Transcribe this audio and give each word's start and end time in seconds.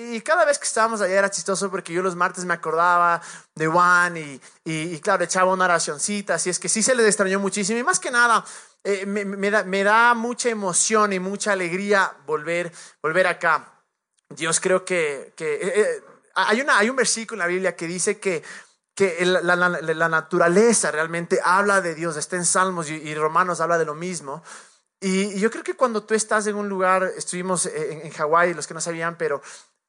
Y 0.00 0.20
cada 0.22 0.44
vez 0.44 0.58
que 0.58 0.64
estábamos 0.64 1.00
allá 1.00 1.18
era 1.18 1.30
chistoso 1.30 1.70
porque 1.70 1.92
yo 1.92 2.02
los 2.02 2.16
martes 2.16 2.44
me 2.44 2.54
acordaba 2.54 3.20
de 3.54 3.66
Juan 3.66 4.16
y, 4.16 4.40
y, 4.64 4.98
claro, 5.00 5.24
echaba 5.24 5.52
una 5.52 5.66
oracioncita, 5.66 6.34
así 6.34 6.48
es 6.48 6.58
que 6.58 6.68
sí 6.68 6.82
se 6.82 6.94
le 6.94 7.06
extrañó 7.06 7.38
muchísimo. 7.38 7.78
Y 7.78 7.84
más 7.84 8.00
que 8.00 8.10
nada, 8.10 8.44
eh, 8.82 9.04
me, 9.04 9.50
da, 9.50 9.62
me, 9.64 9.84
da, 9.84 10.14
mucha 10.14 10.48
emoción 10.48 11.12
y 11.12 11.20
mucha 11.20 11.52
alegría 11.52 12.12
volver, 12.26 12.72
volver 13.02 13.26
acá. 13.26 13.74
Dios 14.30 14.58
creo 14.60 14.84
que, 14.84 15.34
que 15.36 15.54
eh, 15.54 15.72
eh, 15.76 16.04
hay, 16.34 16.60
una, 16.62 16.78
hay 16.78 16.88
un 16.88 16.96
versículo 16.96 17.42
en 17.42 17.46
la 17.46 17.52
Biblia 17.52 17.76
que 17.76 17.86
dice 17.86 18.18
que 18.18 18.42
que 18.94 19.24
la, 19.24 19.56
la, 19.56 20.08
naturaleza 20.10 20.90
realmente 20.90 21.40
habla 21.42 21.80
de 21.80 21.94
Dios, 21.94 22.18
está 22.18 22.36
en 22.36 22.44
Salmos 22.44 22.90
y, 22.90 23.14
Romanos 23.14 23.62
habla 23.62 23.78
de 23.78 23.86
lo 23.86 23.94
mismo. 23.94 24.42
Y, 25.00 25.38
yo 25.38 25.50
creo 25.50 25.64
que 25.64 25.72
cuando 25.72 26.02
tú 26.02 26.12
estás 26.12 26.46
en 26.48 26.56
un 26.56 26.68
lugar, 26.68 27.10
estuvimos 27.16 27.64
en, 27.64 28.02
en 28.02 28.10
Hawái, 28.10 28.52
los 28.52 28.66
que 28.66 28.74
no 28.74 28.80
sabían, 28.82 29.16
pero 29.16 29.40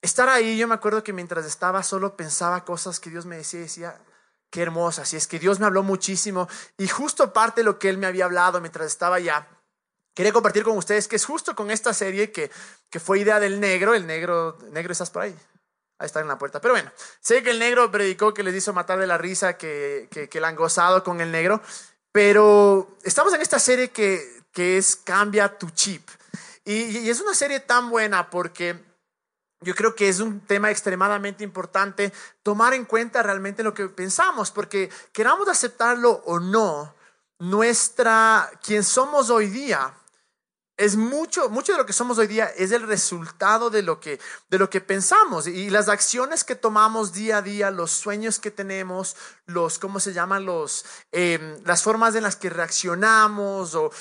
estar 0.02 0.29
ahí, 0.29 0.57
yo 0.57 0.68
me 0.68 0.75
acuerdo 0.75 1.04
que 1.04 1.13
mientras 1.13 1.45
estaba 1.45 1.84
solo 1.84 2.16
pensaba 2.16 2.66
cosas 2.66 2.99
que 2.99 3.09
Dios 3.09 3.26
me 3.26 3.38
decía 3.38 3.59
y 3.59 3.63
decía, 3.63 4.02
qué 4.49 4.62
hermosa, 4.62 5.03
y 5.12 5.16
es 5.16 5.27
que 5.27 5.39
Dios 5.39 5.59
me 5.59 5.66
habló 5.66 5.84
muchísimo 5.84 6.48
y 6.77 6.88
justo 6.88 7.34
parte 7.34 7.62
de 7.62 7.66
lo 7.66 7.80
que 7.80 7.89
Él 7.89 7.98
me 7.98 8.07
había 8.07 8.26
hablado 8.26 8.59
mientras 8.59 8.88
estaba 8.88 9.17
allá. 9.17 9.48
Quería 10.13 10.34
compartir 10.34 10.63
con 10.63 10.77
ustedes 10.77 11.07
que 11.07 11.16
es 11.16 11.26
justo 11.26 11.55
con 11.55 11.71
esta 11.71 11.93
serie 11.93 12.31
que, 12.31 12.52
que 12.90 12.99
fue 12.99 13.20
idea 13.20 13.40
del 13.40 13.59
negro, 13.59 13.93
el 13.93 14.05
negro, 14.05 14.57
negro, 14.71 14.91
¿estás 14.91 15.09
por 15.09 15.21
ahí? 15.21 15.35
Ahí 15.98 16.05
está 16.05 16.20
en 16.20 16.27
la 16.27 16.38
puerta. 16.38 16.59
Pero 16.59 16.73
bueno, 16.73 16.91
sé 17.21 17.43
que 17.43 17.52
el 17.52 17.59
negro 17.59 17.90
predicó 17.91 18.34
que 18.34 18.43
les 18.43 18.55
hizo 18.55 18.73
matar 18.73 18.99
de 18.99 19.07
la 19.07 19.18
risa, 19.18 19.55
que, 19.55 20.09
que, 20.29 20.41
la 20.41 20.49
han 20.49 20.55
gozado 20.55 21.04
con 21.04 21.21
el 21.21 21.31
negro. 21.31 21.62
Pero 22.12 22.98
estamos 23.04 23.34
en 23.34 23.41
esta 23.41 23.59
serie 23.59 23.91
que, 23.91 24.41
que 24.52 24.77
es 24.77 24.95
Cambia 24.95 25.57
tu 25.57 25.70
chip. 25.70 26.09
Y, 26.65 27.09
es 27.09 27.21
una 27.21 27.34
serie 27.34 27.59
tan 27.59 27.90
buena 27.90 28.29
porque 28.29 28.79
yo 29.61 29.75
creo 29.75 29.95
que 29.95 30.09
es 30.09 30.20
un 30.20 30.41
tema 30.41 30.71
extremadamente 30.71 31.43
importante 31.43 32.11
tomar 32.43 32.73
en 32.73 32.85
cuenta 32.85 33.23
realmente 33.23 33.63
lo 33.63 33.73
que 33.73 33.87
pensamos, 33.87 34.51
porque 34.51 34.90
queramos 35.13 35.48
aceptarlo 35.48 36.21
o 36.26 36.40
no, 36.40 36.95
nuestra, 37.40 38.51
quien 38.63 38.84
somos 38.84 39.29
hoy 39.29 39.48
día, 39.48 39.93
es 40.77 40.95
mucho, 40.95 41.49
mucho 41.49 41.73
de 41.73 41.77
lo 41.77 41.85
que 41.85 41.93
somos 41.93 42.18
hoy 42.18 42.26
día 42.26 42.45
es 42.57 42.71
el 42.71 42.87
resultado 42.87 43.70
de 43.70 43.84
lo 43.84 43.99
que, 43.99 44.20
de 44.49 44.57
lo 44.57 44.70
que 44.70 44.81
pensamos 44.81 45.45
y 45.45 45.70
las 45.70 45.90
acciones 45.90 46.43
que 46.43 46.55
tomamos 46.55 47.13
día 47.13 47.37
a 47.37 47.41
día, 47.43 47.70
los 47.70 47.91
sueños 47.91 48.40
que 48.40 48.49
tenemos, 48.49 49.15
los, 49.46 49.77
¿cómo 49.77 49.99
se 49.99 50.12
llaman? 50.12 50.46
Los, 50.46 50.85
em, 51.12 51.62
las 51.65 51.84
formas 51.84 52.15
en 52.15 52.23
las 52.23 52.35
que 52.35 52.49
reaccionamos 52.49 53.75
o, 53.75 53.91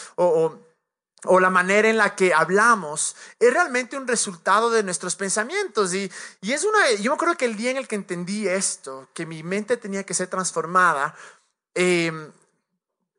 la 1.41 1.51
manera 1.51 1.89
en 1.89 1.99
la 1.99 2.15
que 2.17 2.33
hablamos 2.33 3.17
es 3.39 3.53
realmente 3.53 3.97
un 3.97 4.07
resultado 4.07 4.71
de 4.71 4.83
nuestros 4.83 5.17
pensamientos. 5.17 5.93
Y, 5.95 6.11
y, 6.41 6.53
es 6.53 6.65
una, 6.65 6.93
yo 6.93 7.13
acuerdo 7.13 7.37
que 7.37 7.45
el 7.45 7.57
día 7.57 7.71
en 7.71 7.77
el 7.77 7.89
que 7.89 7.97
entendí 7.97 8.49
esto, 8.49 9.09
que 9.13 9.27
mi 9.27 9.43
mente 9.43 9.77
tenía 9.77 10.05
que 10.05 10.15
ser 10.15 10.29
transformada, 10.29 11.15
eh, 11.75 12.13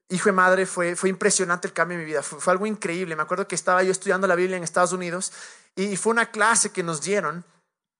hijo 0.10 0.30
de 0.30 0.34
madre, 0.34 0.66
fue, 0.66 0.96
fue 0.96 1.10
impresionante 1.10 1.68
el 1.68 1.74
cambio 1.74 1.96
en 1.96 2.04
mi 2.04 2.06
vida. 2.06 2.22
Fue, 2.22 2.52
algo 2.52 2.66
increíble. 2.66 3.16
Me 3.16 3.24
acuerdo 3.24 3.48
que 3.48 3.56
estaba 3.56 3.84
yo 3.84 3.92
estudiando 3.92 4.28
la 4.28 4.36
Biblia 4.36 4.58
en 4.58 4.64
Estados 4.64 4.92
Unidos 4.92 5.32
y 5.76 5.96
fue 5.96 6.12
una 6.12 6.32
clase 6.32 6.72
que 6.72 6.84
nos 6.84 7.02
dieron 7.02 7.46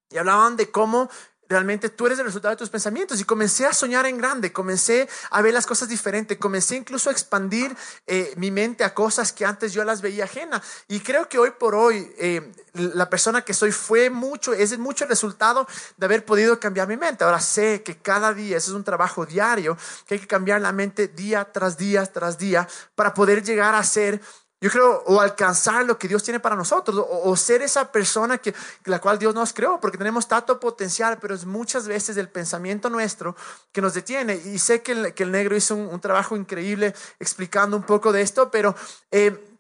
y 0.10 0.18
hablaban 0.18 0.58
de 0.58 0.70
cómo 0.70 1.10
realmente 1.52 1.90
tú 1.90 2.08
eres 2.08 2.18
el 2.20 2.26
resultado 2.26 2.56
de 2.56 2.58
tus 2.58 2.70
pensamientos. 2.70 3.20
Y 3.22 3.24
comencé 3.24 3.66
a 3.66 3.74
soñar 3.74 4.06
en 4.06 4.18
grande, 4.18 4.52
comencé 4.52 5.08
a 5.30 5.42
ver 5.42 5.54
las 5.54 5.68
cosas 5.68 5.90
diferentes, 5.90 6.38
comencé 6.38 6.76
incluso 6.76 7.10
a 7.10 7.14
expandir 7.14 7.76
eh, 8.08 8.34
mi 8.38 8.50
mente 8.50 8.84
a 8.84 8.94
cosas 8.94 9.32
que 9.32 9.46
antes 9.46 9.74
yo 9.74 9.84
las 9.84 10.02
veía 10.02 10.24
ajena. 10.24 10.62
Y 10.88 11.02
creo 11.02 11.30
que 11.30 11.38
hoy 11.38 11.52
por 11.52 11.76
hoy 11.76 12.12
eh, 12.18 12.52
la 12.74 13.10
persona 13.10 13.42
que 13.42 13.54
soy 13.54 13.72
fue 13.72 14.10
mucho, 14.10 14.54
es 14.54 14.78
mucho 14.80 15.04
el 15.04 15.10
resultado 15.10 15.68
de 15.98 16.06
haber 16.06 16.26
podido 16.26 16.60
cambiar 16.60 16.88
mi 16.88 16.98
mente. 16.98 17.24
Ahora 17.24 17.40
sé 17.40 17.84
que 17.84 17.98
cada 17.98 18.34
día, 18.34 18.58
eso 18.58 18.72
es 18.72 18.76
un 18.76 18.84
trabajo 18.84 19.26
diario, 19.26 19.78
que 20.08 20.16
hay 20.16 20.20
que 20.20 20.28
cambiar 20.28 20.62
la 20.62 20.72
mente 20.72 21.08
día 21.08 21.46
tras 21.52 21.78
día 21.78 22.06
tras 22.06 22.38
día 22.38 22.68
para 22.96 23.14
poder 23.14 23.44
llegar 23.44 23.76
a 23.76 23.84
ser 23.84 24.22
yo 24.62 24.70
creo, 24.70 25.04
o 25.08 25.20
alcanzar 25.20 25.86
lo 25.86 25.98
que 25.98 26.08
Dios 26.08 26.22
tiene 26.22 26.40
para 26.40 26.56
nosotros, 26.56 27.04
o, 27.10 27.36
ser 27.36 27.64
esa 27.64 27.92
persona 27.92 28.38
que, 28.38 28.54
la 28.86 29.00
cual 29.00 29.18
Dios 29.18 29.34
nos 29.34 29.54
creó, 29.54 29.80
porque 29.80 29.98
tenemos 29.98 30.28
tanto 30.28 30.60
potencial, 30.60 31.18
pero 31.20 31.34
es 31.34 31.46
muchas 31.46 31.88
veces 31.88 32.16
el 32.18 32.30
pensamiento 32.30 32.88
nuestro 32.88 33.36
que 33.72 33.82
nos 33.82 33.96
detiene. 33.96 34.36
Y 34.36 34.60
sé 34.60 34.84
que 34.84 34.92
el, 34.92 35.14
que 35.16 35.24
el 35.24 35.32
negro 35.32 35.56
hizo 35.56 35.76
un, 35.76 36.00
trabajo 36.00 36.36
increíble 36.36 36.94
explicando 37.20 37.76
un 37.76 37.84
poco 37.84 38.12
de 38.12 38.22
esto, 38.22 38.52
pero 38.52 38.76
eh, 39.12 39.51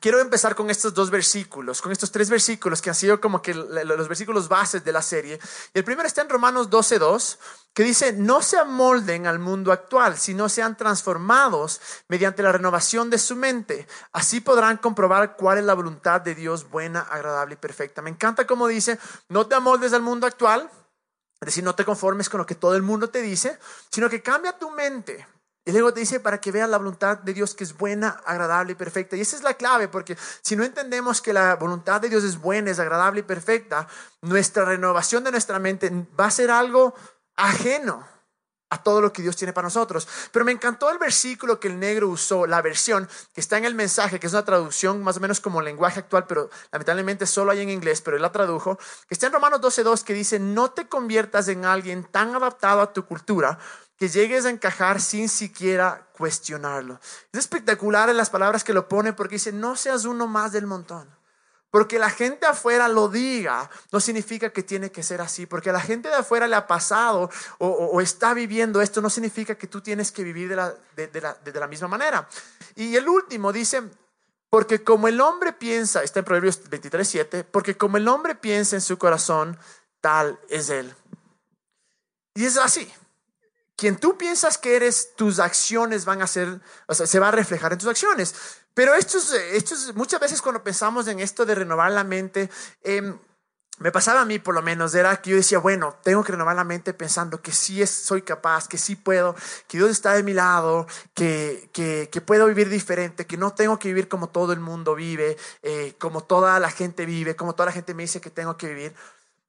quiero 0.00 0.20
empezar 0.20 0.54
con 0.54 0.70
estos 0.70 0.94
dos 0.94 1.10
versículos, 1.10 1.80
con 1.80 1.92
estos 1.92 2.10
tres 2.10 2.30
versículos 2.30 2.82
que 2.82 2.90
han 2.90 2.94
sido 2.94 3.20
como 3.20 3.42
que 3.42 3.54
los 3.54 4.08
versículos 4.08 4.48
bases 4.48 4.84
de 4.84 4.92
la 4.92 5.02
serie. 5.02 5.38
Y 5.74 5.78
el 5.78 5.84
primero 5.84 6.06
está 6.06 6.22
en 6.22 6.28
Romanos 6.28 6.70
12.2, 6.70 7.38
que 7.72 7.82
dice, 7.82 8.12
no 8.12 8.42
se 8.42 8.58
amolden 8.58 9.26
al 9.26 9.38
mundo 9.38 9.72
actual, 9.72 10.16
sino 10.16 10.48
sean 10.48 10.76
transformados 10.76 11.80
mediante 12.08 12.42
la 12.42 12.52
renovación 12.52 13.10
de 13.10 13.18
su 13.18 13.36
mente. 13.36 13.86
Así 14.12 14.40
podrán 14.40 14.78
comprobar 14.78 15.36
cuál 15.36 15.58
es 15.58 15.64
la 15.64 15.74
voluntad 15.74 16.20
de 16.20 16.34
Dios 16.34 16.68
buena, 16.70 17.00
agradable 17.00 17.54
y 17.54 17.58
perfecta. 17.58 18.02
Me 18.02 18.10
encanta 18.10 18.46
como 18.46 18.66
dice, 18.66 18.98
no 19.28 19.46
te 19.46 19.54
amoldes 19.54 19.92
al 19.92 20.02
mundo 20.02 20.26
actual, 20.26 20.70
es 21.40 21.46
decir, 21.46 21.64
no 21.64 21.74
te 21.74 21.84
conformes 21.84 22.28
con 22.28 22.38
lo 22.38 22.46
que 22.46 22.54
todo 22.54 22.76
el 22.76 22.82
mundo 22.82 23.10
te 23.10 23.20
dice, 23.20 23.58
sino 23.90 24.08
que 24.08 24.22
cambia 24.22 24.58
tu 24.58 24.70
mente 24.70 25.26
y 25.66 25.72
luego 25.72 25.92
te 25.92 25.98
dice 25.98 26.20
para 26.20 26.40
que 26.40 26.52
veas 26.52 26.70
la 26.70 26.78
voluntad 26.78 27.18
de 27.18 27.34
Dios 27.34 27.56
que 27.56 27.64
es 27.64 27.76
buena, 27.76 28.22
agradable 28.24 28.72
y 28.72 28.74
perfecta. 28.76 29.16
Y 29.16 29.20
esa 29.20 29.34
es 29.34 29.42
la 29.42 29.54
clave, 29.54 29.88
porque 29.88 30.16
si 30.40 30.54
no 30.54 30.62
entendemos 30.62 31.20
que 31.20 31.32
la 31.32 31.56
voluntad 31.56 32.00
de 32.00 32.08
Dios 32.08 32.22
es 32.22 32.40
buena, 32.40 32.70
es 32.70 32.78
agradable 32.78 33.20
y 33.20 33.24
perfecta, 33.24 33.88
nuestra 34.22 34.64
renovación 34.64 35.24
de 35.24 35.32
nuestra 35.32 35.58
mente 35.58 35.90
va 36.18 36.26
a 36.26 36.30
ser 36.30 36.52
algo 36.52 36.94
ajeno 37.34 38.06
a 38.70 38.82
todo 38.82 39.00
lo 39.00 39.12
que 39.12 39.22
Dios 39.22 39.34
tiene 39.34 39.52
para 39.52 39.66
nosotros. 39.66 40.06
Pero 40.30 40.44
me 40.44 40.52
encantó 40.52 40.88
el 40.90 40.98
versículo 40.98 41.58
que 41.58 41.66
el 41.66 41.80
negro 41.80 42.08
usó, 42.10 42.46
la 42.46 42.62
versión 42.62 43.08
que 43.34 43.40
está 43.40 43.58
en 43.58 43.64
el 43.64 43.74
mensaje, 43.74 44.20
que 44.20 44.28
es 44.28 44.32
una 44.32 44.44
traducción 44.44 45.02
más 45.02 45.16
o 45.16 45.20
menos 45.20 45.40
como 45.40 45.62
lenguaje 45.62 45.98
actual, 45.98 46.26
pero 46.28 46.48
lamentablemente 46.70 47.26
solo 47.26 47.50
hay 47.50 47.60
en 47.60 47.70
inglés, 47.70 48.00
pero 48.02 48.16
él 48.16 48.22
la 48.22 48.30
tradujo, 48.30 48.78
que 49.08 49.14
está 49.14 49.26
en 49.26 49.32
Romanos 49.32 49.60
12.2, 49.60 50.04
que 50.04 50.14
dice, 50.14 50.38
no 50.38 50.70
te 50.70 50.88
conviertas 50.88 51.48
en 51.48 51.64
alguien 51.64 52.04
tan 52.04 52.36
adaptado 52.36 52.80
a 52.80 52.92
tu 52.92 53.04
cultura 53.04 53.58
que 53.96 54.08
llegues 54.08 54.44
a 54.44 54.50
encajar 54.50 55.00
sin 55.00 55.28
siquiera 55.28 56.06
cuestionarlo. 56.12 57.00
Es 57.32 57.40
espectacular 57.40 58.08
en 58.10 58.16
las 58.16 58.30
palabras 58.30 58.62
que 58.62 58.74
lo 58.74 58.88
pone 58.88 59.12
porque 59.12 59.36
dice, 59.36 59.52
no 59.52 59.76
seas 59.76 60.04
uno 60.04 60.26
más 60.26 60.52
del 60.52 60.66
montón. 60.66 61.08
Porque 61.70 61.98
la 61.98 62.10
gente 62.10 62.46
afuera 62.46 62.88
lo 62.88 63.08
diga, 63.08 63.68
no 63.92 64.00
significa 64.00 64.50
que 64.50 64.62
tiene 64.62 64.90
que 64.90 65.02
ser 65.02 65.20
así. 65.20 65.46
Porque 65.46 65.70
a 65.70 65.72
la 65.72 65.80
gente 65.80 66.08
de 66.08 66.14
afuera 66.14 66.46
le 66.46 66.56
ha 66.56 66.66
pasado 66.66 67.28
o, 67.58 68.00
está 68.00 68.34
viviendo 68.34 68.80
esto, 68.80 69.00
no 69.00 69.10
significa 69.10 69.56
que 69.56 69.66
tú 69.66 69.80
tienes 69.80 70.12
que 70.12 70.22
vivir 70.22 70.48
de 70.48 70.56
la, 70.56 71.34
de 71.34 71.60
la 71.60 71.66
misma 71.66 71.88
manera. 71.88 72.28
Y 72.76 72.96
el 72.96 73.08
último 73.08 73.52
dice, 73.52 73.82
porque 74.48 74.84
como 74.84 75.08
el 75.08 75.20
hombre 75.20 75.52
piensa, 75.52 76.02
está 76.02 76.20
en 76.20 76.24
Proverbios 76.24 76.68
23, 76.68 77.08
7, 77.08 77.44
porque 77.44 77.76
como 77.76 77.96
el 77.96 78.08
hombre 78.08 78.34
piensa 78.34 78.76
en 78.76 78.82
su 78.82 78.96
corazón, 78.96 79.58
tal 80.00 80.38
es 80.48 80.70
él. 80.70 80.94
Y 82.34 82.44
es 82.44 82.56
así 82.58 82.90
quien 83.76 83.96
tú 83.96 84.16
piensas 84.16 84.58
que 84.58 84.74
eres, 84.74 85.14
tus 85.16 85.38
acciones 85.38 86.04
van 86.04 86.22
a 86.22 86.26
ser, 86.26 86.60
o 86.86 86.94
sea, 86.94 87.06
se 87.06 87.18
va 87.18 87.28
a 87.28 87.32
reflejar 87.32 87.72
en 87.72 87.78
tus 87.78 87.88
acciones. 87.88 88.34
Pero 88.74 88.94
esto 88.94 89.18
es, 89.18 89.32
esto 89.32 89.74
es 89.74 89.94
muchas 89.94 90.20
veces 90.20 90.42
cuando 90.42 90.64
pensamos 90.64 91.06
en 91.08 91.20
esto 91.20 91.46
de 91.46 91.54
renovar 91.54 91.92
la 91.92 92.04
mente, 92.04 92.50
em, 92.82 93.18
me 93.78 93.92
pasaba 93.92 94.22
a 94.22 94.24
mí 94.24 94.38
por 94.38 94.54
lo 94.54 94.62
menos, 94.62 94.94
era 94.94 95.20
que 95.20 95.30
yo 95.30 95.36
decía, 95.36 95.58
bueno, 95.58 95.98
tengo 96.02 96.24
que 96.24 96.32
renovar 96.32 96.56
la 96.56 96.64
mente 96.64 96.94
pensando 96.94 97.42
que 97.42 97.52
sí 97.52 97.82
es, 97.82 97.90
soy 97.90 98.22
capaz, 98.22 98.68
que 98.68 98.78
sí 98.78 98.96
puedo, 98.96 99.36
que 99.68 99.76
Dios 99.76 99.90
está 99.90 100.14
de 100.14 100.22
mi 100.22 100.32
lado, 100.32 100.86
que, 101.14 101.68
que, 101.72 102.08
que 102.10 102.20
puedo 102.22 102.46
vivir 102.46 102.70
diferente, 102.70 103.26
que 103.26 103.36
no 103.36 103.52
tengo 103.52 103.78
que 103.78 103.88
vivir 103.88 104.08
como 104.08 104.30
todo 104.30 104.52
el 104.54 104.60
mundo 104.60 104.94
vive, 104.94 105.36
eh, 105.62 105.94
como 105.98 106.24
toda 106.24 106.58
la 106.58 106.70
gente 106.70 107.04
vive, 107.04 107.36
como 107.36 107.54
toda 107.54 107.66
la 107.66 107.72
gente 107.72 107.92
me 107.92 108.04
dice 108.04 108.20
que 108.20 108.30
tengo 108.30 108.56
que 108.56 108.68
vivir. 108.68 108.94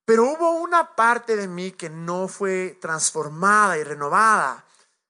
Pero 0.07 0.23
hubo 0.23 0.51
una 0.51 0.95
parte 0.95 1.35
de 1.35 1.49
mí 1.49 1.72
que 1.72 1.90
no 1.90 2.29
fue 2.29 2.78
transformada 2.79 3.78
y 3.78 3.84
renovada, 3.84 4.64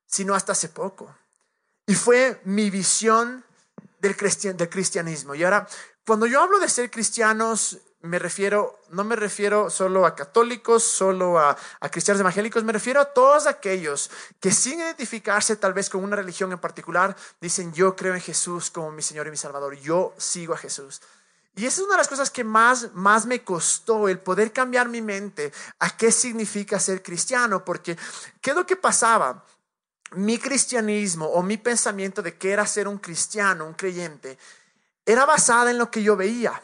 sino 0.07 0.33
hasta 0.33 0.53
hace 0.53 0.69
poco. 0.69 1.15
Y 1.85 1.93
fue 1.93 2.41
mi 2.45 2.71
visión 2.71 3.45
del, 3.99 4.17
cristianismo. 4.17 5.35
Y 5.35 5.43
ahora, 5.43 5.67
cuando 6.03 6.25
yo 6.25 6.41
hablo 6.41 6.57
de 6.57 6.67
ser 6.67 6.89
cristianos, 6.89 7.77
me 8.01 8.17
refiero, 8.17 8.81
no 8.89 9.03
me 9.03 9.15
refiero 9.15 9.69
solo 9.69 10.03
a 10.03 10.15
católicos, 10.15 10.81
solo 10.81 11.37
a, 11.37 11.55
a, 11.79 11.89
cristianos 11.89 12.21
evangélicos, 12.21 12.63
me 12.63 12.73
refiero 12.73 12.99
a 12.99 13.13
todos 13.13 13.45
aquellos 13.45 14.09
que 14.39 14.49
sin 14.49 14.79
identificarse 14.79 15.57
tal 15.57 15.73
vez 15.73 15.91
con 15.91 16.03
una 16.03 16.15
religión 16.15 16.51
en 16.51 16.59
particular, 16.59 17.15
dicen 17.39 17.71
yo 17.71 17.95
creo 17.95 18.15
en 18.15 18.21
Jesús 18.21 18.71
como 18.71 18.89
mi 18.89 19.03
Señor 19.03 19.27
y 19.27 19.29
mi 19.29 19.37
Salvador, 19.37 19.75
yo 19.75 20.15
sigo 20.17 20.55
a 20.55 20.57
Jesús. 20.57 21.01
Y 21.57 21.65
esa 21.65 21.81
es 21.81 21.85
una 21.85 21.95
de 21.95 22.01
las 22.01 22.07
cosas 22.07 22.29
que 22.29 22.43
más, 22.43 22.93
más 22.93 23.25
me 23.25 23.43
costó, 23.43 24.07
el 24.07 24.19
poder 24.19 24.53
cambiar 24.53 24.89
mi 24.89 25.01
mente 25.01 25.51
a 25.79 25.97
qué 25.97 26.11
significa 26.11 26.79
ser 26.79 27.01
cristiano, 27.01 27.65
porque 27.65 27.97
¿qué 28.39 28.51
es 28.51 28.55
lo 28.55 28.67
que 28.67 28.75
pasaba? 28.75 29.43
Mi 30.11 30.37
cristianismo 30.37 31.25
o 31.25 31.41
mi 31.41 31.57
pensamiento 31.57 32.21
de 32.21 32.37
qué 32.37 32.51
era 32.51 32.67
ser 32.67 32.87
un 32.87 32.99
cristiano, 32.99 33.65
un 33.65 33.73
creyente, 33.73 34.37
era 35.03 35.25
basada 35.25 35.71
en 35.71 35.79
lo 35.79 35.89
que 35.89 36.03
yo 36.03 36.15
veía 36.15 36.61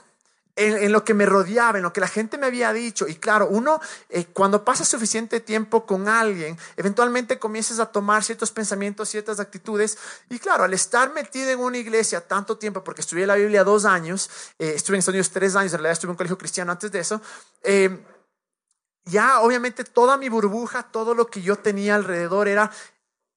en, 0.55 0.91
lo 0.91 1.03
que 1.03 1.13
me 1.13 1.25
rodeaba, 1.25 1.77
en 1.77 1.83
lo 1.83 1.93
que 1.93 2.01
la 2.01 2.07
gente 2.07 2.37
me 2.37 2.45
había 2.45 2.71
dicho. 2.73 3.07
Y 3.07 3.15
claro, 3.15 3.47
uno, 3.47 3.79
eh, 4.09 4.25
cuando 4.25 4.63
pasa 4.63 4.85
suficiente 4.85 5.39
tiempo 5.39 5.85
con 5.85 6.07
alguien, 6.07 6.57
eventualmente 6.77 7.39
comienzas 7.39 7.79
a 7.79 7.87
tomar 7.87 8.23
ciertos 8.23 8.51
pensamientos, 8.51 9.09
ciertas 9.09 9.39
actitudes. 9.39 9.97
Y 10.29 10.39
claro, 10.39 10.63
al 10.63 10.73
estar 10.73 11.13
metido 11.13 11.49
en 11.49 11.59
una 11.59 11.77
iglesia 11.77 12.21
tanto 12.21 12.57
tiempo, 12.57 12.83
porque 12.83 13.01
estudié 13.01 13.25
la 13.25 13.35
Biblia 13.35 13.63
dos 13.63 13.85
años, 13.85 14.29
eh, 14.59 14.73
estuve 14.75 14.97
en 14.97 14.99
Estados 14.99 15.15
Unidos 15.15 15.31
tres 15.31 15.55
años, 15.55 15.73
en 15.73 15.79
realidad 15.79 15.93
estuve 15.93 16.09
en 16.09 16.11
un 16.11 16.17
colegio 16.17 16.37
cristiano 16.37 16.71
antes 16.71 16.91
de 16.91 16.99
eso, 16.99 17.21
eh, 17.63 18.05
ya 19.05 19.41
obviamente 19.41 19.83
toda 19.83 20.17
mi 20.17 20.29
burbuja, 20.29 20.83
todo 20.83 21.13
lo 21.13 21.27
que 21.27 21.41
yo 21.41 21.57
tenía 21.57 21.95
alrededor 21.95 22.47
era 22.47 22.71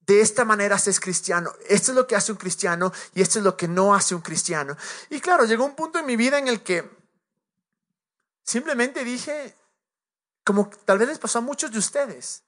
de 0.06 0.20
esta 0.20 0.44
manera 0.44 0.78
se 0.78 0.90
es 0.90 1.00
cristiano. 1.00 1.52
Esto 1.68 1.90
es 1.90 1.96
lo 1.96 2.06
que 2.06 2.14
hace 2.14 2.30
un 2.30 2.38
cristiano 2.38 2.92
y 3.14 3.22
esto 3.22 3.40
es 3.40 3.44
lo 3.44 3.56
que 3.56 3.66
no 3.66 3.92
hace 3.92 4.14
un 4.14 4.20
cristiano. 4.20 4.76
Y 5.10 5.20
claro, 5.20 5.44
llegó 5.44 5.64
un 5.64 5.74
punto 5.74 5.98
en 5.98 6.06
mi 6.06 6.14
vida 6.14 6.38
en 6.38 6.46
el 6.46 6.62
que 6.62 6.88
simplemente 8.46 9.04
dije, 9.04 9.56
como 10.44 10.70
tal 10.84 10.98
vez 10.98 11.08
les 11.08 11.18
pasó 11.18 11.38
a 11.38 11.42
muchos 11.42 11.72
de 11.72 11.78
ustedes, 11.78 12.44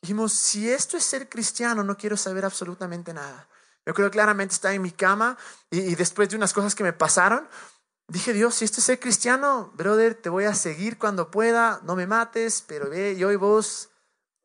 dijimos, 0.00 0.32
si 0.32 0.70
esto 0.70 0.96
es 0.96 1.04
ser 1.04 1.28
cristiano, 1.28 1.84
no 1.84 1.96
quiero 1.96 2.16
saber 2.16 2.44
absolutamente 2.44 3.12
nada. 3.12 3.48
Yo 3.86 3.92
creo 3.92 4.10
claramente 4.10 4.54
estaba 4.54 4.74
en 4.74 4.82
mi 4.82 4.90
cama 4.90 5.36
y, 5.70 5.94
después 5.94 6.28
de 6.28 6.36
unas 6.36 6.52
cosas 6.54 6.74
que 6.74 6.82
me 6.82 6.94
pasaron, 6.94 7.46
dije, 8.08 8.32
Dios, 8.32 8.54
si 8.54 8.64
esto 8.64 8.78
es 8.80 8.84
ser 8.84 8.98
cristiano, 8.98 9.72
brother, 9.74 10.14
te 10.14 10.30
voy 10.30 10.44
a 10.44 10.54
seguir 10.54 10.98
cuando 10.98 11.30
pueda, 11.30 11.80
no 11.84 11.94
me 11.94 12.06
mates, 12.06 12.64
pero 12.66 12.88
ve, 12.88 13.16
yo 13.16 13.30
y 13.30 13.36
vos, 13.36 13.90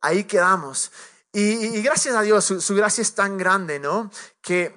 ahí 0.02 0.24
quedamos. 0.24 0.92
Y, 1.32 1.80
gracias 1.82 2.14
a 2.14 2.22
Dios, 2.22 2.44
su, 2.44 2.74
gracia 2.74 3.02
es 3.02 3.14
tan 3.14 3.38
grande, 3.38 3.78
¿no? 3.78 4.10
Que, 4.42 4.76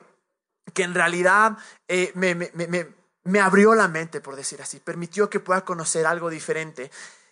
que 0.73 0.83
en 0.83 0.93
realidad 0.93 1.57
eh, 1.87 2.11
me, 2.15 2.33
me, 3.23 3.39
abrió 3.39 3.75
la 3.75 3.87
mente, 3.87 4.21
por 4.21 4.35
decir 4.35 4.61
así, 4.61 4.79
permitió 4.79 5.29
que 5.29 5.39
pueda 5.39 5.65
conocer 5.65 6.05
algo 6.05 6.29
diferente. 6.29 6.91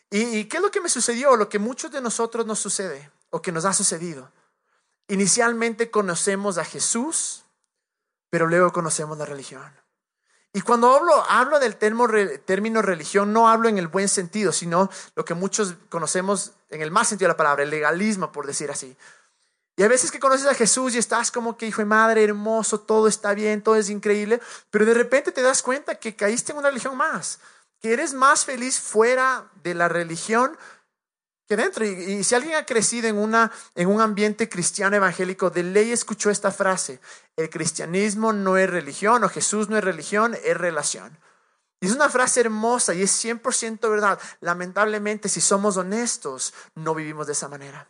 ¿Y, 0.10 0.46
qué 0.46 0.58
es 0.58 0.64
lo 0.64 0.72
que 0.72 0.82
me 0.82 0.90
sucedió? 0.90 1.36
Lo 1.36 1.50
que 1.50 1.60
muchos 1.60 1.92
de 1.92 2.02
nosotros 2.02 2.46
nos 2.46 2.60
sucede, 2.60 3.10
o 3.30 3.42
que 3.42 3.52
nos 3.52 3.66
ha 3.66 3.74
sucedido. 3.74 4.32
Inicialmente 5.08 5.90
conocemos 5.90 6.58
a 6.58 6.66
Jesús, 6.66 7.46
pero 8.30 8.48
luego 8.48 8.72
conocemos 8.72 9.18
la 9.18 9.26
religión. 9.26 9.64
Y 10.54 10.62
cuando 10.62 10.94
hablo, 10.94 11.24
hablo 11.30 11.60
del 11.60 11.78
término, 11.78 12.82
religión, 12.82 13.32
no 13.32 13.48
hablo 13.48 13.70
en 13.70 13.78
el 13.78 13.88
buen 13.88 14.10
sentido, 14.10 14.52
sino 14.52 14.90
lo 15.16 15.24
que 15.24 15.34
muchos 15.34 15.76
conocemos 15.90 16.52
en 16.70 16.82
el 16.82 16.92
más 16.92 17.08
sentido 17.08 17.28
de 17.28 17.34
la 17.34 17.38
palabra, 17.38 17.64
el 17.64 17.70
legalismo, 17.70 18.34
por 18.34 18.46
decir 18.46 18.70
así. 18.70 18.98
Y 19.81 19.83
a 19.83 19.88
veces 19.88 20.12
que 20.12 20.19
conoces 20.19 20.45
a 20.45 20.54
Jesús 20.54 20.94
y 20.94 21.00
estás 21.00 21.31
como 21.31 21.57
que 21.57 21.66
hijo 21.66 21.81
de 21.81 21.86
madre, 21.86 22.24
hermoso, 22.24 22.81
todo 22.81 23.07
está 23.07 23.33
bien, 23.33 23.63
todo 23.63 23.78
es 23.78 23.89
increíble, 23.89 24.39
pero 24.69 24.86
de 24.86 24.94
repente 24.94 25.31
te 25.31 25.42
das 25.42 25.63
cuenta 25.63 25.95
que 25.95 26.16
caíste 26.16 26.51
en 26.51 26.60
una 26.60 26.68
religión 26.68 26.95
más, 26.95 27.39
que 27.80 27.92
eres 27.92 28.13
más 28.13 28.45
feliz 28.45 28.80
fuera 28.80 29.50
de 29.63 29.74
la 29.74 29.88
religión 29.89 30.56
dentro. 31.48 31.83
Y, 31.83 32.24
si 32.24 32.36
alguien 32.36 32.57
ha 32.57 32.66
crecido 32.68 33.07
en, 33.07 33.18
una, 33.18 33.51
en 33.74 33.88
un 33.88 34.01
ambiente 34.01 34.48
cristiano 34.48 34.95
evangélico, 34.98 35.50
de 35.50 35.63
ley 35.63 35.92
escuchó 35.92 36.30
esta 36.30 36.51
frase, 36.51 37.00
el 37.36 37.50
cristianismo 37.50 38.33
no 38.33 38.57
es 38.57 38.69
religión 38.69 39.24
o 39.24 39.30
Jesús 39.30 39.68
no 39.68 39.80
es 39.80 39.83
religión, 39.83 40.38
es 40.45 40.57
relación. 40.57 41.18
Y 41.80 41.88
es 41.88 41.94
una 41.94 42.07
frase 42.07 42.42
hermosa 42.42 42.94
y 42.94 43.01
es 43.01 43.25
100% 43.25 43.89
verdad. 43.89 44.19
Lamentablemente, 44.42 45.28
si 45.28 45.42
somos 45.42 45.75
honestos, 45.78 46.54
no 46.75 46.94
vivimos 46.94 47.25
de 47.25 47.33
esa 47.33 47.48
manera. 47.48 47.88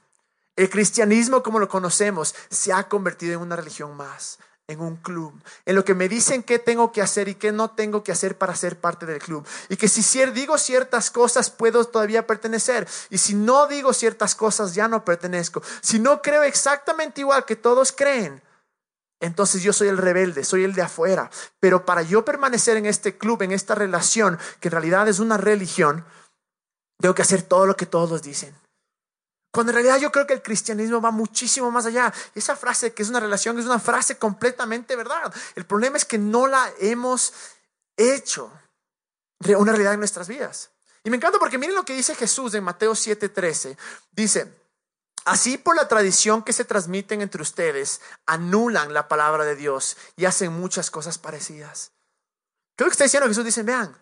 El 0.62 0.70
cristianismo 0.70 1.42
como 1.42 1.58
lo 1.58 1.68
conocemos 1.68 2.36
se 2.52 2.72
ha 2.72 2.88
convertido 2.88 3.34
en 3.34 3.40
una 3.40 3.56
religión 3.56 3.98
más 3.98 4.38
en 4.68 4.80
un 4.80 4.96
club, 4.98 5.34
en 5.66 5.76
lo 5.76 5.84
que 5.84 5.96
me 5.96 6.08
dicen 6.08 6.44
qué 6.44 6.60
tengo 6.60 6.92
que 6.92 7.02
hacer 7.02 7.28
y 7.28 7.34
qué 7.34 7.52
no 7.52 7.72
tengo 7.72 8.04
que 8.04 8.12
hacer 8.12 8.38
para 8.38 8.56
ser 8.56 8.80
parte 8.80 9.08
del 9.08 9.18
club. 9.18 9.44
Y 9.70 9.76
que 9.76 9.88
si 9.88 10.24
digo 10.28 10.60
ciertas 10.60 11.10
cosas 11.10 11.50
puedo 11.50 11.84
todavía 11.86 12.28
pertenecer. 12.28 12.88
Y 13.10 13.18
si 13.18 13.34
no 13.34 13.66
digo 13.66 13.92
ciertas 13.92 14.36
cosas 14.36 14.76
ya 14.76 14.88
no 14.88 15.04
pertenezco. 15.04 15.64
Si 15.82 15.98
no 15.98 16.22
creo 16.22 16.44
exactamente 16.44 17.22
igual 17.22 17.44
que 17.44 17.56
todos 17.56 17.92
creen, 17.92 18.44
entonces 19.20 19.64
yo 19.64 19.74
soy 19.74 19.88
el 19.88 19.98
rebelde, 19.98 20.44
soy 20.44 20.64
el 20.64 20.74
de 20.74 20.84
afuera. 20.84 21.32
Pero 21.60 21.88
para 21.88 22.04
yo 22.04 22.24
permanecer 22.24 22.78
en 22.78 22.86
este 22.86 23.18
club, 23.18 23.42
en 23.42 23.52
esta 23.52 23.74
relación, 23.74 24.38
que 24.60 24.68
en 24.68 24.74
realidad 24.74 25.08
es 25.08 25.18
una 25.18 25.38
religión, 25.38 26.06
tengo 27.00 27.16
que 27.16 27.24
hacer 27.24 27.42
todo 27.42 27.66
lo 27.66 27.76
que 27.76 27.88
todos 27.88 28.22
dicen. 28.22 28.56
Cuando 29.52 29.72
en 29.72 29.76
realidad 29.76 30.00
yo 30.00 30.12
creo 30.12 30.26
que 30.26 30.34
el 30.34 30.42
cristianismo 30.42 31.02
va 31.02 31.12
muchísimo 31.12 31.70
más 31.72 31.86
allá. 31.86 32.14
Esa 32.34 32.56
frase 32.56 32.94
que 32.94 33.04
es 33.04 33.10
una 33.10 33.20
relación 33.20 33.60
es 33.60 33.66
una 33.66 33.80
frase 33.80 34.18
completamente 34.18 34.96
verdad. 34.96 35.34
El 35.56 35.66
problema 35.66 35.98
es 35.98 36.06
que 36.06 36.18
no 36.18 36.48
la 36.48 36.72
hemos 36.80 37.34
hecho 37.98 38.52
una 39.40 39.72
realidad 39.72 39.94
en 39.94 40.00
nuestras 40.00 40.28
vidas. 40.28 40.70
Y 41.04 41.10
me 41.10 41.18
encanta 41.18 41.40
porque 41.40 41.58
miren 41.58 41.76
lo 41.76 41.84
que 41.84 41.96
dice 41.96 42.16
Jesús 42.16 42.54
en 42.54 42.64
Mateo 42.64 42.94
7:13. 42.94 43.76
Dice, 44.12 44.54
así 45.26 45.58
por 45.58 45.76
la 45.76 45.88
tradición 45.88 46.44
que 46.44 46.54
se 46.54 46.64
transmiten 46.64 47.22
entre 47.22 47.42
ustedes, 47.42 48.00
anulan 48.26 48.94
la 48.94 49.08
palabra 49.08 49.44
de 49.44 49.56
Dios 49.56 49.98
y 50.16 50.26
hacen 50.26 50.54
muchas 50.54 50.92
cosas 50.92 51.18
parecidas. 51.18 51.92
Creo 52.78 52.88
que 52.90 52.94
está 52.94 53.04
diciendo 53.04 53.28
Jesús, 53.28 53.44
dice, 53.44 53.64
vean, 53.64 53.96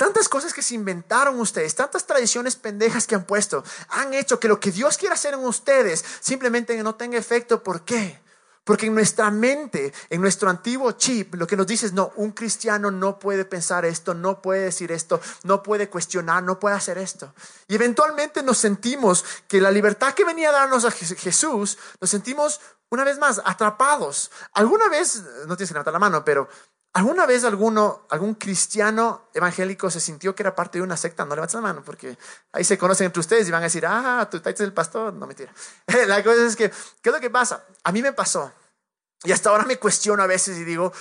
Tantas 0.00 0.30
cosas 0.30 0.54
que 0.54 0.62
se 0.62 0.74
inventaron 0.74 1.38
ustedes, 1.38 1.74
tantas 1.74 2.06
tradiciones 2.06 2.56
pendejas 2.56 3.06
que 3.06 3.14
han 3.14 3.24
puesto, 3.24 3.62
han 3.90 4.14
hecho 4.14 4.40
que 4.40 4.48
lo 4.48 4.58
que 4.58 4.70
Dios 4.70 4.96
quiere 4.96 5.14
hacer 5.14 5.34
en 5.34 5.44
ustedes 5.44 6.02
simplemente 6.20 6.74
no 6.82 6.94
tenga 6.94 7.18
efecto. 7.18 7.62
¿Por 7.62 7.84
qué? 7.84 8.18
Porque 8.64 8.86
en 8.86 8.94
nuestra 8.94 9.30
mente, 9.30 9.92
en 10.08 10.22
nuestro 10.22 10.48
antiguo 10.48 10.92
chip, 10.92 11.34
lo 11.34 11.46
que 11.46 11.54
nos 11.54 11.66
dice 11.66 11.84
es, 11.84 11.92
no, 11.92 12.12
un 12.16 12.32
cristiano 12.32 12.90
no 12.90 13.18
puede 13.18 13.44
pensar 13.44 13.84
esto, 13.84 14.14
no 14.14 14.40
puede 14.40 14.62
decir 14.62 14.90
esto, 14.90 15.20
no 15.42 15.62
puede 15.62 15.90
cuestionar, 15.90 16.42
no 16.42 16.58
puede 16.58 16.76
hacer 16.76 16.96
esto. 16.96 17.34
Y 17.68 17.74
eventualmente 17.74 18.42
nos 18.42 18.56
sentimos 18.56 19.22
que 19.48 19.60
la 19.60 19.70
libertad 19.70 20.14
que 20.14 20.24
venía 20.24 20.48
a 20.48 20.52
darnos 20.52 20.86
a 20.86 20.92
Jesús, 20.92 21.76
nos 22.00 22.08
sentimos 22.08 22.62
una 22.88 23.04
vez 23.04 23.18
más 23.18 23.42
atrapados. 23.44 24.30
Alguna 24.54 24.88
vez, 24.88 25.22
no 25.46 25.58
tienes 25.58 25.68
que 25.68 25.74
levantar 25.74 25.92
la 25.92 25.98
mano, 25.98 26.24
pero 26.24 26.48
¿Alguna 26.92 27.24
vez 27.24 27.44
alguno, 27.44 28.06
algún 28.10 28.34
cristiano 28.34 29.28
evangélico 29.32 29.90
se 29.90 30.00
sintió 30.00 30.34
que 30.34 30.42
era 30.42 30.56
parte 30.56 30.78
de 30.78 30.82
una 30.82 30.96
secta? 30.96 31.24
No 31.24 31.36
levantes 31.36 31.54
la 31.54 31.60
mano 31.60 31.84
porque 31.84 32.18
ahí 32.50 32.64
se 32.64 32.76
conocen 32.76 33.06
entre 33.06 33.20
ustedes 33.20 33.46
y 33.46 33.52
van 33.52 33.62
a 33.62 33.66
decir, 33.66 33.86
ah, 33.86 34.26
tú 34.28 34.38
eres 34.44 34.60
el 34.60 34.72
pastor. 34.72 35.12
No, 35.12 35.26
mentira. 35.26 35.54
La 36.08 36.24
cosa 36.24 36.44
es 36.44 36.56
que, 36.56 36.68
¿qué 37.00 37.10
es 37.10 37.14
lo 37.14 37.20
que 37.20 37.30
pasa? 37.30 37.64
A 37.84 37.92
mí 37.92 38.02
me 38.02 38.12
pasó. 38.12 38.52
Y 39.22 39.30
hasta 39.30 39.50
ahora 39.50 39.64
me 39.64 39.76
cuestiono 39.76 40.22
a 40.22 40.26
veces 40.26 40.58
y 40.58 40.64
digo, 40.64 40.92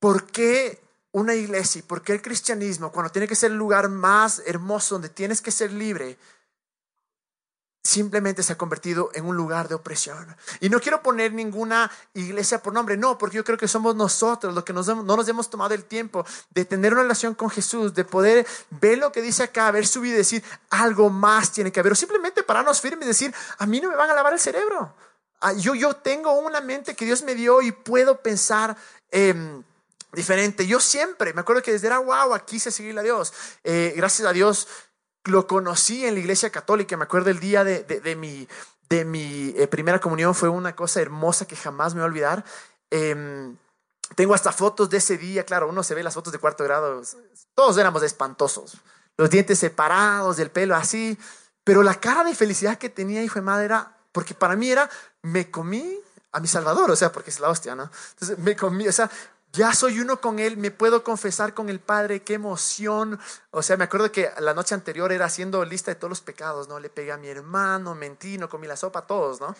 ¿por 0.00 0.26
qué 0.26 0.82
una 1.12 1.34
iglesia 1.34 1.80
y 1.80 1.82
por 1.82 2.02
qué 2.02 2.14
el 2.14 2.22
cristianismo, 2.22 2.90
cuando 2.90 3.12
tiene 3.12 3.28
que 3.28 3.36
ser 3.36 3.52
el 3.52 3.58
lugar 3.58 3.88
más 3.88 4.42
hermoso 4.46 4.96
donde 4.96 5.10
tienes 5.10 5.40
que 5.40 5.50
ser 5.50 5.72
libre, 5.72 6.18
simplemente 7.82 8.42
se 8.42 8.52
ha 8.52 8.58
convertido 8.58 9.10
en 9.14 9.26
un 9.26 9.36
lugar 9.36 9.68
de 9.68 9.74
opresión. 9.74 10.36
Y 10.60 10.68
no 10.68 10.80
quiero 10.80 11.02
poner 11.02 11.32
ninguna 11.32 11.90
iglesia 12.14 12.62
por 12.62 12.72
nombre, 12.72 12.96
no, 12.96 13.18
porque 13.18 13.36
yo 13.36 13.44
creo 13.44 13.58
que 13.58 13.66
somos 13.66 13.96
nosotros 13.96 14.54
los 14.54 14.64
que 14.64 14.72
no 14.72 14.82
nos 14.82 15.28
hemos 15.28 15.50
tomado 15.50 15.74
el 15.74 15.84
tiempo 15.84 16.24
de 16.50 16.64
tener 16.64 16.92
una 16.92 17.02
relación 17.02 17.34
con 17.34 17.50
Jesús, 17.50 17.92
de 17.94 18.04
poder 18.04 18.46
ver 18.70 18.98
lo 18.98 19.10
que 19.10 19.20
dice 19.20 19.42
acá, 19.42 19.70
ver 19.70 19.86
su 19.86 20.00
vida 20.00 20.14
y 20.14 20.18
decir, 20.18 20.44
algo 20.70 21.10
más 21.10 21.50
tiene 21.50 21.72
que 21.72 21.80
haber, 21.80 21.92
o 21.92 21.96
simplemente 21.96 22.42
pararnos 22.42 22.80
firmes 22.80 23.04
y 23.04 23.08
decir, 23.08 23.34
a 23.58 23.66
mí 23.66 23.80
no 23.80 23.90
me 23.90 23.96
van 23.96 24.10
a 24.10 24.14
lavar 24.14 24.32
el 24.32 24.40
cerebro. 24.40 24.94
Ah, 25.40 25.52
yo, 25.54 25.74
yo 25.74 25.96
tengo 25.96 26.32
una 26.34 26.60
mente 26.60 26.94
que 26.94 27.04
Dios 27.04 27.22
me 27.22 27.34
dio 27.34 27.62
y 27.62 27.72
puedo 27.72 28.20
pensar 28.22 28.76
em, 29.10 29.64
diferente. 30.12 30.68
Yo 30.68 30.78
siempre, 30.78 31.34
me 31.34 31.40
acuerdo 31.40 31.62
que 31.62 31.72
desde 31.72 31.88
era 31.88 31.98
wow, 31.98 32.38
quise 32.46 32.70
seguirle 32.70 33.00
a 33.00 33.04
Dios. 33.04 33.32
Eh, 33.64 33.92
gracias 33.96 34.28
a 34.28 34.32
Dios 34.32 34.68
lo 35.24 35.46
conocí 35.46 36.04
en 36.04 36.14
la 36.14 36.20
iglesia 36.20 36.50
católica, 36.50 36.96
me 36.96 37.04
acuerdo 37.04 37.30
el 37.30 37.40
día 37.40 37.64
de, 37.64 37.84
de, 37.84 38.16
mi, 38.16 38.48
de 38.88 39.04
mi 39.04 39.54
eh, 39.56 39.66
primera 39.68 40.00
comunión, 40.00 40.34
fue 40.34 40.48
una 40.48 40.74
cosa 40.74 41.00
hermosa 41.00 41.46
que 41.46 41.56
jamás 41.56 41.94
me 41.94 42.00
voy 42.00 42.06
a 42.06 42.10
olvidar. 42.10 42.44
Em, 42.90 43.56
tengo 44.16 44.34
hasta 44.34 44.52
fotos 44.52 44.90
de 44.90 44.98
ese 44.98 45.16
día, 45.16 45.44
claro, 45.44 45.68
uno 45.68 45.82
se 45.82 45.94
ve 45.94 46.02
las 46.02 46.14
fotos 46.14 46.32
de 46.32 46.38
cuarto 46.38 46.64
grado, 46.64 47.02
todos 47.54 47.78
éramos 47.78 48.02
espantosos, 48.02 48.76
los 49.16 49.30
dientes 49.30 49.58
separados, 49.58 50.36
del 50.36 50.50
pelo 50.50 50.74
así, 50.74 51.18
pero 51.64 51.82
la 51.82 51.94
cara 51.94 52.24
de 52.24 52.34
felicidad 52.34 52.78
que 52.78 52.88
tenía 52.88 53.22
hijo 53.22 53.36
de 53.36 53.42
madre 53.42 53.66
era, 53.66 53.96
porque 54.10 54.34
para 54.34 54.56
mí 54.56 54.70
era, 54.70 54.90
me 55.22 55.50
comí 55.50 55.98
a 56.32 56.40
mi 56.40 56.48
Salvador, 56.48 56.90
o 56.90 56.96
sea, 56.96 57.12
porque 57.12 57.30
es 57.30 57.40
la 57.40 57.48
hostia, 57.48 57.74
¿no? 57.74 57.90
Entonces 58.12 58.38
me 58.38 58.56
comí, 58.56 58.88
o 58.88 58.92
sea, 58.92 59.10
ya 59.52 59.74
soy 59.74 60.00
uno 60.00 60.20
con 60.20 60.38
Él, 60.38 60.56
me 60.56 60.70
puedo 60.70 61.04
confesar 61.04 61.52
con 61.52 61.68
el 61.68 61.78
Padre, 61.78 62.22
qué 62.22 62.34
emoción. 62.34 63.20
O 63.50 63.62
sea, 63.62 63.76
me 63.76 63.84
acuerdo 63.84 64.10
que 64.10 64.30
la 64.40 64.54
noche 64.54 64.74
anterior 64.74 65.12
era 65.12 65.26
haciendo 65.26 65.62
lista 65.64 65.90
de 65.90 65.96
todos 65.96 66.08
los 66.08 66.20
pecados, 66.22 66.68
¿no? 66.68 66.80
Le 66.80 66.88
pegué 66.88 67.12
a 67.12 67.18
mi 67.18 67.28
hermano, 67.28 67.94
mentí, 67.94 68.38
no 68.38 68.48
comí 68.48 68.66
la 68.66 68.76
sopa, 68.76 69.06
todos, 69.06 69.40
¿no? 69.40 69.54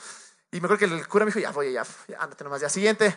Y 0.50 0.60
me 0.60 0.66
acuerdo 0.66 0.78
que 0.78 0.94
el 0.94 1.08
cura 1.08 1.24
me 1.24 1.30
dijo, 1.30 1.40
ya 1.40 1.50
voy, 1.50 1.72
ya, 1.72 1.84
ya 2.08 2.18
ándate 2.20 2.42
nomás, 2.44 2.62
ya 2.62 2.70
siguiente. 2.70 3.14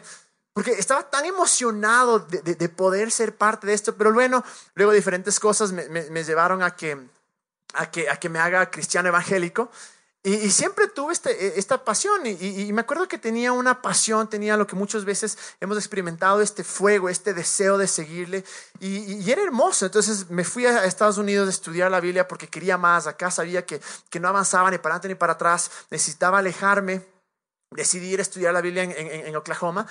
Porque 0.53 0.71
estaba 0.71 1.09
tan 1.09 1.25
emocionado 1.25 2.19
de, 2.19 2.69
poder 2.69 3.11
ser 3.11 3.35
parte 3.35 3.67
de 3.67 3.73
esto, 3.73 3.95
pero 3.95 4.13
bueno, 4.13 4.43
luego 4.73 4.91
diferentes 4.91 5.39
cosas 5.39 5.71
me, 5.71 6.23
llevaron 6.23 6.63
a 6.63 6.75
que, 6.75 6.97
a, 7.73 7.91
que, 7.91 8.09
a 8.09 8.17
que 8.17 8.29
me 8.29 8.39
haga 8.39 8.69
cristiano 8.69 9.09
evangélico. 9.09 9.69
Y, 10.25 10.49
siempre 10.49 10.87
tuve 10.87 11.13
este, 11.13 11.29
e, 11.29 11.59
esta 11.59 11.83
pasión 11.83 12.25
y, 12.25 12.73
me 12.73 12.81
acuerdo 12.81 13.07
que 13.07 13.19
tenía 13.19 13.51
una 13.51 13.83
pasión, 13.83 14.27
tenía 14.27 14.57
lo 14.57 14.65
que 14.65 14.75
muchas 14.75 15.05
veces 15.05 15.37
hemos 15.61 15.77
experimentado, 15.77 16.41
este 16.41 16.63
fuego, 16.63 17.09
este 17.09 17.35
deseo 17.35 17.77
de 17.77 17.87
seguirle 17.87 18.43
y, 18.79 19.29
era 19.29 19.43
hermoso. 19.43 19.85
Entonces 19.85 20.31
me 20.31 20.43
fui 20.43 20.65
a 20.65 20.83
Estados 20.85 21.19
Unidos 21.19 21.45
a 21.45 21.51
estudiar 21.51 21.91
la 21.91 21.99
Biblia 21.99 22.27
porque 22.27 22.47
quería 22.47 22.75
más. 22.75 23.05
Acá 23.05 23.29
sabía 23.29 23.67
que, 23.67 23.79
que 24.09 24.19
no 24.19 24.27
avanzaba 24.27 24.71
ni 24.71 24.79
para 24.79 24.95
adelante 24.95 25.09
ni 25.09 25.15
para 25.15 25.33
atrás, 25.33 25.69
necesitaba 25.91 26.39
alejarme. 26.39 27.05
Decidí 27.69 28.07
ir 28.13 28.17
a 28.19 28.23
estudiar 28.23 28.51
la 28.51 28.61
Biblia 28.61 28.81
en, 28.81 28.91
en, 28.97 29.35
Oklahoma 29.35 29.85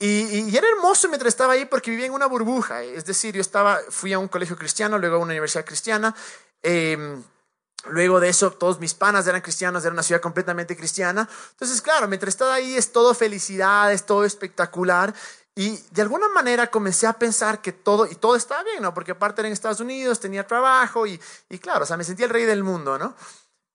y, 0.00 0.56
era 0.56 0.66
hermoso 0.68 1.06
mientras 1.08 1.28
estaba 1.28 1.52
ahí 1.52 1.66
porque 1.66 1.92
vivía 1.92 2.06
en 2.06 2.12
una 2.12 2.26
burbuja. 2.26 2.82
Es 2.82 3.04
decir, 3.04 3.36
yo 3.36 3.40
estaba, 3.40 3.78
fui 3.90 4.12
a 4.12 4.18
un 4.18 4.26
colegio 4.26 4.56
cristiano, 4.56 4.98
luego 4.98 5.16
a 5.16 5.18
una 5.18 5.34
universidad 5.34 5.64
cristiana. 5.64 6.16
Eh, 6.64 7.22
Luego 7.86 8.20
de 8.20 8.28
eso, 8.28 8.50
todos 8.50 8.80
mis 8.80 8.94
panas 8.94 9.26
eran 9.26 9.40
cristianos, 9.40 9.84
era 9.84 9.92
una 9.92 10.02
ciudad 10.02 10.20
completamente 10.20 10.76
cristiana. 10.76 11.28
Entonces, 11.52 11.80
claro, 11.80 12.08
mientras 12.08 12.34
estaba 12.34 12.54
ahí 12.54 12.76
es 12.76 12.92
todo 12.92 13.14
felicidad, 13.14 13.92
es 13.92 14.04
todo 14.04 14.24
espectacular. 14.24 15.14
Y 15.54 15.76
de 15.90 16.02
alguna 16.02 16.28
manera 16.28 16.70
comencé 16.70 17.06
a 17.06 17.12
pensar 17.12 17.60
que 17.60 17.72
todo, 17.72 18.06
y 18.06 18.14
todo 18.14 18.36
estaba 18.36 18.62
bien, 18.64 18.82
¿no? 18.82 18.94
Porque 18.94 19.12
aparte 19.12 19.40
era 19.40 19.48
en 19.48 19.52
Estados 19.52 19.80
Unidos, 19.80 20.20
tenía 20.20 20.46
trabajo 20.46 21.06
y, 21.06 21.20
y 21.48 21.58
claro, 21.58 21.84
o 21.84 21.86
sea, 21.86 21.96
me 21.96 22.04
sentía 22.04 22.26
el 22.26 22.32
rey 22.32 22.44
del 22.44 22.62
mundo, 22.62 22.98
¿no? 22.98 23.14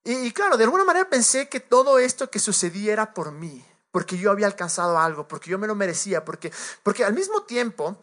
Y, 0.06 0.32
claro, 0.32 0.58
de 0.58 0.66
alguna 0.66 0.84
manera 0.84 1.10
pensé 1.10 1.48
que 1.48 1.62
todo 1.62 1.98
esto 1.98 2.30
que 2.30 2.40
sucedía 2.40 2.92
era 2.92 3.14
por 3.14 3.32
mí, 3.32 3.66
porque 3.92 4.18
yo 4.18 4.32
había 4.32 4.48
alcanzado 4.48 5.00
algo, 5.00 5.28
porque 5.28 5.50
yo 5.50 5.58
me 5.58 5.68
lo 5.68 5.76
merecía, 5.76 6.26
porque, 6.26 6.52
porque 6.84 7.06
al 7.06 7.14
mismo 7.14 7.44
tiempo 7.44 7.98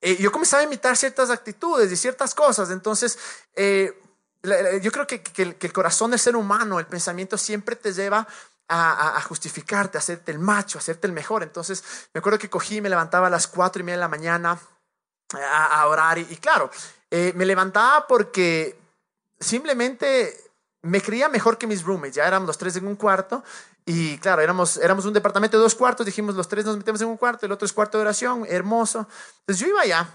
eh, 0.00 0.16
yo 0.16 0.32
comenzaba 0.32 0.62
a 0.62 0.66
imitar 0.66 0.96
ciertas 0.96 1.30
actitudes 1.30 1.92
y 1.92 1.96
ciertas 1.96 2.34
cosas. 2.34 2.70
Entonces, 2.70 3.18
eh, 3.54 4.01
yo 4.42 4.90
creo 4.90 5.06
que, 5.06 5.22
el, 5.36 5.72
corazón 5.72 6.10
del 6.10 6.20
ser 6.20 6.34
humano, 6.34 6.80
el 6.80 6.86
pensamiento 6.86 7.38
siempre 7.38 7.76
te 7.76 7.92
lleva 7.92 8.26
a, 8.68 9.20
justificarte, 9.22 9.98
a 9.98 10.00
hacerte 10.00 10.32
el 10.32 10.38
macho, 10.38 10.78
a 10.78 10.80
hacerte 10.80 11.06
el 11.06 11.12
mejor. 11.12 11.42
Entonces, 11.42 11.84
me 12.12 12.18
acuerdo 12.18 12.38
que 12.38 12.50
cogí 12.50 12.76
y 12.76 12.80
me 12.80 12.88
levantaba 12.88 13.28
a 13.28 13.30
las 13.30 13.46
cuatro 13.46 13.80
y 13.80 13.84
media 13.84 13.98
de 13.98 14.00
la 14.00 14.08
mañana 14.08 14.58
a, 15.34 15.86
orar. 15.86 16.18
Y, 16.18 16.36
claro, 16.36 16.70
eh, 17.10 17.32
me 17.36 17.46
levantaba 17.46 18.06
porque 18.06 18.78
simplemente 19.38 20.36
me 20.82 21.00
creía 21.00 21.28
mejor 21.28 21.58
que 21.58 21.66
mis 21.66 21.84
roommates. 21.84 22.16
Ya 22.16 22.26
éramos 22.26 22.46
los 22.48 22.58
tres 22.58 22.74
en 22.76 22.86
un 22.86 22.96
cuarto. 22.96 23.44
Y 23.84 24.18
claro, 24.18 24.42
éramos, 24.42 24.76
éramos 24.76 25.04
un 25.04 25.12
departamento 25.12 25.56
de 25.56 25.62
dos 25.62 25.74
cuartos. 25.74 26.06
Dijimos, 26.06 26.34
los 26.34 26.48
tres 26.48 26.64
nos 26.64 26.76
metemos 26.76 27.00
en 27.00 27.08
un 27.08 27.16
cuarto, 27.16 27.46
el 27.46 27.52
otro 27.52 27.66
es 27.66 27.72
cuarto 27.72 27.98
de 27.98 28.02
oración, 28.02 28.46
hermoso. 28.48 29.06
Entonces 29.40 29.60
yo 29.60 29.68
iba 29.68 29.82
allá 29.82 30.08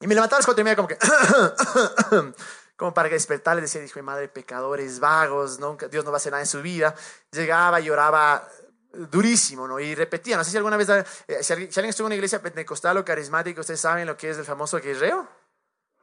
y 0.00 0.06
me 0.06 0.14
levantaba 0.14 0.38
a 0.38 0.40
las 0.40 0.46
cuatro 0.46 0.62
y 0.62 0.64
media 0.64 0.76
como 0.76 0.88
que... 0.88 0.98
como 2.78 2.94
para 2.94 3.08
despertarle, 3.08 3.60
decía, 3.60 3.82
hijo 3.82 3.96
de 3.98 4.04
madre, 4.04 4.28
pecadores, 4.28 5.00
vagos, 5.00 5.58
nunca, 5.58 5.88
Dios 5.88 6.04
no 6.04 6.12
va 6.12 6.16
a 6.16 6.18
hacer 6.18 6.30
nada 6.30 6.42
en 6.42 6.46
su 6.46 6.62
vida. 6.62 6.94
Llegaba 7.32 7.80
lloraba 7.80 8.48
durísimo, 8.92 9.66
¿no? 9.66 9.80
Y 9.80 9.96
repetía, 9.96 10.36
no 10.36 10.44
sé 10.44 10.52
si 10.52 10.58
alguna 10.58 10.76
vez, 10.76 10.88
eh, 10.88 11.42
si, 11.42 11.52
alguien, 11.52 11.86
estuvo 11.86 12.06
en 12.06 12.10
una 12.10 12.14
iglesia 12.14 12.40
pentecostal 12.40 12.96
o 12.96 13.04
carismática, 13.04 13.60
¿ustedes 13.60 13.80
saben 13.80 14.06
lo 14.06 14.16
que 14.16 14.30
es 14.30 14.38
el 14.38 14.44
famoso 14.44 14.78
guerreo? 14.78 15.28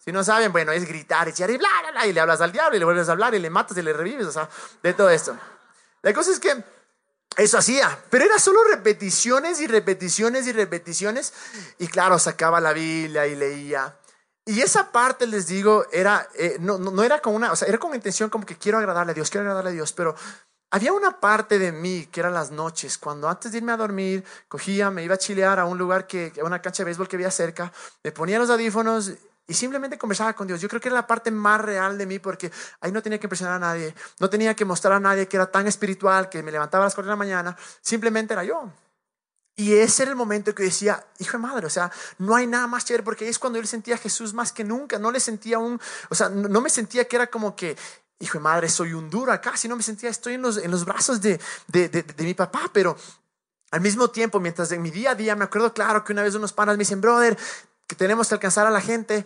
Si 0.03 0.11
no 0.11 0.21
saben, 0.21 0.51
bueno, 0.51 0.73
es 0.73 0.85
gritar, 0.85 1.29
echar 1.29 1.49
y 1.49 1.55
bla, 1.55 1.69
bla, 1.81 1.91
bla, 1.91 2.07
y 2.07 2.11
le 2.11 2.19
hablas 2.19 2.41
al 2.41 2.51
diablo 2.51 2.75
y 2.75 2.79
le 2.79 2.85
vuelves 2.85 3.07
a 3.07 3.13
hablar 3.13 3.33
y 3.33 3.39
le 3.39 3.49
matas 3.49 3.77
y 3.77 3.81
le 3.81 3.93
revives, 3.93 4.27
o 4.27 4.31
sea, 4.33 4.49
de 4.83 4.93
todo 4.93 5.09
esto. 5.09 5.35
La 6.01 6.13
cosa 6.13 6.31
es 6.31 6.41
que 6.41 6.61
eso 7.37 7.57
hacía, 7.57 8.03
pero 8.09 8.25
era 8.25 8.37
solo 8.37 8.65
repeticiones 8.65 9.61
y 9.61 9.67
repeticiones 9.67 10.45
y 10.45 10.51
repeticiones. 10.51 11.31
Y 11.79 11.87
claro, 11.87 12.19
sacaba 12.19 12.59
la 12.59 12.73
Biblia 12.73 13.27
y 13.27 13.35
leía. 13.35 13.95
Y 14.45 14.61
esa 14.61 14.91
parte, 14.91 15.25
les 15.25 15.47
digo, 15.47 15.85
era, 15.91 16.27
eh, 16.37 16.57
no, 16.59 16.77
no, 16.77 17.03
era 17.03 17.19
con 17.19 17.33
una, 17.33 17.51
o 17.51 17.55
sea, 17.55 17.67
era 17.67 17.79
con 17.79 17.95
intención 17.95 18.29
como 18.29 18.45
que 18.45 18.57
quiero 18.57 18.77
agradarle 18.77 19.11
a 19.11 19.15
Dios, 19.15 19.31
quiero 19.31 19.41
agradarle 19.41 19.71
a 19.71 19.73
Dios, 19.73 19.91
pero 19.91 20.15
había 20.69 20.93
una 20.93 21.19
parte 21.19 21.57
de 21.57 21.71
mí 21.71 22.07
que 22.11 22.19
eran 22.19 22.33
las 22.33 22.51
noches, 22.51 22.99
cuando 22.99 23.27
antes 23.27 23.51
de 23.51 23.57
irme 23.57 23.71
a 23.71 23.77
dormir, 23.77 24.23
cogía, 24.47 24.91
me 24.91 25.03
iba 25.03 25.15
a 25.15 25.17
chilear 25.17 25.57
a 25.57 25.65
un 25.65 25.79
lugar 25.79 26.05
que, 26.05 26.31
a 26.39 26.43
una 26.43 26.61
cancha 26.61 26.83
de 26.83 26.85
béisbol 26.85 27.07
que 27.07 27.15
había 27.15 27.31
cerca, 27.31 27.71
me 28.03 28.11
ponía 28.11 28.37
los 28.37 28.51
audífonos 28.51 29.13
y 29.47 29.53
simplemente 29.53 29.97
conversaba 29.97 30.33
con 30.33 30.45
Dios. 30.45 30.61
Yo 30.61 30.67
creo 30.67 30.81
que 30.81 30.89
era 30.89 30.95
la 30.95 31.07
parte 31.07 31.31
más 31.31 31.61
real 31.61 31.97
de 31.97 32.05
mí 32.05 32.19
porque 32.19 32.51
ahí 32.81 32.91
no 32.91 33.01
tenía 33.01 33.19
que 33.19 33.25
impresionar 33.25 33.55
a 33.55 33.59
nadie, 33.59 33.95
no 34.19 34.29
tenía 34.29 34.55
que 34.55 34.65
mostrar 34.65 34.93
a 34.93 34.99
nadie 34.99 35.27
que 35.27 35.37
era 35.37 35.49
tan 35.49 35.65
espiritual, 35.65 36.29
que 36.29 36.43
me 36.43 36.51
levantaba 36.51 36.83
a 36.83 36.87
las 36.87 36.93
4 36.93 37.07
de 37.07 37.13
la 37.13 37.15
mañana, 37.15 37.57
simplemente 37.81 38.33
era 38.33 38.43
yo. 38.43 38.69
Y 39.57 39.73
ese 39.73 40.03
era 40.03 40.11
el 40.11 40.17
momento 40.17 40.53
que 40.53 40.63
decía, 40.63 41.05
hijo 41.19 41.37
de 41.37 41.43
madre, 41.43 41.65
o 41.65 41.69
sea, 41.69 41.89
no 42.17 42.35
hay 42.35 42.45
nada 42.45 42.67
más 42.67 42.83
chévere, 42.83 43.03
porque 43.03 43.29
es 43.29 43.39
cuando 43.39 43.59
le 43.61 43.67
sentía 43.67 43.95
a 43.95 43.97
Jesús 43.97 44.33
más 44.33 44.51
que 44.51 44.65
nunca, 44.65 44.99
no 44.99 45.11
le 45.11 45.21
sentía 45.21 45.59
un, 45.59 45.79
o 46.09 46.15
sea, 46.15 46.27
no, 46.27 46.59
me 46.59 46.69
sentía 46.69 47.07
que 47.07 47.15
era 47.15 47.27
como 47.27 47.55
que, 47.55 47.77
hijo 48.19 48.37
de 48.37 48.43
madre, 48.43 48.67
soy 48.67 48.93
un 48.93 49.09
duro 49.09 49.31
acá, 49.31 49.55
sino 49.55 49.77
me 49.77 49.83
sentía, 49.83 50.09
estoy 50.09 50.33
en 50.33 50.41
los, 50.41 50.57
en 50.57 50.71
los 50.71 50.83
brazos 50.83 51.21
de, 51.21 51.39
de, 51.67 51.87
de, 51.87 52.03
de 52.03 52.23
mi 52.25 52.33
papá, 52.33 52.69
pero 52.73 52.97
al 53.71 53.79
mismo 53.79 54.09
tiempo, 54.09 54.41
mientras 54.41 54.71
en 54.73 54.81
mi 54.81 54.91
día 54.91 55.11
a 55.11 55.15
día, 55.15 55.35
me 55.37 55.45
acuerdo 55.45 55.73
claro 55.73 56.03
que 56.03 56.11
una 56.11 56.23
vez 56.23 56.35
unos 56.35 56.51
panas 56.51 56.75
me 56.75 56.81
dicen, 56.81 56.99
brother, 56.99 57.37
que 57.87 57.95
tenemos 57.95 58.27
que 58.27 58.35
alcanzar 58.35 58.67
a 58.67 58.71
la 58.71 58.81
gente, 58.81 59.25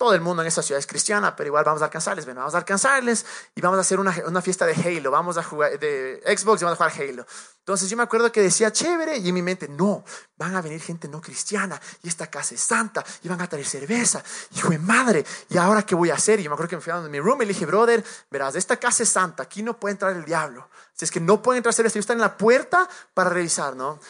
todo 0.00 0.14
el 0.14 0.22
mundo 0.22 0.40
en 0.40 0.48
esa 0.48 0.62
ciudad 0.62 0.78
es 0.78 0.86
cristiana, 0.86 1.36
pero 1.36 1.48
igual 1.48 1.62
vamos 1.62 1.82
a 1.82 1.84
alcanzarles. 1.84 2.24
Vamos 2.24 2.54
a 2.54 2.56
alcanzarles 2.56 3.26
y 3.54 3.60
vamos 3.60 3.76
a 3.76 3.82
hacer 3.82 4.00
una, 4.00 4.16
una, 4.26 4.40
fiesta 4.40 4.64
de 4.64 4.72
Halo. 4.72 5.10
Vamos 5.10 5.36
a 5.36 5.42
jugar 5.42 5.78
de 5.78 6.22
Xbox 6.24 6.62
y 6.62 6.64
vamos 6.64 6.80
a 6.80 6.88
jugar 6.88 7.06
Halo. 7.06 7.26
Entonces 7.58 7.90
yo 7.90 7.98
me 7.98 8.02
acuerdo 8.02 8.32
que 8.32 8.40
decía 8.40 8.72
chévere 8.72 9.18
y 9.18 9.28
en 9.28 9.34
mi 9.34 9.42
mente, 9.42 9.68
no, 9.68 10.02
van 10.38 10.56
a 10.56 10.62
venir 10.62 10.80
gente 10.80 11.06
no 11.06 11.20
cristiana 11.20 11.78
y 12.02 12.08
esta 12.08 12.28
casa 12.28 12.54
es 12.54 12.62
santa 12.62 13.04
y 13.22 13.28
van 13.28 13.42
a 13.42 13.46
traer 13.46 13.66
cerveza. 13.66 14.24
Hijo 14.56 14.70
de 14.70 14.78
madre, 14.78 15.22
¿y 15.50 15.58
ahora 15.58 15.82
qué 15.82 15.94
voy 15.94 16.08
a 16.08 16.14
hacer? 16.14 16.40
Y 16.40 16.44
yo 16.44 16.50
me 16.50 16.54
acuerdo 16.54 16.70
que 16.70 16.76
me 16.76 16.82
fui 16.82 16.94
a 16.94 17.00
mi 17.00 17.20
room 17.20 17.42
y 17.42 17.44
le 17.44 17.52
dije, 17.52 17.66
brother, 17.66 18.02
verás, 18.30 18.54
esta 18.54 18.78
casa 18.78 19.02
es 19.02 19.10
santa, 19.10 19.42
aquí 19.42 19.62
no 19.62 19.78
puede 19.78 19.92
entrar 19.92 20.16
el 20.16 20.24
diablo. 20.24 20.70
Si 20.94 21.04
es 21.04 21.10
que 21.10 21.20
no 21.20 21.42
puede 21.42 21.58
entrar 21.58 21.74
cerveza, 21.74 21.96
yo 21.96 22.00
estoy 22.00 22.14
en 22.14 22.22
la 22.22 22.38
puerta 22.38 22.88
para 23.12 23.28
revisar, 23.28 23.76
¿no? 23.76 24.00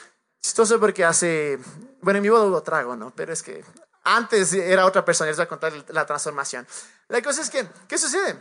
Chistoso 0.41 0.79
porque 0.79 1.05
hace, 1.05 1.59
bueno, 2.01 2.19
en 2.19 2.23
mi 2.23 2.29
boda 2.29 2.45
hubo 2.45 2.63
trago, 2.63 2.95
¿no? 2.95 3.13
Pero 3.17 3.33
es 3.33 3.43
que 3.43 3.65
antes 4.03 4.53
era 4.53 4.87
otra 4.87 5.05
persona, 5.05 5.29
les 5.29 5.37
voy 5.37 5.45
a 5.45 5.49
contar 5.49 5.73
la 5.89 6.07
transformación. 6.07 6.67
La 7.09 7.23
cosa 7.23 7.43
es 7.43 7.51
que, 7.51 7.67
¿qué 7.89 7.99
sucede? 7.99 8.41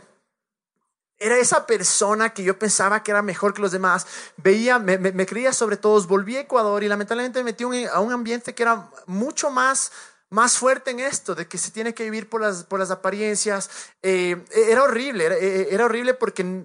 Era 1.18 1.36
esa 1.36 1.66
persona 1.66 2.32
que 2.32 2.42
yo 2.42 2.58
pensaba 2.58 3.02
que 3.02 3.10
era 3.10 3.20
mejor 3.20 3.52
que 3.52 3.60
los 3.60 3.72
demás. 3.72 4.06
Veía, 4.38 4.78
me, 4.78 5.26
creía 5.26 5.52
sobre 5.52 5.76
todos. 5.76 6.06
Volví 6.06 6.36
a 6.36 6.40
Ecuador 6.40 6.82
y 6.82 6.88
lamentablemente 6.88 7.40
me 7.40 7.44
metí 7.44 7.64
a 7.64 8.00
un 8.00 8.12
ambiente 8.12 8.54
que 8.54 8.62
era 8.62 8.88
mucho 9.04 9.50
más, 9.50 9.92
más 10.30 10.56
fuerte 10.56 10.92
en 10.92 11.00
esto, 11.00 11.34
de 11.34 11.46
que 11.46 11.58
se 11.58 11.72
tiene 11.72 11.92
que 11.92 12.04
vivir 12.04 12.30
por 12.30 12.40
las, 12.40 12.64
por 12.64 12.78
las 12.78 12.90
apariencias. 12.90 13.68
Eh, 14.02 14.42
era 14.50 14.82
horrible, 14.82 15.26
era, 15.26 15.36
era 15.36 15.84
horrible 15.84 16.14
porque 16.14 16.64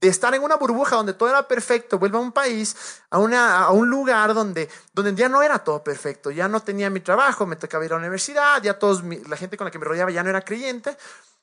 de 0.00 0.08
estar 0.08 0.34
en 0.34 0.42
una 0.42 0.56
burbuja 0.56 0.96
donde 0.96 1.14
todo 1.14 1.28
era 1.28 1.46
perfecto, 1.46 1.98
vuelvo 1.98 2.18
a 2.18 2.20
un 2.20 2.32
país, 2.32 2.76
a, 3.10 3.18
una, 3.18 3.60
a 3.60 3.70
un 3.70 3.88
lugar 3.88 4.34
donde, 4.34 4.68
donde 4.92 5.14
ya 5.14 5.28
no 5.28 5.42
era 5.42 5.58
todo 5.58 5.82
perfecto, 5.82 6.30
ya 6.30 6.48
no 6.48 6.60
tenía 6.60 6.90
mi 6.90 7.00
trabajo, 7.00 7.46
me 7.46 7.56
tocaba 7.56 7.84
ir 7.84 7.92
a 7.92 7.96
la 7.96 8.00
universidad, 8.00 8.62
ya 8.62 8.78
todos, 8.78 9.02
la 9.04 9.36
gente 9.36 9.56
con 9.56 9.64
la 9.64 9.70
que 9.70 9.78
me 9.78 9.84
rodeaba 9.84 10.10
ya 10.10 10.22
no 10.22 10.30
era 10.30 10.42
creyente. 10.42 10.96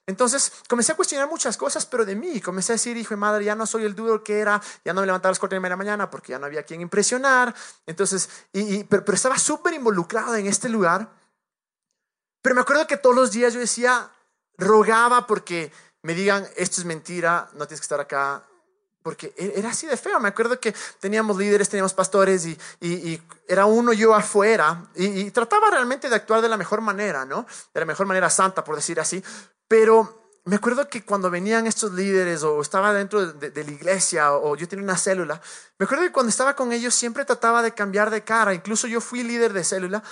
Entonces 0.06 0.52
comencé 0.68 0.92
a 0.92 0.96
cuestionar 0.96 1.30
muchas 1.30 1.56
cosas, 1.56 1.86
pero 1.86 2.04
de 2.06 2.16
mí. 2.16 2.42
Comencé 2.42 2.74
a 2.74 2.76
decir, 2.76 2.98
hijo 2.98 3.12
de 3.12 3.18
madre, 3.18 3.46
ya 3.46 3.56
no 3.56 3.66
soy 3.66 3.86
el 3.86 3.96
duro 3.96 4.22
que 4.24 4.40
era, 4.40 4.62
ya 4.84 4.94
no 4.94 5.00
me 5.00 5.08
levantaba 5.08 5.30
a 5.30 5.32
las 5.32 5.40
cuatro 5.40 5.60
de 5.60 5.70
la 5.70 5.78
mañana 5.78 6.10
porque 6.10 6.34
ya 6.34 6.40
no 6.40 6.46
había 6.46 6.64
quien 6.64 6.82
impresionar. 6.82 7.56
Entonces, 7.86 8.30
y, 8.52 8.84
pero, 8.84 9.06
pero 9.06 9.16
estaba 9.16 9.38
súper 9.38 9.74
involucrado 9.74 10.36
en 10.36 10.48
este 10.48 10.68
lugar. 10.68 11.10
Pero 12.42 12.56
me 12.56 12.62
acuerdo 12.62 12.86
que 12.86 12.98
todos 12.98 13.16
los 13.16 13.32
días 13.32 13.54
yo 13.54 13.62
decía, 13.62 14.12
rogaba 14.58 15.26
porque 15.26 15.72
me 16.04 16.14
digan, 16.14 16.48
esto 16.56 16.82
es 16.82 16.86
mentira, 16.86 17.50
no 17.54 17.66
tienes 17.66 17.80
que 17.80 17.86
estar 17.86 18.00
acá, 18.00 18.44
porque 19.04 19.34
e-, 19.38 19.54
era 19.56 19.70
así 19.70 19.88
de 19.88 19.98
feo. 19.98 20.20
Me 20.20 20.30
acuerdo 20.30 20.60
que 20.60 20.74
teníamos 21.00 21.38
líderes, 21.38 21.70
teníamos 21.70 21.94
pastores 21.94 22.46
y, 22.46 22.58
y, 22.82 23.22
era 23.48 23.66
uno 23.66 23.94
yo 23.94 24.14
afuera 24.14 24.86
y, 24.96 25.30
trataba 25.32 25.70
realmente 25.70 26.10
de 26.10 26.16
actuar 26.16 26.42
de 26.42 26.50
la 26.50 26.58
mejor 26.58 26.82
manera, 26.82 27.26
¿no? 27.26 27.46
De 27.74 27.80
la 27.80 27.86
mejor 27.86 28.06
manera 28.06 28.30
santa, 28.30 28.64
por 28.64 28.76
decir 28.76 29.00
así. 29.00 29.24
Pero 29.68 30.32
me 30.46 30.58
acuerdo 30.58 30.90
que 30.90 31.06
cuando 31.06 31.30
venían 31.30 31.68
estos 31.68 31.94
líderes 31.94 32.44
o 32.44 32.62
estaba 32.62 32.94
dentro 32.94 33.34
de, 33.34 33.50
de, 33.50 33.64
la 33.64 33.72
iglesia 33.72 34.34
o 34.34 34.56
yo 34.56 34.68
tenía 34.68 34.84
una 34.84 34.98
célula, 34.98 35.42
me 35.78 35.86
acuerdo 35.86 36.04
que 36.04 36.12
cuando 36.12 36.30
estaba 36.30 36.56
con 36.56 36.74
ellos 36.74 36.94
siempre 36.94 37.24
trataba 37.26 37.62
de 37.62 37.74
cambiar 37.74 38.10
de 38.10 38.24
cara. 38.24 38.54
Incluso 38.54 38.88
yo 38.88 39.00
fui 39.00 39.24
líder 39.24 39.54
de 39.54 39.64
célula 39.64 40.04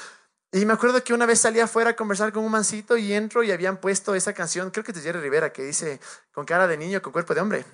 y 0.53 0.65
me 0.65 0.73
acuerdo 0.73 1.01
que 1.03 1.13
una 1.13 1.25
vez 1.25 1.39
salí 1.39 1.61
afuera 1.61 1.91
a 1.91 1.95
conversar 1.95 2.33
con 2.33 2.43
un 2.43 2.51
mancito 2.51 2.97
y 2.97 3.13
entro 3.13 3.41
y 3.41 3.51
habían 3.51 3.77
puesto 3.77 4.15
esa 4.15 4.33
canción, 4.33 4.69
creo 4.69 4.83
que 4.83 4.91
de 4.91 4.99
Jerry 4.99 5.21
Rivera, 5.21 5.53
que 5.53 5.63
dice 5.63 5.99
con 6.33 6.45
cara 6.45 6.67
de 6.67 6.75
niño, 6.75 7.01
con 7.01 7.13
cuerpo 7.13 7.33
de 7.33 7.41
hombre. 7.41 7.65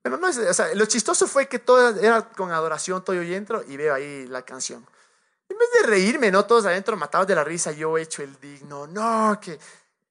Pero 0.00 0.16
no 0.16 0.26
es, 0.26 0.38
o 0.38 0.54
sea, 0.54 0.74
lo 0.74 0.86
chistoso 0.86 1.26
fue 1.26 1.48
que 1.48 1.58
todo 1.58 2.00
era 2.00 2.22
con 2.30 2.50
adoración, 2.50 3.04
todo 3.04 3.14
yo 3.14 3.22
entro 3.34 3.62
y 3.68 3.76
veo 3.76 3.92
ahí 3.92 4.26
la 4.26 4.42
canción. 4.42 4.86
En 5.50 5.58
vez 5.58 5.68
de 5.80 5.86
reírme, 5.86 6.30
¿no? 6.30 6.46
Todos 6.46 6.64
adentro 6.64 6.96
matados 6.96 7.26
de 7.26 7.34
la 7.34 7.44
risa, 7.44 7.72
yo 7.72 7.98
he 7.98 8.02
hecho 8.02 8.22
el 8.22 8.38
digno, 8.40 8.86
no, 8.86 9.38
que, 9.38 9.58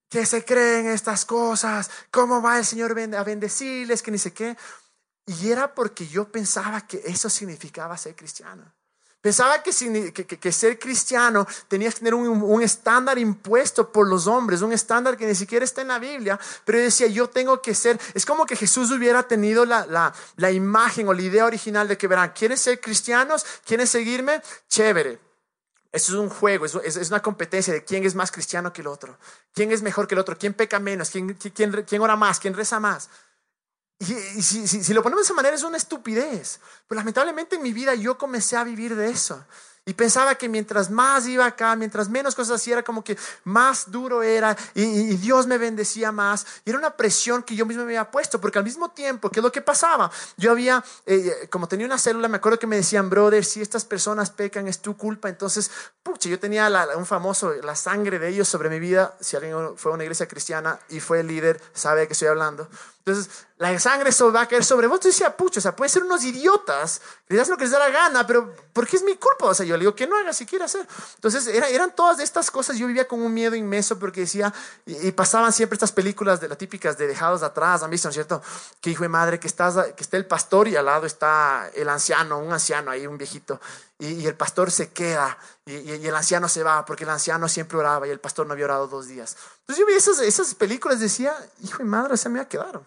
que 0.08 0.24
se 0.26 0.46
creen 0.46 0.88
estas 0.88 1.26
cosas, 1.26 1.90
¿cómo 2.12 2.44
va 2.44 2.60
el 2.60 2.66
Señor 2.66 2.96
a 3.16 3.24
bendecirles? 3.24 4.04
Que 4.04 4.12
ni 4.12 4.20
sé 4.20 4.34
qué. 4.34 4.56
Y 5.26 5.50
era 5.52 5.74
porque 5.74 6.08
yo 6.08 6.32
pensaba 6.32 6.86
que 6.86 7.02
eso 7.06 7.30
significaba 7.30 7.98
ser 7.98 8.16
cristiano. 8.16 8.72
Pensaba 9.28 9.62
que, 9.62 9.74
ser 10.54 10.80
cristiano 10.80 11.46
tenías 11.68 11.96
que 11.96 12.00
tener 12.00 12.14
un, 12.14 12.62
estándar 12.62 13.20
impuesto 13.20 13.92
por 13.92 14.08
los 14.08 14.26
hombres, 14.26 14.62
un 14.62 14.72
estándar 14.72 15.18
que 15.18 15.26
ni 15.26 15.36
siquiera 15.36 15.66
está 15.66 15.82
en 15.82 15.90
la 15.90 16.00
Biblia, 16.00 16.40
pero 16.64 16.80
decía, 16.80 17.08
yo 17.08 17.28
tengo 17.28 17.62
que 17.62 17.76
ser, 17.76 18.00
es 18.14 18.26
como 18.26 18.46
que 18.46 18.56
Jesús 18.56 18.90
hubiera 18.90 19.24
tenido 19.24 19.66
la, 19.66 20.14
imagen 20.54 21.10
o 21.10 21.14
la 21.14 21.22
idea 21.22 21.44
original 21.44 21.90
de 21.90 21.98
que, 21.98 22.08
verán, 22.08 22.32
¿quieren 22.34 22.58
ser 22.58 22.80
cristianos? 22.80 23.46
¿Quieren 23.66 23.86
seguirme? 23.86 24.42
Chévere. 24.70 25.20
Eso 25.92 26.14
es 26.14 26.20
un 26.20 26.30
juego, 26.30 26.66
es, 26.66 27.10
una 27.10 27.22
competencia 27.22 27.74
de 27.74 27.84
quién 27.84 28.06
es 28.06 28.16
más 28.16 28.32
cristiano 28.32 28.72
que 28.72 28.80
el 28.80 28.88
otro, 28.88 29.18
quién 29.54 29.74
es 29.74 29.82
mejor 29.82 30.08
que 30.08 30.16
el 30.16 30.20
otro, 30.20 30.38
quién 30.38 30.54
peca 30.54 30.80
menos, 30.80 31.10
quién, 31.10 31.34
quién, 31.34 31.84
quién 31.86 32.02
ora 32.02 32.16
más, 32.16 32.40
quién 32.40 32.54
reza 32.54 32.80
más. 32.80 33.10
Y, 34.00 34.42
si, 34.44 34.94
lo 34.94 35.02
ponemos 35.02 35.24
de 35.24 35.26
esa 35.26 35.34
manera 35.34 35.56
es 35.56 35.64
una 35.64 35.78
estupidez. 35.78 36.60
Pero 36.88 37.00
lamentablemente 37.00 37.56
en 37.56 37.64
mi 37.64 37.74
vida 37.74 37.96
yo 37.96 38.18
comencé 38.18 38.56
a 38.56 38.64
vivir 38.64 38.96
de 38.96 39.10
eso. 39.10 39.44
Y 39.88 39.94
pensaba 39.94 40.36
que 40.36 40.50
mientras 40.50 40.92
más 40.92 41.28
iba 41.28 41.46
acá, 41.46 41.74
mientras 41.78 42.10
menos 42.10 42.36
cosas 42.36 42.60
hacía, 42.60 42.74
era 42.74 42.84
como 42.84 43.06
que 43.06 43.18
más 43.46 43.90
duro 43.90 44.22
era 44.22 44.56
y, 44.74 45.16
Dios 45.16 45.48
me 45.48 45.58
bendecía 45.58 46.12
más. 46.12 46.46
Y 46.66 46.72
era 46.72 46.78
una 46.78 46.92
presión 46.92 47.42
que 47.42 47.56
yo 47.56 47.66
mismo 47.66 47.86
me 47.86 47.92
había 47.92 48.12
puesto, 48.12 48.42
porque 48.42 48.58
al 48.58 48.66
mismo 48.66 48.92
tiempo, 48.92 49.30
¿qué 49.30 49.40
es 49.40 49.44
lo 49.44 49.52
que 49.52 49.62
pasaba? 49.62 50.12
Yo 50.36 50.52
había, 50.52 50.84
eh, 51.06 51.48
como 51.50 51.70
tenía 51.70 51.86
una 51.86 51.98
célula, 51.98 52.28
me 52.28 52.36
acuerdo 52.36 52.60
que 52.60 52.68
me 52.68 52.76
decían, 52.76 53.10
brother, 53.10 53.46
si 53.46 53.62
estas 53.62 53.86
personas 53.86 54.30
pecan 54.30 54.68
es 54.68 54.80
tu 54.80 54.98
culpa. 54.98 55.30
Entonces, 55.30 55.72
pucha, 56.04 56.28
yo 56.28 56.38
tenía 56.38 56.70
un 56.98 57.06
famoso, 57.06 57.54
la 57.64 57.78
sangre 57.78 58.20
de 58.20 58.28
ellos 58.28 58.50
sobre 58.50 58.70
mi 58.70 58.80
vida. 58.80 59.16
Si 59.22 59.38
alguien 59.38 59.78
fue 59.78 59.94
a 59.94 59.96
una 59.96 60.04
iglesia 60.04 60.28
cristiana 60.28 60.78
y 60.90 61.00
fue 61.00 61.22
el 61.22 61.28
líder, 61.28 61.62
sabe 61.74 62.02
de 62.02 62.08
qué 62.08 62.14
estoy 62.14 62.28
hablando. 62.28 62.68
Entonces, 63.08 63.48
la 63.58 63.80
sangre 63.80 64.12
va 64.36 64.42
a 64.42 64.48
caer 64.48 64.66
sobre 64.66 64.88
vos. 64.88 64.98
Entonces 64.98 65.18
decía, 65.18 65.36
pucho, 65.36 65.60
o 65.60 65.62
sea, 65.62 65.74
pueden 65.74 65.90
ser 65.90 66.04
unos 66.04 66.26
idiotas, 66.26 67.02
que 67.26 67.40
hacen 67.40 67.52
lo 67.52 67.58
que 67.58 67.64
les 67.64 67.72
da 67.72 67.80
la 67.80 67.90
gana, 67.90 68.28
pero 68.28 68.54
¿por 68.74 68.86
qué 68.86 68.98
es 68.98 69.04
mi 69.04 69.16
culpa? 69.16 69.46
O 69.46 69.54
sea, 69.54 69.66
yo 69.66 69.78
le 69.78 69.82
digo 69.82 69.96
que 69.96 70.06
no 70.06 70.18
haga 70.18 70.34
si 70.34 70.46
quiere 70.46 70.66
hacer. 70.66 70.86
Entonces, 71.16 71.48
era, 71.48 71.70
eran 71.70 71.96
todas 71.96 72.20
estas 72.20 72.52
cosas. 72.52 72.78
Yo 72.78 72.86
vivía 72.86 73.08
con 73.08 73.22
un 73.22 73.34
miedo 73.34 73.56
inmenso 73.56 73.98
porque 73.98 74.22
decía, 74.22 74.54
y, 74.86 75.10
pasaban 75.14 75.54
siempre 75.54 75.76
estas 75.76 75.94
películas 75.94 76.42
de 76.42 76.50
las 76.50 76.58
típicas 76.58 76.98
de 76.98 77.08
dejados 77.08 77.44
atrás, 77.44 77.82
¿han 77.82 77.90
visto, 77.90 78.10
no 78.10 78.10
es 78.10 78.16
cierto? 78.16 78.42
Que 78.82 78.90
hijo 78.90 79.04
de 79.04 79.10
madre, 79.10 79.40
que, 79.40 79.48
estás, 79.48 79.94
que 79.94 80.04
está 80.04 80.18
el 80.18 80.26
pastor 80.26 80.68
y 80.68 80.76
al 80.76 80.86
lado 80.86 81.06
está 81.06 81.72
el 81.76 81.88
anciano, 81.88 82.40
un 82.40 82.52
anciano 82.52 82.92
ahí, 82.92 83.08
un 83.08 83.18
viejito. 83.18 83.62
Y, 84.00 84.28
el 84.28 84.36
pastor 84.36 84.70
se 84.70 84.90
queda 84.90 85.38
y, 85.66 85.76
y, 85.76 86.06
el 86.06 86.16
anciano 86.16 86.50
se 86.50 86.62
va 86.62 86.84
porque 86.84 87.06
el 87.06 87.10
anciano 87.10 87.48
siempre 87.48 87.78
oraba 87.78 88.06
y 88.06 88.12
el 88.12 88.20
pastor 88.20 88.46
no 88.46 88.52
había 88.52 88.66
orado 88.66 88.88
dos 88.88 89.08
días. 89.08 89.38
Entonces 89.62 89.80
yo 89.80 89.88
vi 89.88 89.94
esas, 89.94 90.20
esas 90.20 90.54
películas 90.56 91.00
y 91.00 91.04
decía, 91.04 91.34
hijo 91.64 91.80
de 91.80 91.86
madre, 91.86 92.18
se 92.18 92.28
me 92.28 92.40
va 92.40 92.44
a 92.44 92.50
quedar. 92.50 92.82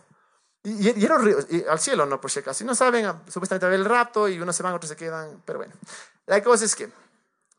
Y, 0.62 0.90
y, 1.00 1.04
era 1.04 1.16
al 1.70 1.80
cielo, 1.80 2.04
no, 2.06 2.20
por 2.20 2.30
si 2.30 2.40
acaso. 2.40 2.58
Si 2.58 2.64
no 2.64 2.74
saben, 2.74 3.06
supuestamente 3.28 3.66
va 3.66 3.74
el 3.74 3.84
rapto 3.84 4.28
y 4.28 4.38
unos 4.38 4.54
se 4.54 4.62
van, 4.62 4.74
otros 4.74 4.88
se 4.90 4.96
quedan. 4.96 5.42
Pero 5.44 5.58
bueno, 5.60 5.74
la 6.26 6.42
cosa 6.42 6.64
es 6.64 6.74
que 6.74 6.90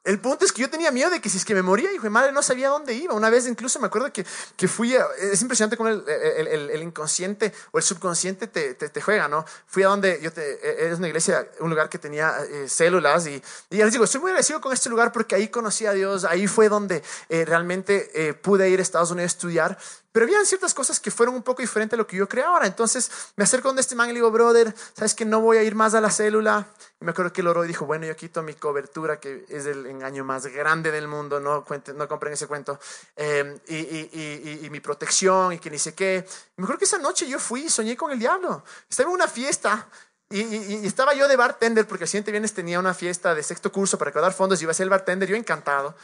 el 0.03 0.19
punto 0.19 0.45
es 0.45 0.51
que 0.51 0.63
yo 0.63 0.69
tenía 0.69 0.89
miedo 0.89 1.11
de 1.11 1.21
que 1.21 1.29
si 1.29 1.37
es 1.37 1.45
que 1.45 1.53
me 1.53 1.61
moría, 1.61 1.93
hijo 1.93 2.03
de 2.03 2.09
madre, 2.09 2.31
no 2.31 2.41
sabía 2.41 2.69
dónde 2.69 2.95
iba. 2.95 3.13
Una 3.13 3.29
vez 3.29 3.45
incluso 3.47 3.79
me 3.79 3.85
acuerdo 3.85 4.11
que, 4.11 4.25
que 4.55 4.67
fui, 4.67 4.95
a, 4.95 5.05
es 5.19 5.39
impresionante 5.43 5.77
cómo 5.77 5.89
el, 5.89 6.03
el, 6.07 6.69
el, 6.71 6.81
inconsciente 6.81 7.53
o 7.71 7.77
el 7.77 7.83
subconsciente 7.83 8.47
te, 8.47 8.73
te, 8.73 8.89
te, 8.89 8.99
juega, 9.01 9.27
¿no? 9.27 9.45
Fui 9.67 9.83
a 9.83 9.89
donde, 9.89 10.19
yo 10.19 10.33
te, 10.33 10.89
es 10.91 10.97
una 10.97 11.07
iglesia, 11.07 11.47
un 11.59 11.69
lugar 11.69 11.87
que 11.87 11.99
tenía 11.99 12.35
eh, 12.49 12.67
células 12.67 13.27
y, 13.27 13.43
y 13.69 13.77
les 13.77 13.91
digo, 13.91 14.05
estoy 14.05 14.21
muy 14.21 14.31
agradecido 14.31 14.59
con 14.59 14.73
este 14.73 14.89
lugar 14.89 15.11
porque 15.11 15.35
ahí 15.35 15.49
conocí 15.49 15.85
a 15.85 15.91
Dios, 15.91 16.25
ahí 16.25 16.47
fue 16.47 16.67
donde 16.67 17.03
eh, 17.29 17.45
realmente 17.45 18.09
eh, 18.15 18.33
pude 18.33 18.71
ir 18.71 18.79
a 18.79 18.81
Estados 18.81 19.11
Unidos 19.11 19.33
a 19.33 19.35
estudiar. 19.35 19.77
Pero 20.11 20.25
habían 20.25 20.45
ciertas 20.45 20.73
cosas 20.73 20.99
que 20.99 21.09
fueron 21.09 21.35
un 21.35 21.41
poco 21.41 21.61
diferentes 21.61 21.93
a 21.93 21.97
lo 21.97 22.05
que 22.05 22.17
yo 22.17 22.27
creo 22.27 22.47
ahora. 22.47 22.67
Entonces 22.67 23.09
me 23.37 23.45
acerco 23.45 23.69
donde 23.69 23.81
este 23.81 23.95
man 23.95 24.09
y 24.09 24.11
le 24.11 24.15
digo, 24.15 24.29
brother, 24.29 24.73
¿sabes 24.93 25.15
que 25.15 25.23
no 25.23 25.39
voy 25.39 25.57
a 25.57 25.63
ir 25.63 25.73
más 25.73 25.93
a 25.93 26.01
la 26.01 26.11
célula? 26.11 26.67
Y 26.99 27.05
me 27.05 27.11
acuerdo 27.11 27.31
que 27.31 27.39
él 27.39 27.47
oró 27.47 27.63
y 27.63 27.69
dijo, 27.69 27.85
bueno, 27.85 28.05
yo 28.05 28.15
quito 28.17 28.43
mi 28.43 28.53
cobertura, 28.53 29.21
que 29.21 29.45
es 29.47 29.65
el 29.65 29.85
engaño 29.85 30.25
más 30.25 30.45
grande 30.47 30.91
del 30.91 31.07
mundo, 31.07 31.39
no, 31.39 31.63
cuenten, 31.63 31.97
no 31.97 32.09
compren 32.09 32.33
ese 32.33 32.45
cuento, 32.45 32.77
em, 33.15 33.57
y, 33.67 34.65
y, 34.65 34.69
mi 34.69 34.81
protección 34.81 35.53
y 35.53 35.59
que 35.59 35.71
ni 35.71 35.79
sé 35.79 35.93
qué. 35.93 36.25
Y 36.57 36.61
me 36.61 36.65
acuerdo 36.65 36.79
que 36.79 36.85
esa 36.85 36.97
noche 36.97 37.27
yo 37.27 37.39
fui 37.39 37.61
y 37.61 37.69
soñé 37.69 37.95
con 37.95 38.11
el 38.11 38.19
diablo. 38.19 38.63
Estaba 38.89 39.09
en 39.09 39.15
una 39.15 39.27
fiesta. 39.27 39.87
Y, 40.29 40.85
estaba 40.85 41.13
yo 41.13 41.27
de 41.27 41.35
bartender, 41.35 41.87
porque 41.87 42.05
el 42.05 42.09
siguiente 42.09 42.31
viernes 42.31 42.53
tenía 42.53 42.79
una 42.79 42.93
fiesta 42.93 43.33
de 43.33 43.43
sexto 43.43 43.71
curso 43.71 43.97
para 43.97 44.09
recaudar 44.09 44.33
fondos 44.33 44.61
y 44.61 44.63
iba 44.63 44.71
a 44.71 44.73
ser 44.73 44.85
el 44.85 44.89
bartender, 44.89 45.29
yo 45.29 45.35
encantado. 45.35 45.95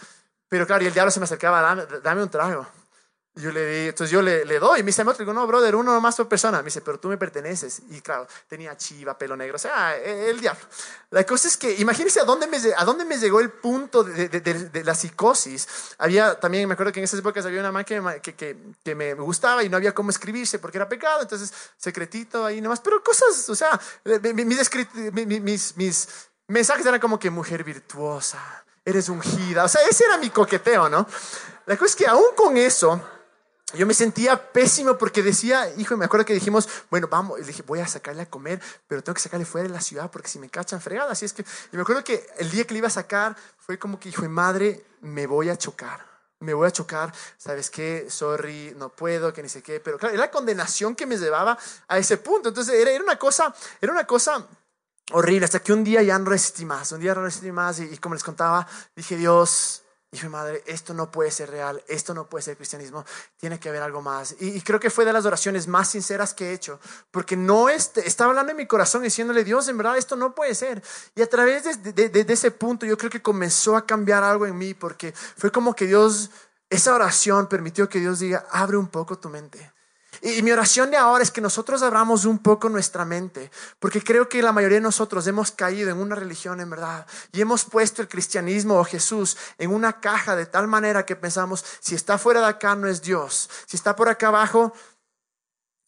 Pero 0.49 0.65
claro, 0.65 0.83
y 0.83 0.87
el 0.87 0.93
diablo 0.93 1.11
se 1.11 1.19
me 1.19 1.25
acercaba, 1.25 1.61
dame, 1.61 1.85
dame 2.01 2.23
un 2.23 2.29
trago 2.29 2.67
yo 3.37 3.51
le 3.51 3.65
di, 3.65 3.87
entonces 3.89 4.11
yo 4.11 4.21
le, 4.21 4.45
le 4.45 4.59
doy, 4.59 4.81
me 4.81 4.87
dice, 4.87 5.01
otro, 5.03 5.17
digo, 5.19 5.33
no, 5.33 5.45
brother, 5.45 5.75
uno 5.75 5.99
más 6.01 6.15
por 6.15 6.27
persona. 6.27 6.57
Me 6.59 6.65
dice, 6.65 6.81
pero 6.81 6.99
tú 6.99 7.07
me 7.07 7.17
perteneces. 7.17 7.81
Y 7.89 8.01
claro, 8.01 8.27
tenía 8.47 8.75
chiva, 8.75 9.17
pelo 9.17 9.37
negro, 9.37 9.55
o 9.55 9.59
sea, 9.59 9.95
e, 9.97 10.29
el, 10.29 10.39
diablo. 10.39 10.63
La 11.11 11.23
cosa 11.25 11.47
es 11.47 11.57
que, 11.57 11.73
imagínense 11.75 12.19
a 12.19 12.23
dónde 12.23 12.47
me, 12.47 12.57
a 12.75 12.83
dónde 12.83 13.05
me 13.05 13.17
llegó 13.17 13.39
el 13.39 13.51
punto 13.51 14.03
de, 14.03 14.27
de, 14.29 14.39
de, 14.41 14.83
la 14.83 14.95
psicosis. 14.95 15.67
Había 15.99 16.39
también, 16.39 16.67
me 16.67 16.73
acuerdo 16.73 16.91
que 16.91 16.99
en 16.99 17.05
esas 17.05 17.19
épocas 17.19 17.45
había 17.45 17.59
una 17.59 17.71
máquina 17.71 18.19
que, 18.19 18.33
que, 18.33 18.57
que, 18.83 18.95
me 18.95 19.13
gustaba 19.13 19.63
y 19.63 19.69
no 19.69 19.77
había 19.77 19.93
cómo 19.93 20.09
escribirse 20.09 20.59
porque 20.59 20.77
era 20.77 20.89
pecado, 20.89 21.21
entonces 21.21 21.53
secretito 21.77 22.45
ahí 22.45 22.61
nomás, 22.61 22.79
pero 22.79 23.03
cosas, 23.03 23.47
o 23.49 23.55
sea, 23.55 23.79
mis, 24.33 25.41
mis, 25.41 25.77
mis 25.77 26.07
mensajes 26.47 26.85
eran 26.85 26.99
como 26.99 27.19
que 27.19 27.29
mujer 27.29 27.63
virtuosa, 27.63 28.63
eres 28.83 29.09
ungida, 29.09 29.65
o 29.65 29.67
sea, 29.67 29.81
ese 29.89 30.05
era 30.05 30.17
mi 30.17 30.29
coqueteo, 30.29 30.89
¿no? 30.89 31.07
La 31.65 31.75
cosa 31.75 31.89
es 31.89 31.95
que 31.95 32.07
aún 32.07 32.33
con 32.35 32.55
eso, 32.57 33.01
yo 33.73 33.85
me 33.85 33.93
sentía 33.93 34.51
pésimo 34.53 34.97
porque 34.97 35.21
decía, 35.21 35.69
hijo, 35.75 35.97
me 35.97 36.05
acuerdo 36.05 36.25
que 36.25 36.33
dijimos, 36.33 36.69
bueno, 36.89 37.09
vamos, 37.09 37.39
le 37.39 37.45
dije, 37.45 37.63
voy 37.63 37.79
a 37.79 37.87
sacarle 37.87 38.21
a 38.21 38.29
comer, 38.29 38.61
pero 38.87 39.03
tengo 39.03 39.15
que 39.15 39.21
sacarle 39.21 39.45
fuera 39.45 39.67
de 39.67 39.73
la 39.73 39.81
ciudad 39.81 40.09
porque 40.09 40.29
si 40.29 40.39
me 40.39 40.49
cachan 40.49 40.79
fregada. 40.79 41.11
Así 41.11 41.25
es 41.25 41.33
que, 41.33 41.43
y 41.73 41.75
me 41.75 41.81
acuerdo 41.81 42.01
que 42.03 42.25
el 42.37 42.49
día 42.49 42.65
que 42.65 42.73
le 42.73 42.77
iba 42.77 42.87
a 42.87 42.91
sacar 42.91 43.35
fue 43.57 43.77
como 43.77 43.99
que, 43.99 44.07
hijo 44.09 44.27
madre, 44.29 44.85
me 45.01 45.27
voy 45.27 45.49
a 45.49 45.57
chocar. 45.57 46.05
Me 46.39 46.53
voy 46.53 46.67
a 46.67 46.71
chocar, 46.71 47.13
¿sabes 47.37 47.69
qué? 47.69 48.07
Sorry, 48.09 48.73
no 48.77 48.89
puedo, 48.89 49.33
que 49.33 49.43
ni 49.43 49.49
sé 49.49 49.61
qué. 49.61 49.79
Pero 49.81 49.97
claro, 49.97 50.13
era 50.13 50.25
la 50.25 50.31
condenación 50.31 50.95
que 50.95 51.05
me 51.05 51.17
llevaba 51.17 51.57
a 51.87 51.97
ese 51.97 52.17
punto. 52.17 52.49
Entonces, 52.49 52.75
era, 52.75 52.91
era 52.91 53.03
una 53.03 53.17
cosa, 53.17 53.53
era 53.81 53.91
una 53.91 54.05
cosa 54.05 54.47
horrible. 55.11 55.45
Hasta 55.45 55.59
que 55.59 55.73
un 55.73 55.83
día 55.83 56.03
ya 56.03 56.17
no 56.19 56.29
resistí 56.29 56.63
más. 56.63 56.91
Un 56.91 57.01
día 57.01 57.15
no 57.15 57.23
resistí 57.23 57.51
más 57.51 57.79
y 57.79 57.97
como 57.97 58.13
les 58.13 58.23
contaba, 58.23 58.67
dije, 58.95 59.17
Dios, 59.17 59.81
Dije, 60.09 60.29
madre, 60.29 60.63
esto 60.67 60.93
no 60.93 61.11
puede 61.11 61.31
ser 61.31 61.49
real, 61.49 61.83
esto 61.89 62.13
no 62.13 62.29
puede 62.29 62.41
ser 62.41 62.55
cristianismo, 62.55 63.03
tiene 63.35 63.59
que 63.59 63.67
haber 63.67 63.81
algo 63.81 64.01
más. 64.01 64.35
Y, 64.39 64.61
creo 64.61 64.79
que 64.79 64.89
fue 64.89 65.03
de 65.03 65.11
las 65.11 65.25
oraciones 65.25 65.67
más 65.67 65.89
sinceras 65.89 66.33
que 66.33 66.49
he 66.49 66.53
hecho, 66.53 66.79
porque 67.11 67.35
no 67.35 67.67
estaba 67.67 68.29
hablando 68.29 68.51
en 68.51 68.57
mi 68.57 68.67
corazón 68.67 69.03
diciéndole, 69.03 69.43
Dios, 69.43 69.67
en 69.67 69.77
verdad 69.77 69.97
esto 69.97 70.15
no 70.15 70.33
puede 70.33 70.55
ser. 70.55 70.81
Y 71.13 71.21
a 71.21 71.29
través 71.29 71.83
de, 71.83 72.09
de 72.09 72.33
ese 72.33 72.51
punto 72.51 72.85
yo 72.85 72.97
creo 72.97 73.11
que 73.11 73.21
comenzó 73.21 73.75
a 73.75 73.85
cambiar 73.85 74.23
algo 74.23 74.45
en 74.45 74.57
mí, 74.57 74.73
porque 74.73 75.11
fue 75.11 75.51
como 75.51 75.75
que 75.75 75.87
Dios, 75.87 76.29
esa 76.69 76.95
oración 76.95 77.47
permitió 77.47 77.89
que 77.89 77.99
Dios 77.99 78.19
diga, 78.19 78.45
abre 78.49 78.77
un 78.77 78.87
poco 78.87 79.17
tu 79.17 79.27
mente. 79.27 79.73
Y 80.21 80.41
mi 80.41 80.51
oración 80.51 80.91
de 80.91 80.97
ahora 80.97 81.23
es 81.23 81.31
que 81.31 81.41
nosotros 81.41 81.81
abramos 81.81 82.25
un 82.25 82.39
poco 82.39 82.69
nuestra 82.69 83.05
mente, 83.05 83.51
porque 83.79 84.03
creo 84.03 84.27
que 84.27 84.41
la 84.41 84.51
mayoría 84.51 84.77
de 84.77 84.81
nosotros 84.81 85.25
hemos 85.27 85.51
caído 85.51 85.89
en 85.89 85.97
una 85.97 86.15
religión 86.15 86.59
en 86.59 86.69
verdad 86.69 87.05
y 87.31 87.41
hemos 87.41 87.65
puesto 87.65 88.01
el 88.01 88.07
cristianismo 88.07 88.79
o 88.79 88.83
Jesús 88.83 89.37
en 89.57 89.71
una 89.71 89.99
caja 89.99 90.35
de 90.35 90.45
tal 90.45 90.67
manera 90.67 91.05
que 91.05 91.15
pensamos, 91.15 91.63
si 91.79 91.95
está 91.95 92.17
fuera 92.17 92.41
de 92.41 92.47
acá 92.47 92.75
no 92.75 92.87
es 92.87 93.01
Dios, 93.01 93.49
si 93.65 93.77
está 93.77 93.95
por 93.95 94.09
acá 94.09 94.27
abajo 94.27 94.73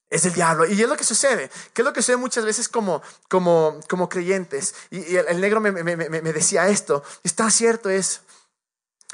es 0.10 0.26
el 0.26 0.34
diablo. 0.34 0.66
Y 0.66 0.82
es 0.82 0.90
lo 0.90 0.98
que 0.98 1.04
sucede, 1.04 1.50
que 1.74 1.82
es 1.82 1.86
lo 1.86 1.94
que 1.94 2.02
sucede 2.02 2.18
muchas 2.18 2.46
veces 2.46 2.68
como, 2.68 3.02
como, 3.28 3.80
como 3.88 4.10
creyentes. 4.10 4.76
Y, 4.90 5.16
el, 5.16 5.40
negro 5.40 5.62
me, 5.62 5.72
me, 5.72 5.96
me 5.96 6.34
decía 6.34 6.68
esto, 6.68 7.04
está 7.24 7.50
cierto, 7.52 7.90
es, 7.90 8.22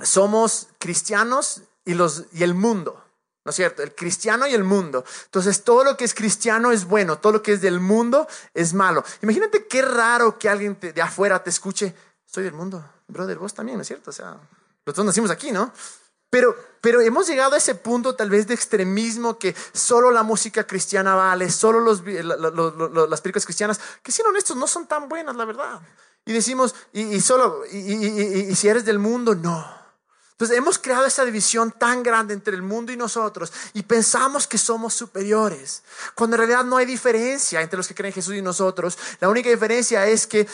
somos 0.02 0.68
cristianos 0.80 1.62
y, 1.86 1.94
los, 1.94 2.26
y 2.34 2.44
el 2.44 2.54
mundo. 2.54 3.05
¿No 3.46 3.52
es 3.52 3.56
cierto? 3.56 3.84
El 3.84 3.94
cristiano 3.94 4.48
y 4.48 4.56
el 4.56 4.64
mundo. 4.64 5.06
Entonces, 5.26 5.64
todo 5.64 5.84
lo 5.84 5.96
que 5.96 6.04
es 6.04 6.16
cristiano 6.16 6.72
es 6.72 6.86
bueno, 6.86 7.20
todo 7.20 7.34
lo 7.34 7.44
que 7.44 7.54
es 7.54 7.62
del 7.62 7.80
mundo 7.80 8.28
es 8.56 8.74
malo. 8.74 9.04
Imagínate 9.22 9.68
qué 9.68 9.84
raro 9.84 10.40
que 10.40 10.50
alguien 10.50 10.78
de 10.82 11.00
afuera 11.02 11.44
te 11.44 11.52
escuche, 11.52 11.94
soy 12.26 12.44
del 12.44 12.54
mundo. 12.54 12.84
Brother, 13.08 13.38
vos 13.38 13.54
también, 13.54 13.78
¿no 13.78 13.84
es 13.84 13.88
cierto? 13.88 14.10
O 14.10 14.14
sea, 14.14 14.40
nosotros 14.84 15.06
nacimos 15.06 15.30
aquí, 15.30 15.52
¿no? 15.52 15.72
Pero, 16.32 16.56
pero 16.82 17.02
hemos 17.02 17.28
llegado 17.28 17.54
a 17.54 17.60
ese 17.60 17.76
punto 17.76 18.16
tal 18.16 18.32
vez 18.32 18.48
de 18.48 18.56
extremismo 18.56 19.38
que 19.38 19.56
solo 19.74 20.10
la 20.10 20.24
música 20.24 20.66
cristiana 20.66 21.14
vale, 21.14 21.52
solo 21.52 21.80
los, 21.82 22.02
las 22.04 23.22
películas 23.22 23.46
cristianas, 23.46 23.80
que 24.02 24.12
siendo 24.12 24.32
honestos 24.32 24.58
no 24.58 24.66
son 24.66 24.88
tan 24.88 25.08
buenas, 25.08 25.36
la 25.36 25.46
verdad. 25.46 25.82
Y 26.26 26.34
decimos, 26.34 26.74
y, 26.94 27.22
solo, 27.22 27.64
y 27.68 28.56
si 28.56 28.68
eres 28.68 28.86
del 28.86 28.98
mundo, 28.98 29.36
no. 29.36 29.85
Entonces 30.36 30.58
hemos 30.58 30.78
creado 30.78 31.06
esa 31.06 31.24
división 31.24 31.72
tan 31.72 32.04
grande 32.04 32.34
entre 32.34 32.56
el 32.56 32.62
mundo 32.62 32.92
y 32.92 32.98
nosotros 32.98 33.54
y 33.74 33.84
pensamos 33.84 34.48
que 34.48 34.58
somos 34.58 34.94
superiores, 34.94 35.82
cuando 36.14 36.36
en 36.36 36.40
realidad 36.40 36.66
no 36.66 36.76
hay 36.76 36.86
diferencia 36.86 37.62
entre 37.62 37.78
los 37.78 37.88
que 37.88 37.96
creen 37.96 38.10
en 38.10 38.16
Jesús 38.16 38.36
y 38.36 38.42
nosotros. 38.42 38.98
La 39.22 39.30
única 39.30 39.50
diferencia 39.50 40.06
es 40.06 40.28
que 40.28 40.46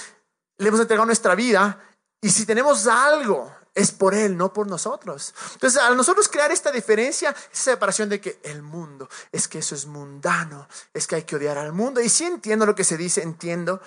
le 0.57 0.67
hemos 0.67 0.79
entregado 0.79 1.07
nuestra 1.07 1.33
vida 1.33 1.79
y 2.21 2.29
si 2.29 2.45
tenemos 2.45 2.85
algo 2.85 3.51
es 3.73 3.91
por 3.91 4.13
Él, 4.13 4.37
no 4.37 4.53
por 4.53 4.67
nosotros. 4.67 5.33
Entonces, 5.53 5.81
al 5.81 5.97
nosotros 5.97 6.27
crear 6.27 6.51
esta 6.51 6.71
diferencia, 6.71 7.31
esa 7.51 7.71
separación 7.71 8.07
de 8.07 8.21
que 8.21 8.39
el 8.43 8.61
mundo, 8.61 9.09
es 9.31 9.47
que 9.47 9.57
eso 9.59 9.73
es 9.73 9.87
mundano, 9.87 10.67
es 10.93 11.07
que 11.07 11.15
hay 11.15 11.23
que 11.23 11.37
odiar 11.37 11.57
al 11.57 11.73
mundo. 11.73 12.01
Y 12.01 12.09
sí 12.09 12.25
entiendo 12.25 12.67
lo 12.67 12.75
que 12.75 12.83
se 12.83 12.97
dice, 12.97 13.23
entiendo, 13.23 13.81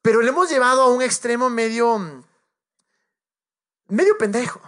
pero 0.00 0.22
lo 0.22 0.28
hemos 0.28 0.48
llevado 0.48 0.82
a 0.82 0.90
un 0.90 1.02
extremo 1.02 1.50
medio 1.50 2.22
medio 3.88 4.16
pendejo. 4.16 4.60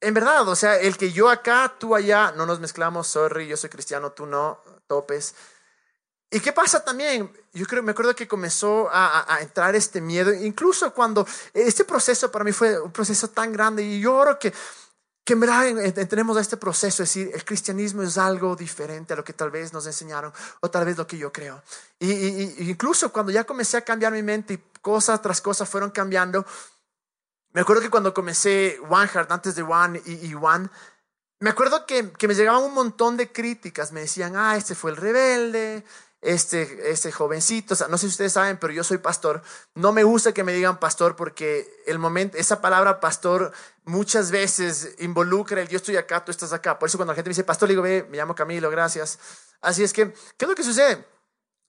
En 0.00 0.14
verdad, 0.14 0.46
o 0.48 0.54
sea, 0.54 0.76
el 0.76 0.96
que 0.96 1.10
yo 1.10 1.28
acá, 1.28 1.74
tú 1.78 1.94
allá, 1.94 2.32
no 2.36 2.46
nos 2.46 2.60
mezclamos, 2.60 3.08
sorry, 3.08 3.48
yo 3.48 3.56
soy 3.56 3.68
cristiano, 3.68 4.12
tú 4.12 4.26
no, 4.26 4.62
topes. 4.86 5.34
¿Y 6.30 6.40
qué 6.40 6.52
pasa 6.52 6.84
también? 6.84 7.32
Yo 7.52 7.66
creo, 7.66 7.82
me 7.82 7.92
acuerdo 7.92 8.14
que 8.14 8.28
comenzó 8.28 8.88
a, 8.92 9.38
entrar 9.40 9.74
este 9.74 10.00
miedo, 10.00 10.32
incluso 10.32 10.92
cuando 10.92 11.26
este 11.54 11.84
proceso 11.84 12.30
para 12.30 12.44
mí 12.44 12.52
fue 12.52 12.78
un 12.78 12.92
proceso 12.92 13.28
tan 13.28 13.52
grande 13.52 13.82
y 13.82 14.00
yo 14.00 14.14
oro 14.14 14.38
que, 14.38 14.52
que 15.24 15.32
en 15.32 15.40
verdad 15.40 15.66
entendemos 15.68 16.36
a 16.36 16.42
este 16.42 16.58
proceso, 16.58 17.02
es 17.02 17.08
decir, 17.08 17.30
el 17.32 17.44
cristianismo 17.46 18.02
es 18.02 18.18
algo 18.18 18.54
diferente 18.56 19.14
a 19.14 19.16
lo 19.16 19.24
que 19.24 19.32
tal 19.32 19.50
vez 19.50 19.72
nos 19.72 19.86
enseñaron 19.86 20.32
o 20.60 20.70
tal 20.70 20.84
vez 20.84 20.98
lo 20.98 21.06
que 21.06 21.16
yo 21.16 21.32
creo. 21.32 21.62
Y, 21.98 22.70
incluso 22.70 23.10
cuando 23.10 23.32
ya 23.32 23.44
comencé 23.44 23.78
a 23.78 23.82
cambiar 23.82 24.12
mi 24.12 24.22
mente 24.22 24.54
y 24.54 24.62
cosa 24.82 25.20
tras 25.22 25.40
cosa 25.40 25.64
fueron 25.64 25.90
cambiando, 25.90 26.44
me 27.58 27.62
acuerdo 27.62 27.82
que 27.82 27.90
cuando 27.90 28.14
comencé 28.14 28.78
One 28.88 29.08
Heart, 29.08 29.32
antes 29.32 29.56
de 29.56 29.64
One 29.64 30.00
y, 30.06 30.32
One, 30.34 30.68
me 31.40 31.50
acuerdo 31.50 31.86
que, 31.86 32.12
que, 32.12 32.28
me 32.28 32.36
llegaban 32.36 32.62
un 32.62 32.72
montón 32.72 33.16
de 33.16 33.32
críticas. 33.32 33.90
Me 33.90 33.98
decían, 33.98 34.36
ah, 34.36 34.56
este 34.56 34.76
fue 34.76 34.92
el 34.92 34.96
rebelde, 34.96 35.84
este, 36.20 36.92
este 36.92 37.10
jovencito. 37.10 37.74
O 37.74 37.76
sea, 37.76 37.88
no 37.88 37.98
sé 37.98 38.02
si 38.02 38.10
ustedes 38.10 38.34
saben, 38.34 38.58
pero 38.58 38.72
yo 38.72 38.84
soy 38.84 38.98
pastor. 38.98 39.42
No 39.74 39.90
me 39.90 40.04
gusta 40.04 40.32
que 40.32 40.44
me 40.44 40.52
digan 40.52 40.78
pastor 40.78 41.16
porque 41.16 41.68
el 41.88 41.98
momento, 41.98 42.36
esa 42.36 42.60
palabra 42.60 43.00
pastor 43.00 43.50
muchas 43.84 44.30
veces 44.30 44.94
involucra 45.00 45.60
el 45.60 45.66
yo 45.66 45.78
estoy 45.78 45.96
acá, 45.96 46.24
tú 46.24 46.30
estás 46.30 46.52
acá. 46.52 46.78
Por 46.78 46.88
eso 46.88 46.96
cuando 46.96 47.10
la 47.10 47.16
gente 47.16 47.30
me 47.30 47.32
dice 47.32 47.42
pastor, 47.42 47.68
le 47.68 47.72
digo, 47.72 47.82
ve, 47.82 48.06
me 48.08 48.18
llamo 48.18 48.36
Camilo, 48.36 48.70
gracias. 48.70 49.18
Así 49.60 49.82
es 49.82 49.92
que, 49.92 50.12
¿qué 50.12 50.44
es 50.44 50.48
lo 50.48 50.54
que 50.54 50.62
sucede? 50.62 51.04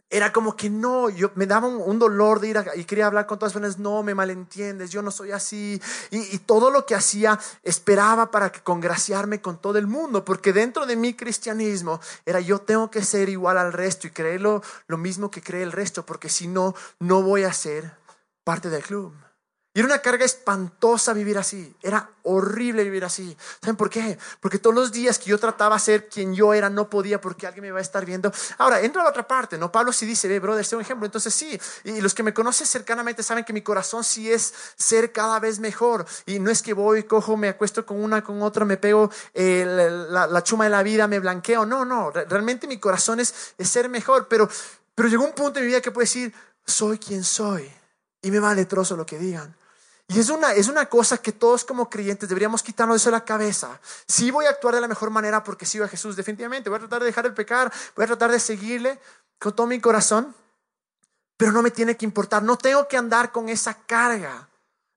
Era 0.09 0.33
como 0.33 0.55
que 0.55 0.69
no, 0.69 1.09
yo 1.09 1.31
me 1.35 1.45
daba 1.45 1.67
un, 1.67 1.99
dolor 1.99 2.39
de 2.39 2.47
ir 2.47 2.63
y 2.75 2.85
quería 2.85 3.05
hablar 3.05 3.27
con 3.27 3.37
todas 3.37 3.53
las 3.53 3.61
personas, 3.61 3.79
no 3.79 4.01
me 4.01 4.15
malentiendes, 4.15 4.89
yo 4.89 5.01
no 5.01 5.11
soy 5.11 5.31
así. 5.31 5.79
Y, 6.09 6.39
todo 6.39 6.71
lo 6.71 6.85
que 6.85 6.95
hacía 6.95 7.39
esperaba 7.63 8.31
para 8.31 8.51
que 8.51 8.61
congraciarme 8.61 9.39
con 9.41 9.57
todo 9.61 9.77
el 9.77 9.85
mundo, 9.85 10.25
porque 10.25 10.51
dentro 10.51 10.85
de 10.85 10.95
mi 10.95 11.13
cristianismo 11.13 11.99
era 12.25 12.39
yo 12.39 12.59
tengo 12.59 12.89
que 12.89 13.03
ser 13.03 13.29
igual 13.29 13.57
al 13.57 13.71
resto 13.71 14.07
y 14.07 14.11
creerlo 14.11 14.63
lo 14.87 14.97
mismo 14.97 15.29
que 15.29 15.41
cree 15.41 15.61
el 15.61 15.71
resto, 15.71 16.05
porque 16.05 16.29
si 16.29 16.47
no, 16.47 16.73
no 16.99 17.21
voy 17.21 17.43
a 17.43 17.53
ser 17.53 17.91
parte 18.43 18.69
del 18.69 18.81
club. 18.81 19.13
Era 19.79 19.85
una 19.85 19.99
carga 19.99 20.25
espantosa 20.25 21.13
vivir 21.13 21.37
así. 21.37 21.73
Era 21.81 22.09
horrible 22.23 22.83
vivir 22.83 23.05
así. 23.05 23.37
¿Saben 23.61 23.77
por 23.77 23.89
qué? 23.89 24.17
Porque 24.41 24.59
todos 24.59 24.75
los 24.75 24.91
días 24.91 25.17
que 25.17 25.29
yo 25.29 25.39
trataba 25.39 25.77
de 25.77 25.81
ser 25.81 26.09
quien 26.09 26.35
yo 26.35 26.53
era, 26.53 26.69
no 26.69 26.89
podía 26.89 27.21
porque 27.21 27.47
alguien 27.47 27.61
me 27.61 27.67
iba 27.69 27.77
a 27.77 27.81
estar 27.81 28.05
viendo. 28.05 28.29
Ahora, 28.57 28.81
entra 28.81 29.01
a 29.01 29.05
la 29.05 29.11
otra 29.11 29.25
parte, 29.25 29.57
¿no? 29.57 29.71
Pablo 29.71 29.93
sí 29.93 30.05
dice, 30.05 30.27
ve, 30.27 30.39
brother, 30.39 30.65
es 30.65 30.73
un 30.73 30.81
ejemplo. 30.81 31.05
Entonces 31.05 31.33
sí, 31.33 31.57
y 31.85 32.01
los 32.01 32.13
que 32.13 32.23
me 32.23 32.33
conocen 32.33 32.67
cercanamente 32.67 33.23
saben 33.23 33.45
que 33.45 33.53
mi 33.53 33.61
corazón 33.61 34.03
sí 34.03 34.29
es 34.29 34.53
ser 34.75 35.13
cada 35.13 35.39
vez 35.39 35.59
mejor. 35.59 36.05
Y 36.25 36.39
no 36.39 36.51
es 36.51 36.61
que 36.61 36.73
voy, 36.73 37.03
cojo, 37.03 37.37
me 37.37 37.47
acuesto 37.47 37.85
con 37.85 38.03
una, 38.03 38.21
con 38.21 38.41
otra, 38.41 38.65
me 38.65 38.75
pego 38.75 39.09
eh, 39.33 39.65
la, 40.09 40.43
chuma 40.43 40.65
de 40.65 40.71
la 40.71 40.83
vida, 40.83 41.07
me 41.07 41.19
blanqueo. 41.19 41.65
No, 41.65 41.85
no, 41.85 42.11
realmente 42.11 42.67
mi 42.67 42.79
corazón 42.79 43.21
es, 43.21 43.53
es 43.57 43.69
ser 43.69 43.87
mejor. 43.87 44.27
Pero, 44.27 44.49
pero 44.93 45.07
llegó 45.07 45.23
un 45.23 45.31
punto 45.31 45.59
en 45.59 45.63
mi 45.63 45.69
vida 45.69 45.79
que 45.79 45.91
puedo 45.91 46.03
decir, 46.03 46.33
soy 46.65 46.97
quien 46.97 47.23
soy. 47.23 47.71
Y 48.21 48.29
me 48.29 48.41
vale 48.41 48.65
trozo 48.65 48.97
lo 48.97 49.05
que 49.05 49.17
digan. 49.17 49.55
Y 50.11 50.19
es 50.19 50.29
una, 50.29 50.53
es 50.53 50.67
una 50.67 50.87
cosa 50.87 51.19
que 51.19 51.31
todos 51.31 51.63
como 51.63 51.87
creyentes 51.87 52.27
deberíamos 52.27 52.63
quitarnos 52.63 52.95
eso 52.95 53.09
de 53.09 53.17
la 53.17 53.23
cabeza. 53.23 53.79
Sí 54.07 54.31
voy 54.31 54.47
a 54.47 54.49
actuar 54.49 54.73
de 54.73 54.81
la 54.81 54.87
mejor 54.87 55.11
manera 55.11 55.43
porque 55.43 55.67
sigo 55.67 55.85
a 55.85 55.87
Jesús, 55.87 56.15
definitivamente. 56.15 56.67
Voy 56.67 56.77
a 56.77 56.79
tratar 56.79 57.01
de 57.01 57.05
dejar 57.05 57.27
el 57.27 57.35
pecar, 57.35 57.71
voy 57.95 58.05
a 58.05 58.07
tratar 58.07 58.31
de 58.31 58.39
seguirle 58.39 58.99
con 59.37 59.55
todo 59.55 59.67
mi 59.67 59.79
corazón, 59.79 60.35
pero 61.37 61.51
no 61.51 61.61
me 61.61 61.69
tiene 61.69 61.95
que 61.95 62.05
importar. 62.05 62.41
No 62.41 62.57
tengo 62.57 62.87
que 62.87 62.97
andar 62.97 63.31
con 63.31 63.49
esa 63.49 63.75
carga 63.85 64.49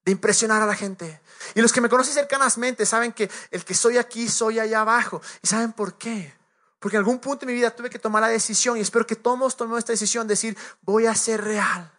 de 0.02 0.12
impresionar 0.12 0.62
a 0.62 0.66
la 0.66 0.74
gente. 0.74 1.20
Y 1.54 1.60
los 1.60 1.74
que 1.74 1.82
me 1.82 1.90
conocen 1.90 2.14
cercanamente 2.14 2.86
saben 2.86 3.12
que 3.12 3.30
el 3.50 3.66
que 3.66 3.74
soy 3.74 3.98
aquí, 3.98 4.30
soy 4.30 4.60
allá 4.60 4.80
abajo. 4.80 5.20
¿Y 5.42 5.46
saben 5.46 5.74
por 5.74 5.98
qué? 5.98 6.34
Porque 6.78 6.96
en 6.96 7.00
algún 7.00 7.18
punto 7.18 7.44
de 7.44 7.52
mi 7.52 7.58
vida 7.58 7.70
tuve 7.70 7.90
que 7.90 7.98
tomar 7.98 8.22
la 8.22 8.28
decisión 8.28 8.78
y 8.78 8.80
espero 8.80 9.06
que 9.06 9.16
todos 9.16 9.58
tomemos 9.58 9.80
esta 9.80 9.92
decisión 9.92 10.26
de 10.26 10.32
decir, 10.32 10.56
voy 10.80 11.04
a 11.04 11.14
ser 11.14 11.44
real. 11.44 11.92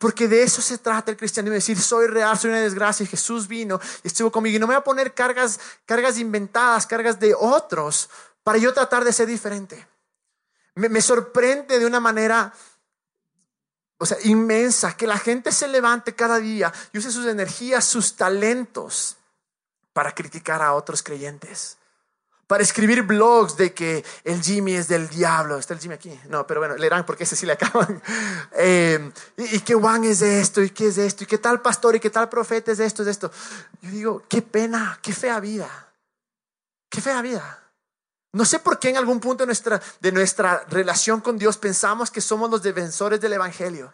Porque 0.00 0.28
de 0.28 0.42
eso 0.42 0.62
se 0.62 0.78
trata 0.78 1.10
el 1.10 1.18
cristianismo, 1.18 1.52
decir, 1.52 1.78
soy 1.78 2.06
real, 2.06 2.38
soy 2.38 2.48
una 2.48 2.60
desgracia, 2.60 3.04
y 3.04 3.06
Jesús 3.06 3.46
vino 3.46 3.78
y 4.02 4.08
estuvo 4.08 4.32
conmigo. 4.32 4.56
Y 4.56 4.58
no 4.58 4.66
me 4.66 4.72
voy 4.72 4.80
a 4.80 4.82
poner 4.82 5.12
cargas, 5.12 5.60
cargas 5.84 6.16
inventadas, 6.16 6.86
cargas 6.86 7.20
de 7.20 7.34
otros, 7.38 8.08
para 8.42 8.56
yo 8.56 8.72
tratar 8.72 9.04
de 9.04 9.12
ser 9.12 9.26
diferente. 9.26 9.86
Me, 10.74 10.88
me 10.88 11.02
sorprende 11.02 11.78
de 11.78 11.84
una 11.84 12.00
manera, 12.00 12.50
o 13.98 14.06
sea, 14.06 14.16
inmensa, 14.24 14.96
que 14.96 15.06
la 15.06 15.18
gente 15.18 15.52
se 15.52 15.68
levante 15.68 16.14
cada 16.14 16.38
día 16.38 16.72
y 16.94 16.98
use 16.98 17.12
sus 17.12 17.26
energías, 17.26 17.84
sus 17.84 18.16
talentos 18.16 19.18
para 19.92 20.14
criticar 20.14 20.62
a 20.62 20.72
otros 20.72 21.02
creyentes 21.02 21.76
para 22.50 22.64
escribir 22.64 23.04
blogs 23.04 23.56
de 23.56 23.72
que 23.72 24.04
el 24.24 24.42
Jimmy 24.42 24.74
es 24.74 24.88
del 24.88 25.08
diablo. 25.08 25.56
¿Está 25.56 25.74
el 25.74 25.78
Jimmy 25.78 25.94
aquí? 25.94 26.20
No, 26.28 26.48
pero 26.48 26.58
bueno, 26.58 26.74
leerán 26.76 27.06
porque 27.06 27.22
ese 27.22 27.36
sí 27.36 27.46
le 27.46 27.52
acaban. 27.52 28.02
Eh, 28.52 29.12
y, 29.36 29.60
que 29.60 29.74
Juan 29.74 30.02
es 30.02 30.20
esto, 30.20 30.60
y 30.60 30.70
qué 30.70 30.88
es 30.88 30.98
esto, 30.98 31.22
y 31.22 31.26
qué 31.28 31.38
tal 31.38 31.62
pastor, 31.62 31.94
y 31.94 32.00
qué 32.00 32.10
tal 32.10 32.28
profeta 32.28 32.72
es 32.72 32.78
de 32.78 32.86
esto, 32.86 33.02
es 33.02 33.08
esto. 33.08 33.30
Yo 33.80 33.90
digo, 33.90 34.22
qué 34.28 34.42
pena, 34.42 34.98
qué 35.00 35.12
fea 35.12 35.38
vida. 35.38 35.70
Qué 36.88 37.00
fea 37.00 37.22
vida. 37.22 37.62
No 38.32 38.44
sé 38.44 38.58
por 38.58 38.80
qué 38.80 38.88
en 38.88 38.96
algún 38.96 39.20
punto 39.20 39.44
de 39.44 39.46
nuestra, 39.46 39.80
de 40.00 40.10
nuestra 40.10 40.64
relación 40.68 41.20
con 41.20 41.38
Dios 41.38 41.56
pensamos 41.56 42.10
que 42.10 42.20
somos 42.20 42.50
los 42.50 42.62
defensores 42.62 43.20
del 43.20 43.34
Evangelio 43.34 43.92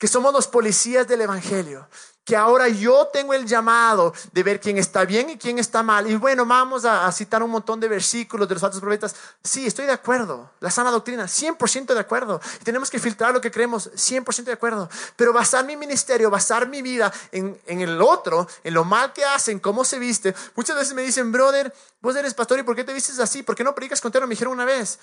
que 0.00 0.08
somos 0.08 0.32
los 0.32 0.46
policías 0.48 1.06
del 1.06 1.20
Evangelio, 1.20 1.86
que 2.24 2.36
ahora 2.36 2.68
yo 2.68 3.08
tengo 3.12 3.34
el 3.34 3.46
llamado 3.46 4.12
de 4.32 4.42
ver 4.42 4.60
quién 4.60 4.78
está 4.78 5.04
bien 5.04 5.30
y 5.30 5.38
quién 5.38 5.58
está 5.58 5.82
mal. 5.82 6.08
Y 6.08 6.16
bueno, 6.16 6.46
vamos 6.46 6.84
a, 6.84 7.10
citar 7.12 7.42
un 7.42 7.50
montón 7.50 7.80
de 7.80 7.88
versículos 7.88 8.48
de 8.48 8.54
los 8.54 8.62
altos 8.62 8.80
profetas. 8.80 9.16
Sí, 9.42 9.66
estoy 9.66 9.86
de 9.86 9.92
acuerdo. 9.92 10.50
La 10.60 10.70
sana 10.70 10.90
doctrina, 10.90 11.24
100% 11.24 11.92
de 11.92 12.00
acuerdo. 12.00 12.40
tenemos 12.62 12.90
que 12.90 12.98
filtrar 12.98 13.32
lo 13.32 13.40
que 13.40 13.50
creemos, 13.50 13.90
100% 13.92 14.44
de 14.44 14.52
acuerdo. 14.52 14.88
Pero 15.16 15.32
basar 15.32 15.64
mi 15.64 15.76
ministerio, 15.76 16.30
basar 16.30 16.68
mi 16.68 16.82
vida 16.82 17.12
en, 17.32 17.60
en 17.66 17.80
el 17.80 18.00
otro, 18.00 18.46
en 18.62 18.74
lo 18.74 18.84
mal 18.84 19.12
que 19.12 19.24
hacen, 19.24 19.58
cómo 19.58 19.84
se 19.84 19.98
viste. 19.98 20.34
Muchas 20.54 20.76
veces 20.76 20.94
me 20.94 21.02
dicen, 21.02 21.32
brother, 21.32 21.74
vos 22.00 22.14
eres 22.14 22.34
pastor 22.34 22.58
y 22.60 22.62
¿por 22.62 22.76
qué 22.76 22.84
te 22.84 22.92
vistes 22.92 23.18
así? 23.18 23.42
¿Por 23.42 23.56
qué 23.56 23.64
no 23.64 23.74
predicas 23.74 24.00
con 24.00 24.12
Me 24.20 24.28
dijeron 24.28 24.52
una 24.52 24.64
vez. 24.64 24.98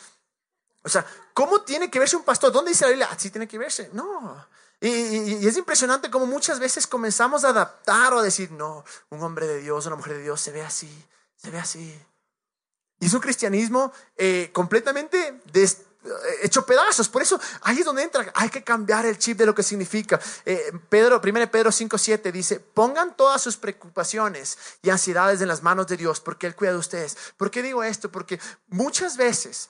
O 0.84 0.90
sea, 0.90 1.06
¿cómo 1.34 1.62
tiene 1.62 1.90
que 1.90 2.00
verse 2.00 2.16
un 2.16 2.24
pastor? 2.24 2.52
¿Dónde 2.52 2.72
dice 2.72 2.86
la 2.86 2.90
Biblia? 2.92 3.10
Así 3.12 3.30
tiene 3.30 3.48
que 3.48 3.58
verse. 3.58 3.90
No. 3.92 4.46
Y, 4.80 5.48
es 5.48 5.58
impresionante 5.58 6.12
como 6.12 6.26
muchas 6.26 6.60
veces 6.60 6.86
comenzamos 6.86 7.44
a 7.44 7.50
adaptar 7.50 8.14
o 8.14 8.20
a 8.20 8.24
decir, 8.24 8.52
no, 8.52 8.84
un 9.10 9.24
hombre 9.24 9.48
de 9.48 9.60
Dios, 9.60 9.86
una 9.88 9.96
mujer 9.96 10.14
de 10.14 10.24
Dios 10.24 10.40
se 10.40 10.52
ve 10.52 10.62
así, 10.62 11.06
se 11.36 11.50
ve 11.50 11.58
así. 11.58 12.00
Y 13.00 13.06
es 13.06 13.14
un 13.14 13.20
cristianismo 13.20 13.92
eh, 14.16 14.50
completamente 14.54 15.42
eh, 15.54 15.68
hecho 16.44 16.66
pedazos. 16.66 17.10
Por 17.10 17.22
eso 17.22 17.40
ahí 17.62 17.80
es 17.80 17.86
donde 17.86 18.04
entra, 18.04 18.32
hay 18.36 18.50
que 18.50 18.64
cambiar 18.64 19.06
el 19.06 19.18
chip 19.18 19.38
de 19.38 19.46
lo 19.48 19.56
que 19.56 19.64
significa. 19.64 20.20
Eh, 20.46 20.72
Pedro, 20.90 21.22
1 21.24 21.52
Pedro 21.52 21.72
5.7 21.72 22.32
dice, 22.32 22.60
pongan 22.60 23.16
todas 23.16 23.42
sus 23.42 23.58
preocupaciones 23.58 24.58
y 24.84 24.92
ansiedades 24.92 25.42
en 25.42 25.48
las 25.48 25.64
manos 25.64 25.88
de 25.88 25.98
Dios, 25.98 26.20
porque 26.20 26.48
Él 26.48 26.56
cuida 26.56 26.72
de 26.72 26.78
ustedes. 26.78 27.18
¿Por 27.38 27.50
qué 27.50 27.64
digo 27.64 27.84
esto? 27.84 28.12
Porque 28.12 28.40
muchas 28.68 29.18
veces 29.18 29.70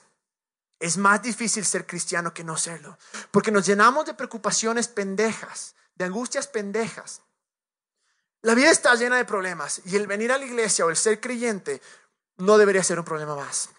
es 0.80 0.96
más 0.96 1.22
difícil 1.22 1.64
ser 1.64 1.86
cristiano 1.86 2.32
que 2.32 2.44
no 2.44 2.56
serlo, 2.56 2.98
porque 3.30 3.50
nos 3.50 3.66
llenamos 3.66 4.06
de 4.06 4.14
preocupaciones 4.14 4.88
pendejas, 4.88 5.74
de 5.94 6.04
angustias 6.04 6.46
pendejas. 6.46 7.22
La 8.42 8.54
vida 8.54 8.70
está 8.70 8.94
llena 8.94 9.16
de 9.16 9.24
problemas 9.24 9.80
y 9.84 9.96
el 9.96 10.06
venir 10.06 10.30
a 10.30 10.38
la 10.38 10.44
iglesia 10.44 10.86
o 10.86 10.90
el 10.90 10.96
ser 10.96 11.20
creyente 11.20 11.82
no 12.36 12.56
debería 12.56 12.84
ser 12.84 12.98
un 12.98 13.04
problema 13.04 13.34
más. 13.34 13.70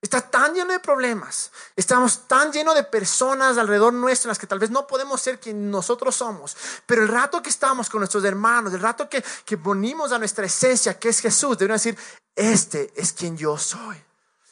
Está 0.00 0.20
tan 0.20 0.54
lleno 0.54 0.72
de 0.72 0.78
problemas, 0.78 1.50
estamos 1.74 2.28
tan 2.28 2.52
llenos 2.52 2.76
de 2.76 2.84
personas 2.84 3.58
alrededor 3.58 3.92
nuestro 3.92 4.28
en 4.28 4.30
las 4.30 4.38
que 4.38 4.46
tal 4.46 4.60
vez 4.60 4.70
no 4.70 4.86
podemos 4.86 5.20
ser 5.20 5.40
quien 5.40 5.72
nosotros 5.72 6.14
somos, 6.14 6.56
pero 6.86 7.02
el 7.02 7.08
rato 7.08 7.42
que 7.42 7.50
estamos 7.50 7.90
con 7.90 7.98
nuestros 7.98 8.22
hermanos, 8.22 8.72
el 8.72 8.80
rato 8.80 9.08
que, 9.08 9.24
que 9.44 9.58
ponimos 9.58 10.12
a 10.12 10.18
nuestra 10.20 10.46
esencia, 10.46 10.96
que 11.00 11.08
es 11.08 11.18
Jesús, 11.18 11.58
debemos 11.58 11.82
decir, 11.82 11.98
este 12.36 12.92
es 12.94 13.12
quien 13.12 13.36
yo 13.36 13.58
soy. 13.58 14.00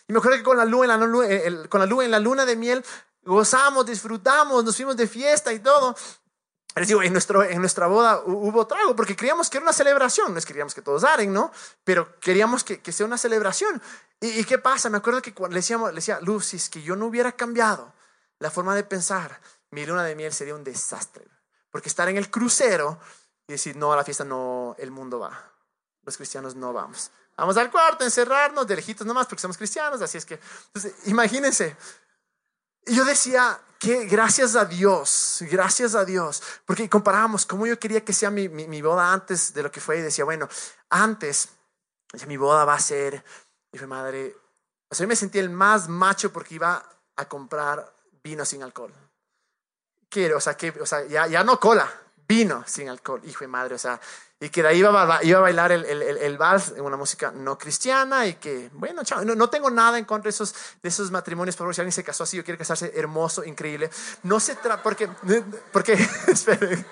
Y 0.09 0.12
me 0.12 0.19
acuerdo 0.19 0.38
que 0.38 0.45
con 0.45 0.57
la 0.57 0.64
luna, 0.64 0.95
en 0.95 1.01
la, 1.01 1.27
eh, 1.27 1.69
con 1.69 1.81
la 1.81 1.87
luna, 1.87 2.19
luna 2.19 2.45
de 2.45 2.57
miel 2.57 2.85
gozamos, 3.25 3.85
disfrutamos, 3.85 4.64
nos 4.64 4.77
fuimos 4.77 4.97
de 4.97 5.07
fiesta 5.07 5.53
y 5.53 5.59
todo. 5.59 5.95
Les 6.77 6.88
digo, 6.88 7.03
en, 7.03 7.12
nuestra 7.12 7.87
boda 7.87 8.23
hubo 8.27 8.66
trago 8.66 8.95
porque 8.95 9.16
queríamos 9.16 9.49
que 9.49 9.57
era 9.57 9.64
una 9.64 9.73
celebración. 9.73 10.33
No 10.33 10.38
es 10.38 10.45
queríamos 10.45 10.75
que 10.75 10.83
todos 10.83 11.05
aren, 11.05 11.33
¿no? 11.33 11.51
Pero 11.85 12.19
queríamos 12.21 12.64
que, 12.64 12.92
sea 12.92 13.07
una 13.07 13.16
celebración. 13.16 13.81
¿Y, 14.21 14.45
qué 14.45 14.59
pasa? 14.59 14.90
Me 14.90 14.99
acuerdo 14.99 15.23
que 15.23 15.33
cuando 15.33 15.55
le, 15.55 15.61
decíamos, 15.61 15.88
le 15.90 15.97
decía, 15.97 16.21
Luz, 16.21 16.47
si 16.47 16.57
es 16.57 16.69
que 16.69 16.83
yo 16.83 16.95
no 16.95 17.07
hubiera 17.07 17.33
cambiado 17.33 17.95
la 18.38 18.51
forma 18.51 18.75
de 18.75 18.85
pensar, 18.85 19.40
mi 19.71 19.87
luna 19.87 20.05
de 20.05 20.14
miel 20.14 20.35
sería 20.35 20.55
un 20.55 20.64
desastre. 20.64 21.27
Porque 21.71 21.88
estar 21.88 22.09
en 22.11 22.19
el 22.19 22.31
crucero 22.31 23.01
y 23.49 23.53
decir, 23.53 23.77
no, 23.77 23.92
a 23.92 23.97
la 23.97 24.05
fiesta 24.05 24.25
no, 24.25 24.77
el 24.79 24.90
mundo 24.90 25.19
va. 25.19 25.51
Los 26.03 26.19
cristianos 26.19 26.57
no 26.57 26.75
vamos. 26.75 27.11
Vamos 27.37 27.57
al 27.59 27.70
cuarto, 27.70 28.05
encerrarnos 28.05 28.66
de 28.66 28.77
lejitos 28.77 29.07
nomás 29.07 29.27
porque 29.27 29.42
somos 29.42 29.59
cristianos, 29.59 30.01
así 30.01 30.16
es 30.16 30.25
que, 30.25 30.40
entonces, 30.68 30.94
imagínense. 31.07 31.77
Y 32.87 32.96
yo 32.96 33.05
decía 33.05 33.61
que 33.79 34.07
gracias 34.07 34.57
a 34.57 34.64
Dios, 34.64 35.38
gracias 35.51 35.94
a 35.94 36.05
Dios, 36.05 36.42
porque 36.64 36.88
comparábamos 36.88 37.44
cómo 37.44 37.66
yo 37.66 37.79
quería 37.79 38.03
que 38.03 38.14
sea 38.14 38.31
mi, 38.31 38.49
mi, 38.49 38.81
boda 38.81 39.12
antes 39.12 39.53
de 39.53 39.62
lo 39.62 39.70
que 39.70 39.81
fue 39.81 39.99
y 39.99 40.03
decía, 40.03 40.25
bueno, 40.25 40.49
antes, 40.88 41.51
mi 42.27 42.38
boda 42.38 42.64
va 42.64 42.75
a 42.75 42.81
ser, 42.81 43.22
y 43.70 43.77
fue 43.77 43.87
madre, 43.87 44.35
o 44.88 44.94
sea, 44.94 45.05
yo 45.05 45.09
me 45.09 45.16
sentí 45.16 45.38
el 45.38 45.51
más 45.51 45.88
macho 45.88 46.33
porque 46.33 46.55
iba 46.55 46.83
a 47.16 47.29
comprar 47.29 47.94
vino 48.22 48.44
sin 48.44 48.62
alcohol. 48.62 48.94
Quiero, 50.09 50.38
o 50.38 50.40
sea, 50.40 50.57
que, 50.57 50.70
o 50.70 50.87
sea 50.87 51.05
ya, 51.07 51.27
ya 51.27 51.44
no 51.44 51.61
cola, 51.61 51.92
vino 52.29 52.65
sin 52.67 52.89
alcohol, 52.89 53.21
hijo 53.25 53.41
de 53.41 53.49
madre, 53.49 53.75
o 53.75 53.79
sea, 53.79 54.01
y 54.39 54.51
que 54.51 54.62
de 54.62 54.69
ahí 54.69 54.79
iba 54.79 55.17
a, 55.17 55.25
iba 55.25 55.39
a 55.39 55.43
bailar 55.43 55.73
el, 55.73 55.85
el, 55.87 56.03
el, 56.03 56.37
vals 56.37 56.75
en 56.77 56.83
una 56.83 56.99
música 56.99 57.31
no 57.31 57.57
cristiana 57.57 58.27
y 58.27 58.35
que, 58.35 58.69
bueno, 58.75 59.03
chao, 59.03 59.25
no, 59.25 59.35
no, 59.35 59.49
tengo 59.49 59.71
nada 59.71 59.99
en 59.99 60.05
contra 60.05 60.25
de 60.25 60.31
esos, 60.31 60.55
de 60.83 60.89
esos 60.91 61.11
matrimonios, 61.11 61.57
por 61.57 61.65
favor, 61.65 61.75
si 61.75 61.81
alguien 61.81 61.93
se 61.93 62.05
casó 62.05 62.25
así 62.25 62.39
o 62.39 62.45
quiere 62.45 62.59
casarse, 62.59 62.93
hermoso, 62.95 63.45
increíble. 63.45 63.89
No 64.25 64.39
se 64.39 64.57
trata, 64.57 64.83
porque, 64.83 65.09
porque, 65.73 65.95
espere, 66.29 66.85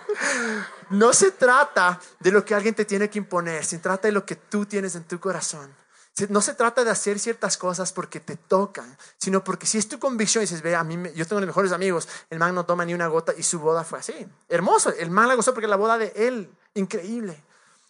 no 0.89 1.13
se 1.13 1.33
trata 1.33 2.01
de 2.19 2.33
lo 2.33 2.45
que 2.45 2.55
alguien 2.55 2.75
te 2.75 2.87
tiene 2.87 3.11
que 3.11 3.19
imponer, 3.19 3.63
se 3.65 3.79
trata 3.79 4.09
de 4.09 4.13
lo 4.13 4.25
que 4.25 4.37
tú 4.37 4.65
tienes 4.65 4.95
en 4.95 5.05
tu 5.05 5.21
corazón. 5.21 5.84
No 6.29 6.41
se 6.41 6.55
trata 6.55 6.85
de 6.85 6.91
hacer 6.91 7.19
ciertas 7.19 7.57
cosas 7.57 7.93
porque 7.93 8.21
te 8.21 8.37
tocan, 8.37 8.97
sino 9.19 9.43
porque 9.43 9.67
si 9.67 9.79
es 9.79 9.89
tu 9.89 9.99
convicción 9.99 10.43
y 10.43 10.47
dices, 10.47 10.63
ve, 10.63 10.77
a 10.77 10.85
mí, 10.85 10.97
yo 11.15 11.27
tengo 11.27 11.41
los 11.41 11.49
mejores 11.49 11.73
amigos, 11.73 12.09
el 12.31 12.39
man 12.39 12.55
no 12.55 12.65
toma 12.65 12.85
ni 12.85 12.95
una 12.95 13.09
gota 13.09 13.35
y 13.37 13.43
su 13.43 13.59
boda 13.59 13.83
fue 13.83 13.99
así. 13.99 14.15
Hermoso, 14.49 14.91
el 14.91 15.11
man 15.11 15.27
la 15.27 15.35
gozó 15.35 15.53
porque 15.53 15.67
la 15.67 15.77
boda 15.77 15.99
de 15.99 16.13
él, 16.15 16.49
increíble. 16.75 17.43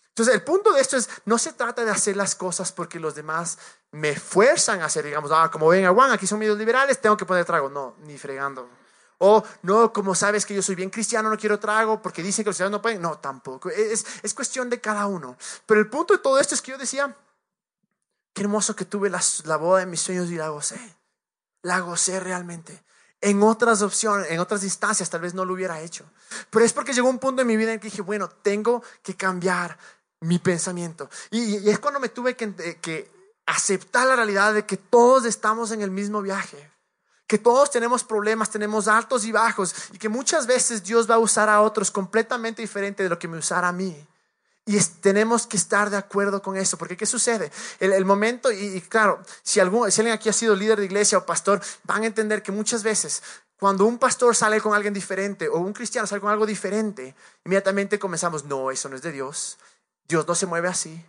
Entonces, 0.09 0.35
el 0.35 0.43
punto 0.43 0.73
de 0.73 0.81
esto 0.81 0.97
es, 0.97 1.11
no 1.27 1.39
se 1.39 1.53
trata 1.53 1.85
de 1.85 1.91
hacer 1.91 2.17
las 2.17 2.35
cosas 2.35 2.73
porque 2.73 3.01
los 3.01 3.15
demás 3.15 3.59
me 3.91 4.15
fuerzan 4.15 4.81
a 4.81 4.87
hacer, 4.87 5.05
digamos, 5.05 5.31
ah, 5.35 5.51
como 5.51 5.69
ven 5.69 5.85
a 5.85 5.93
Juan, 5.93 6.13
aquí 6.13 6.27
son 6.27 6.39
medios 6.39 6.57
liberales, 6.57 7.01
tengo 7.01 7.17
que 7.17 7.27
poner 7.27 7.45
trago. 7.45 7.69
No, 7.69 7.97
ni 8.07 8.17
fregando. 8.17 8.69
O 9.19 9.45
no, 9.63 9.93
como 9.93 10.15
sabes 10.15 10.47
que 10.47 10.55
yo 10.55 10.63
soy 10.63 10.77
bien 10.77 10.91
cristiano, 10.91 11.29
no 11.29 11.37
quiero 11.37 11.59
trago 11.59 12.01
porque 12.01 12.23
dicen 12.23 12.45
que 12.45 12.51
los 12.51 12.55
cristianos 12.55 12.73
no 12.73 12.81
pueden. 12.81 13.03
No, 13.03 13.19
tampoco. 13.19 13.71
Es, 13.71 14.07
es 14.23 14.35
cuestión 14.35 14.71
de 14.71 14.81
cada 14.81 15.07
uno. 15.07 15.37
Pero 15.67 15.81
el 15.81 15.91
punto 15.91 16.15
de 16.15 16.21
todo 16.21 16.39
esto 16.39 16.55
es 16.55 16.63
que 16.63 16.71
yo 16.71 16.79
decía, 16.79 17.15
Qué 18.35 18.43
hermoso 18.43 18.77
que 18.77 18.85
tuve 18.85 19.09
la, 19.09 19.57
boda 19.57 19.81
de 19.81 19.87
mis 19.87 20.01
sueños 20.01 20.29
y 20.31 20.37
la 20.37 20.49
gocé. 20.49 20.79
La 21.63 21.79
gocé 21.81 22.21
realmente. 22.21 22.85
En 23.21 23.43
otras 23.43 23.81
opciones, 23.81 24.31
en 24.31 24.41
otras 24.41 24.65
instancias, 24.65 25.09
tal 25.09 25.21
vez 25.23 25.33
no 25.33 25.45
lo 25.45 25.55
hubiera 25.55 25.81
hecho. 25.81 26.05
Pero 26.51 26.65
es 26.65 26.73
porque 26.73 26.93
llegó 26.93 27.09
un 27.09 27.21
punto 27.21 27.43
en 27.43 27.49
mi 27.49 27.57
vida 27.57 27.73
en 27.73 27.81
que 27.81 27.89
dije, 27.89 28.03
bueno, 28.03 28.29
tengo 28.29 28.83
que 29.03 29.15
cambiar 29.15 29.79
mi 30.21 30.39
pensamiento. 30.41 31.09
Y, 31.31 31.71
es 31.71 31.79
cuando 31.79 32.01
me 32.01 32.09
tuve 32.09 32.37
que, 32.37 32.53
eh, 32.59 32.79
que 32.83 33.11
aceptar 33.47 34.07
la 34.09 34.17
realidad 34.17 34.53
de 34.53 34.67
que 34.67 34.77
todos 34.77 35.25
estamos 35.25 35.71
en 35.71 35.81
el 35.81 35.91
mismo 35.91 36.21
viaje 36.21 36.71
que 37.27 37.39
todos 37.39 37.71
tenemos 37.71 38.05
problemas, 38.05 38.51
tenemos 38.51 38.87
altos 38.87 39.25
y 39.25 39.33
bajos 39.33 39.75
y 39.93 39.99
que 39.99 40.09
muchas 40.09 40.47
veces 40.47 40.85
Dios 40.85 41.11
va 41.11 41.15
a 41.15 41.19
usar 41.19 41.49
a 41.49 41.63
otros 41.63 41.91
completamente 41.91 42.63
diferente 42.63 43.03
de 43.03 43.09
lo 43.09 43.19
que 43.19 43.29
me 43.29 43.39
usara 43.39 43.69
a 43.69 43.73
mí. 43.73 44.07
Y 44.67 44.79
tenemos 44.79 45.47
que 45.47 45.59
estar 45.59 45.91
de 45.91 45.99
acuerdo 45.99 46.41
con 46.41 46.57
eso, 46.57 46.79
porque 46.79 46.97
¿qué 46.97 47.05
sucede? 47.05 47.53
El, 47.81 48.05
momento, 48.07 48.51
y, 48.51 48.81
claro, 48.81 49.23
si, 49.43 49.55
si 49.55 49.61
alguien 49.61 50.13
aquí 50.13 50.31
ha 50.31 50.33
sido 50.33 50.57
líder 50.57 50.79
de 50.79 50.87
iglesia 50.87 51.19
o 51.19 51.27
pastor, 51.27 51.61
van 51.83 52.03
a 52.03 52.07
entender 52.07 52.43
que 52.43 52.51
muchas 52.51 52.83
veces 52.83 53.23
cuando 53.59 53.87
un 53.87 53.99
pastor 53.99 54.35
sale 54.35 54.61
con 54.61 54.75
alguien 54.75 54.93
diferente 54.93 55.49
o 55.49 55.59
un 55.59 55.73
cristiano 55.73 56.07
sale 56.07 56.21
con 56.21 56.31
algo 56.31 56.45
diferente, 56.45 57.15
inmediatamente 57.45 57.99
comenzamos, 57.99 58.45
no, 58.45 58.71
eso 58.71 58.89
no 58.89 58.97
es 58.97 59.03
de 59.03 59.13
Dios, 59.13 59.59
Dios 60.07 60.27
no 60.27 60.35
se 60.35 60.47
mueve 60.47 60.69
así. 60.69 61.05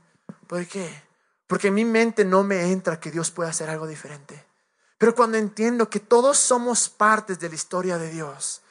¿Por 0.47 0.65
qué? 0.67 1.03
Porque 1.47 1.67
en 1.67 1.73
mi 1.73 1.85
mente 1.85 2.23
no 2.23 2.43
me 2.43 2.71
entra 2.71 2.99
que 2.99 3.11
Dios 3.11 3.31
pueda 3.31 3.49
hacer 3.49 3.69
algo 3.69 3.87
diferente. 3.87 4.45
Pero 4.97 5.15
cuando 5.15 5.37
entiendo 5.37 5.89
que 5.89 5.99
todos 5.99 6.37
somos 6.37 6.87
partes 6.87 7.39
de 7.39 7.49
la 7.49 7.55
historia 7.55 7.97
de 7.97 8.09
Dios, 8.09 8.61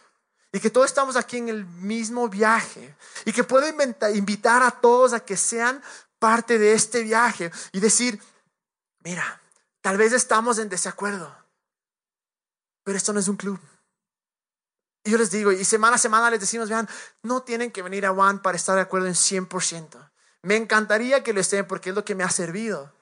y 0.54 0.60
que 0.60 0.70
todos 0.70 0.86
estamos 0.86 1.16
aquí 1.16 1.38
en 1.38 1.48
el 1.48 1.66
mismo 1.66 2.28
viaje 2.28 2.94
y 3.24 3.32
que 3.32 3.42
puedo 3.42 3.66
invitar 4.14 4.62
a 4.62 4.70
todos 4.70 5.12
a 5.12 5.18
que 5.18 5.36
sean 5.36 5.82
parte 6.20 6.60
de 6.60 6.74
este 6.74 7.02
viaje 7.02 7.50
y 7.72 7.80
decir, 7.80 8.22
mira, 9.00 9.40
tal 9.80 9.96
vez 9.96 10.12
estamos 10.12 10.58
en 10.58 10.68
desacuerdo, 10.68 11.36
pero 12.84 12.96
esto 12.96 13.12
no 13.12 13.18
es 13.18 13.26
un 13.26 13.36
club. 13.36 13.58
Y 15.02 15.10
yo 15.10 15.18
les 15.18 15.32
digo, 15.32 15.50
y 15.50 15.64
semana 15.64 15.96
a 15.96 15.98
semana 15.98 16.30
les 16.30 16.38
decimos, 16.38 16.68
vean, 16.68 16.88
no 17.24 17.42
tienen 17.42 17.72
que 17.72 17.82
venir 17.82 18.06
a 18.06 18.12
One 18.12 18.38
para 18.38 18.56
estar 18.56 18.76
de 18.76 18.82
acuerdo 18.82 19.08
en 19.08 19.14
100%. 19.14 20.08
Me 20.42 20.54
encantaría 20.54 21.24
que 21.24 21.32
lo 21.32 21.40
estén 21.40 21.66
porque 21.66 21.90
es 21.90 21.96
lo 21.96 22.04
que 22.04 22.14
me 22.14 22.22
ha 22.22 22.30
servido. 22.30 22.94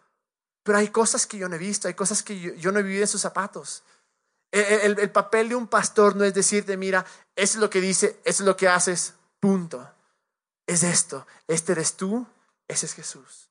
Pero 0.62 0.78
hay 0.78 0.88
cosas 0.88 1.26
que 1.26 1.36
yo 1.36 1.50
no 1.50 1.56
he 1.56 1.58
visto, 1.58 1.86
hay 1.86 1.94
cosas 1.94 2.22
que 2.22 2.40
yo, 2.40 2.54
yo 2.54 2.72
no 2.72 2.78
he 2.78 2.82
vivido 2.82 3.02
en 3.02 3.08
sus 3.08 3.20
zapatos. 3.20 3.84
El, 4.52 5.10
papel 5.10 5.48
de 5.48 5.54
un 5.54 5.66
pastor 5.66 6.14
no 6.14 6.24
es 6.24 6.34
decirte, 6.34 6.76
mira, 6.76 7.06
eso 7.34 7.56
es 7.56 7.60
lo 7.60 7.70
que 7.70 7.80
dice, 7.80 8.20
eso 8.24 8.42
es 8.42 8.46
lo 8.46 8.54
que 8.54 8.68
haces, 8.68 9.14
punto. 9.40 9.90
Es 10.66 10.82
esto, 10.82 11.26
este 11.48 11.72
eres 11.72 11.96
tú, 11.96 12.26
ese 12.68 12.84
es 12.84 12.92
Jesús. 12.92 13.48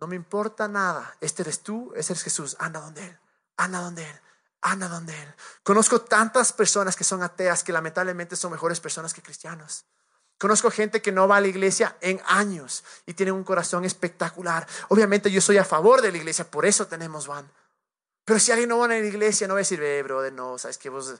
No 0.00 0.06
me 0.06 0.14
importa 0.14 0.68
nada, 0.68 1.16
este 1.20 1.42
eres 1.42 1.60
tú, 1.60 1.92
ese 1.96 2.12
es 2.12 2.22
Jesús, 2.22 2.56
anda 2.60 2.80
donde 2.80 3.04
Él, 3.04 3.18
anda 3.56 3.80
donde 3.80 4.08
Él, 4.08 4.20
anda 4.60 4.88
donde 4.88 5.12
Él. 5.20 5.34
Conozco 5.64 6.00
tantas 6.00 6.52
personas 6.52 6.94
que 6.94 7.04
son 7.04 7.24
ateas 7.24 7.64
que 7.64 7.72
lamentablemente 7.72 8.36
son 8.36 8.52
mejores 8.52 8.78
personas 8.78 9.12
que 9.12 9.22
cristianos. 9.22 9.86
Conozco 10.38 10.70
gente 10.70 11.02
que 11.02 11.10
no 11.10 11.26
va 11.26 11.38
a 11.38 11.40
la 11.40 11.48
iglesia 11.48 11.96
en 12.00 12.20
años 12.26 12.84
y 13.06 13.14
tienen 13.14 13.34
un 13.34 13.44
corazón 13.44 13.84
espectacular. 13.84 14.68
Obviamente 14.88 15.32
yo 15.32 15.40
soy 15.40 15.58
a 15.58 15.64
favor 15.64 16.00
de 16.00 16.12
la 16.12 16.18
iglesia, 16.18 16.48
por 16.48 16.64
eso 16.64 16.86
tenemos 16.86 17.26
van. 17.26 17.50
Pero 18.24 18.38
si 18.38 18.52
alguien 18.52 18.68
no 18.68 18.78
va 18.78 18.84
a 18.84 18.88
la 18.88 18.98
iglesia, 18.98 19.48
no 19.48 19.54
va 19.54 19.58
a 19.58 19.66
decir, 19.66 19.80
ve, 19.80 20.02
brother, 20.02 20.32
no, 20.32 20.58
sabes 20.58 20.78
que 20.78 20.88
vos 20.88 21.14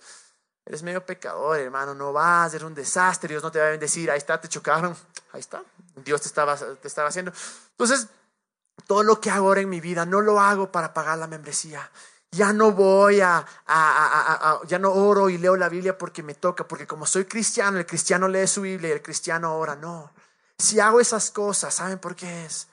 eres 0.64 0.82
medio 0.82 1.04
pecador, 1.04 1.58
hermano, 1.58 1.94
no 1.94 2.12
vas, 2.12 2.54
eres 2.54 2.64
un 2.64 2.74
desastre, 2.74 3.28
Dios 3.28 3.42
no 3.42 3.50
te 3.50 3.58
va 3.58 3.66
a 3.66 3.70
bendecir, 3.70 4.10
ahí 4.10 4.18
está, 4.18 4.40
te 4.40 4.48
chocaron, 4.48 4.96
ahí 5.32 5.40
está, 5.40 5.62
Dios 5.96 6.20
te 6.20 6.28
estaba, 6.28 6.56
te 6.56 6.86
estaba 6.88 7.08
haciendo. 7.08 7.32
Entonces, 7.70 8.08
todo 8.86 9.02
lo 9.02 9.20
que 9.20 9.30
hago 9.30 9.48
ahora 9.48 9.60
en 9.60 9.68
mi 9.68 9.80
vida, 9.80 10.06
no 10.06 10.20
lo 10.20 10.40
hago 10.40 10.70
para 10.70 10.94
pagar 10.94 11.18
la 11.18 11.26
membresía. 11.26 11.90
Ya 12.30 12.52
no 12.52 12.72
voy 12.72 13.20
a, 13.20 13.38
a, 13.38 13.44
a, 13.66 14.60
ya 14.66 14.78
no 14.78 14.90
oro 14.92 15.28
y 15.28 15.36
leo 15.36 15.56
la 15.56 15.68
Biblia 15.68 15.98
porque 15.98 16.22
me 16.22 16.34
toca, 16.34 16.66
porque 16.66 16.86
como 16.86 17.04
soy 17.04 17.26
cristiano, 17.26 17.78
el 17.78 17.84
cristiano 17.84 18.26
lee 18.26 18.46
su 18.46 18.62
Biblia 18.62 18.88
y 18.88 18.92
el 18.92 19.02
cristiano 19.02 19.54
ora, 19.56 19.76
no. 19.76 20.12
Si 20.58 20.80
hago 20.80 21.00
esas 21.00 21.30
cosas, 21.30 21.74
¿saben 21.74 21.98
por 21.98 22.16
qué 22.16 22.46
es? 22.46 22.68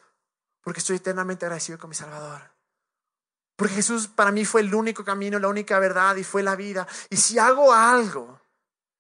Porque 0.62 0.80
estoy 0.80 0.98
eternamente 0.98 1.46
agradecido 1.46 1.78
con 1.78 1.90
mi 1.90 1.96
Salvador. 1.96 2.49
Porque 3.60 3.76
Jesús 3.76 4.08
para 4.08 4.32
mí 4.32 4.46
fue 4.46 4.62
el 4.62 4.74
único 4.74 5.04
camino, 5.04 5.38
la 5.38 5.50
única 5.50 5.78
verdad 5.80 6.16
y 6.16 6.24
fue 6.24 6.42
la 6.42 6.56
vida. 6.56 6.88
Y 7.10 7.18
si 7.18 7.38
hago 7.38 7.74
algo, 7.74 8.40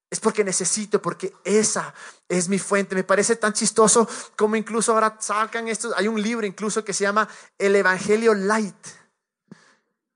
es 0.09 0.19
porque 0.19 0.43
necesito, 0.43 1.01
porque 1.01 1.33
esa 1.45 1.93
es 2.27 2.49
mi 2.49 2.59
fuente. 2.59 2.93
Me 2.93 3.05
parece 3.05 3.37
tan 3.37 3.53
chistoso 3.53 4.05
como 4.35 4.57
incluso 4.57 4.91
ahora 4.91 5.15
sacan 5.17 5.69
estos. 5.69 5.93
Hay 5.95 6.09
un 6.09 6.21
libro 6.21 6.45
incluso 6.45 6.83
que 6.83 6.91
se 6.91 7.05
llama 7.05 7.29
El 7.57 7.73
Evangelio 7.73 8.33
Light. 8.33 8.75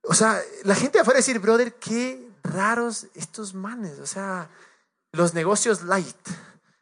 O 0.01 0.13
sea, 0.13 0.41
la 0.63 0.75
gente 0.75 0.99
afuera 0.99 1.19
decir, 1.19 1.39
brother, 1.39 1.75
qué 1.75 2.29
raros 2.43 3.07
estos 3.15 3.53
manes. 3.53 3.97
O 3.99 4.05
sea, 4.05 4.49
los 5.13 5.33
negocios 5.33 5.83
light, 5.83 6.27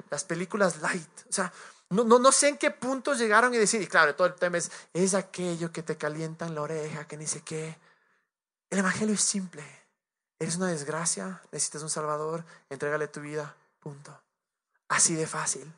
las 0.09 0.23
películas 0.23 0.81
light. 0.81 1.19
O 1.29 1.31
sea, 1.31 1.53
no, 1.91 2.05
no, 2.05 2.19
no 2.19 2.31
sé 2.31 2.47
en 2.47 2.57
qué 2.57 2.71
punto 2.71 3.13
llegaron 3.13 3.53
y 3.53 3.57
decir, 3.57 3.81
y 3.81 3.87
claro, 3.87 4.15
todo 4.15 4.27
el 4.27 4.35
tema 4.35 4.57
es, 4.57 4.71
es 4.93 5.13
aquello 5.13 5.71
que 5.71 5.83
te 5.83 5.97
calienta 5.97 6.45
en 6.45 6.55
la 6.55 6.61
oreja, 6.61 7.05
que 7.05 7.17
ni 7.17 7.27
sé 7.27 7.41
qué. 7.41 7.77
El 8.69 8.79
Evangelio 8.79 9.13
es 9.13 9.21
simple. 9.21 9.63
Eres 10.39 10.55
una 10.55 10.67
desgracia, 10.67 11.41
necesitas 11.51 11.83
un 11.83 11.89
Salvador, 11.89 12.45
entrégale 12.69 13.09
tu 13.09 13.19
vida, 13.19 13.55
punto. 13.79 14.17
Así 14.87 15.15
de 15.15 15.27
fácil. 15.27 15.71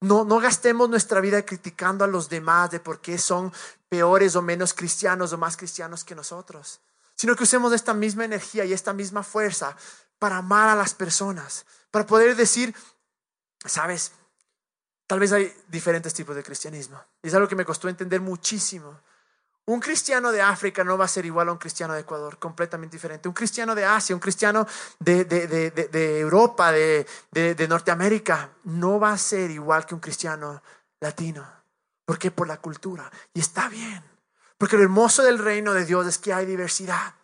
No, 0.00 0.24
no 0.24 0.38
gastemos 0.38 0.88
nuestra 0.88 1.20
vida 1.20 1.44
criticando 1.44 2.04
a 2.04 2.08
los 2.08 2.28
demás 2.28 2.70
de 2.70 2.78
por 2.78 3.00
qué 3.00 3.18
son 3.18 3.52
peores 3.88 4.36
o 4.36 4.42
menos 4.42 4.72
cristianos 4.72 5.32
o 5.32 5.38
más 5.38 5.56
cristianos 5.56 6.04
que 6.04 6.14
nosotros, 6.14 6.80
sino 7.16 7.34
que 7.34 7.42
usemos 7.42 7.72
esta 7.72 7.92
misma 7.92 8.24
energía 8.24 8.64
y 8.64 8.72
esta 8.72 8.92
misma 8.92 9.24
fuerza 9.24 9.76
para 10.20 10.36
amar 10.36 10.68
a 10.68 10.76
las 10.76 10.94
personas, 10.94 11.66
para 11.90 12.06
poder 12.06 12.36
decir, 12.36 12.74
sabes, 13.64 14.12
Tal 15.08 15.18
vez 15.18 15.32
hay 15.32 15.50
diferentes 15.68 16.12
tipos 16.12 16.36
de 16.36 16.42
cristianismo. 16.42 17.02
Es 17.22 17.32
algo 17.32 17.48
que 17.48 17.56
me 17.56 17.64
costó 17.64 17.88
entender 17.88 18.20
muchísimo. 18.20 19.00
Un 19.64 19.80
cristiano 19.80 20.30
de 20.30 20.42
África 20.42 20.84
no 20.84 20.98
va 20.98 21.06
a 21.06 21.08
ser 21.08 21.24
igual 21.24 21.48
a 21.48 21.52
un 21.52 21.56
cristiano 21.56 21.94
de 21.94 22.00
Ecuador, 22.00 22.38
completamente 22.38 22.96
diferente. 22.96 23.26
Un 23.26 23.32
cristiano 23.32 23.74
de 23.74 23.86
Asia, 23.86 24.14
un 24.14 24.20
cristiano 24.20 24.66
de, 24.98 25.24
de, 25.24 26.20
Europa, 26.20 26.72
de, 26.72 27.66
Norteamérica, 27.66 28.50
no 28.64 29.00
va 29.00 29.12
a 29.12 29.18
ser 29.18 29.50
igual 29.50 29.86
que 29.86 29.94
un 29.94 30.00
cristiano 30.00 30.62
latino. 31.00 31.46
¿Por 32.04 32.18
qué? 32.18 32.30
Por 32.30 32.46
la 32.46 32.58
cultura. 32.58 33.10
Y 33.32 33.40
está 33.40 33.70
bien. 33.70 34.04
Porque 34.58 34.76
lo 34.76 34.82
hermoso 34.82 35.22
del 35.22 35.38
reino 35.38 35.72
de 35.72 35.86
Dios 35.86 36.06
es 36.06 36.18
que 36.18 36.34
hay 36.34 36.44
diversidad. 36.44 37.14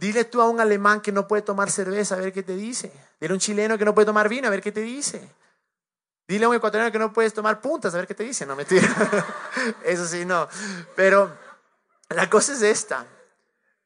Dile 0.00 0.24
tú 0.24 0.40
a 0.40 0.48
un 0.48 0.60
alemán 0.60 1.02
que 1.02 1.12
no 1.12 1.28
puede 1.28 1.42
tomar 1.42 1.70
cerveza, 1.70 2.14
a 2.14 2.18
ver 2.18 2.32
qué 2.32 2.42
te 2.42 2.56
dice. 2.56 2.90
Dile 3.20 3.32
a 3.32 3.34
un 3.34 3.40
chileno 3.40 3.76
que 3.76 3.84
no 3.84 3.94
puede 3.94 4.06
tomar 4.06 4.30
vino, 4.30 4.48
a 4.48 4.50
ver 4.50 4.62
qué 4.62 4.72
te 4.72 4.80
dice. 4.80 5.30
Dile 6.28 6.44
a 6.44 6.48
un 6.48 6.56
ecuatoriano 6.56 6.90
que 6.90 6.98
no 6.98 7.12
puedes 7.12 7.32
tomar 7.32 7.60
puntas, 7.60 7.94
a 7.94 7.98
ver 7.98 8.06
qué 8.06 8.14
te 8.14 8.24
dice. 8.24 8.46
No, 8.46 8.56
mentira. 8.56 8.88
Eso 9.84 10.06
sí, 10.06 10.24
no. 10.24 10.48
Pero 10.96 11.32
la 12.08 12.28
cosa 12.28 12.52
es 12.52 12.62
esta. 12.62 13.06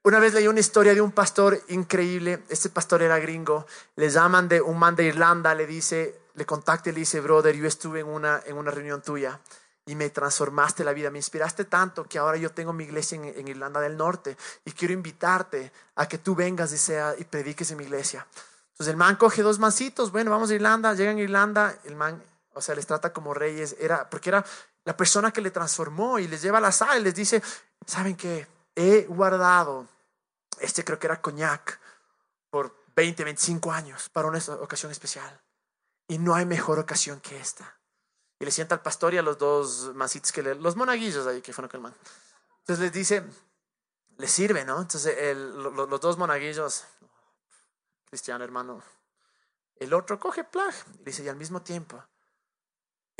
Una 0.02 0.18
vez 0.18 0.32
leí 0.32 0.48
una 0.48 0.60
historia 0.60 0.94
de 0.94 1.02
un 1.02 1.12
pastor 1.12 1.60
increíble. 1.68 2.42
Este 2.48 2.70
pastor 2.70 3.02
era 3.02 3.18
gringo. 3.18 3.66
Le 3.96 4.08
llaman 4.08 4.48
de 4.48 4.62
un 4.62 4.78
man 4.78 4.96
de 4.96 5.04
Irlanda. 5.04 5.54
Le 5.54 5.66
dice, 5.66 6.20
le 6.34 6.46
contacta 6.46 6.88
y 6.88 6.92
le 6.92 7.00
dice, 7.00 7.20
brother, 7.20 7.54
yo 7.54 7.66
estuve 7.66 8.00
en 8.00 8.06
una, 8.06 8.40
en 8.46 8.56
una 8.56 8.70
reunión 8.70 9.02
tuya. 9.02 9.38
y 9.86 9.94
me 9.94 10.08
transformaste 10.08 10.84
la 10.84 10.92
vida, 10.92 11.10
me 11.10 11.18
inspiraste 11.18 11.64
tanto 11.64 12.04
que 12.04 12.18
ahora 12.18 12.36
yo 12.36 12.50
tengo 12.50 12.72
mi 12.72 12.84
iglesia 12.84 13.16
en, 13.20 13.48
Irlanda 13.48 13.80
del 13.80 13.96
Norte 13.96 14.36
y 14.64 14.72
quiero 14.72 14.94
invitarte 14.94 15.72
a 15.96 16.06
que 16.06 16.18
tú 16.18 16.34
vengas 16.36 16.72
y, 16.72 16.78
sea, 16.78 17.14
y 17.18 17.24
prediques 17.24 17.70
en 17.72 17.78
mi 17.78 17.84
iglesia. 17.84 18.24
Entonces 18.72 18.92
el 18.92 18.96
man 18.96 19.16
coge 19.16 19.42
dos 19.42 19.58
mancitos, 19.58 20.12
bueno, 20.12 20.30
vamos 20.30 20.50
a 20.50 20.54
Irlanda, 20.54 20.94
llegan 20.94 21.16
a 21.16 21.20
Irlanda, 21.20 21.78
el 21.84 21.96
man, 21.96 22.22
o 22.52 22.60
sea, 22.60 22.74
les 22.74 22.86
trata 22.86 23.12
como 23.12 23.34
reyes, 23.34 23.76
era, 23.78 24.08
porque 24.08 24.30
era 24.30 24.44
la 24.84 24.96
persona 24.96 25.32
que 25.32 25.40
le 25.40 25.50
transformó 25.50 26.18
y 26.18 26.26
les 26.26 26.42
lleva 26.42 26.58
a 26.58 26.60
la 26.60 26.72
sala 26.72 26.98
y 26.98 27.02
les 27.02 27.14
dice, 27.14 27.42
¿saben 27.86 28.16
qué? 28.16 28.46
He 28.74 29.04
guardado, 29.04 29.86
este 30.58 30.84
creo 30.84 30.98
que 30.98 31.06
era 31.06 31.20
coñac, 31.20 31.80
por 32.50 32.84
20, 32.96 33.24
25 33.24 33.72
años 33.72 34.08
para 34.08 34.28
una 34.28 34.38
ocasión 34.60 34.90
especial. 34.90 35.40
Y 36.08 36.18
no 36.18 36.34
hay 36.34 36.44
mejor 36.44 36.78
ocasión 36.78 37.20
que 37.20 37.38
esta. 37.38 37.78
Y 38.40 38.44
le 38.44 38.50
sienta 38.50 38.74
al 38.74 38.82
pastor 38.82 39.14
y 39.14 39.18
a 39.18 39.22
los 39.22 39.38
dos 39.38 39.94
mancitos 39.94 40.32
que 40.32 40.42
le, 40.42 40.54
los 40.56 40.74
monaguillos 40.74 41.26
ahí 41.26 41.40
que 41.40 41.52
fueron 41.52 41.68
con 41.68 41.78
el 41.78 41.82
man. 41.82 41.94
Entonces 42.60 42.82
les 42.82 42.92
dice, 42.92 43.24
les 44.16 44.30
sirve, 44.30 44.64
¿no? 44.64 44.80
Entonces 44.80 45.16
el, 45.16 45.52
los 45.62 46.00
dos 46.00 46.18
monaguillos, 46.18 46.84
cristiano 48.06 48.42
hermano, 48.42 48.82
el 49.76 49.94
otro 49.94 50.18
coge 50.18 50.44
plag 50.44 50.74
y 51.00 51.04
dice, 51.04 51.22
y 51.22 51.28
al 51.28 51.36
mismo 51.36 51.62
tiempo, 51.62 52.02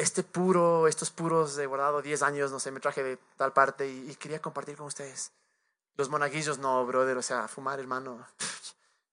este 0.01 0.23
puro, 0.23 0.89
estos 0.89 1.11
puros 1.11 1.57
de 1.57 1.67
guardado 1.67 2.01
10 2.01 2.23
años, 2.23 2.51
no 2.51 2.59
sé, 2.59 2.71
me 2.71 2.81
traje 2.81 3.03
de 3.03 3.19
tal 3.37 3.53
parte 3.53 3.87
y, 3.87 4.15
quería 4.17 4.41
compartir 4.41 4.77
con 4.77 4.87
ustedes. 4.87 5.31
Los 5.97 6.09
monaguillos 6.09 6.59
no, 6.59 6.87
brother, 6.87 7.19
o 7.19 7.23
sea, 7.23 7.47
fumar, 7.49 7.79
hermano. 7.79 8.27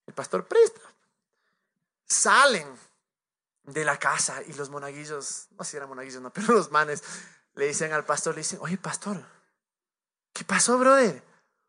El 0.06 0.14
pastor 0.14 0.46
presta. 0.46 0.82
Salen 2.06 2.68
de 3.64 3.84
la 3.84 4.00
casa 4.00 4.42
y 4.44 4.54
los 4.54 4.70
monaguillos, 4.70 5.48
no 5.58 5.66
sé 5.66 5.72
si 5.72 5.78
eran 5.78 5.90
monaguillos, 5.90 6.22
no, 6.22 6.30
pero 6.34 6.54
los 6.54 6.72
manes 6.72 7.04
le 7.56 7.68
dicen 7.68 7.92
al 7.92 8.06
pastor, 8.06 8.36
le 8.36 8.42
dicen, 8.42 8.60
oye, 8.62 8.78
pastor, 8.78 9.22
¿qué 10.32 10.46
pasó, 10.46 10.78
brother? 10.78 11.22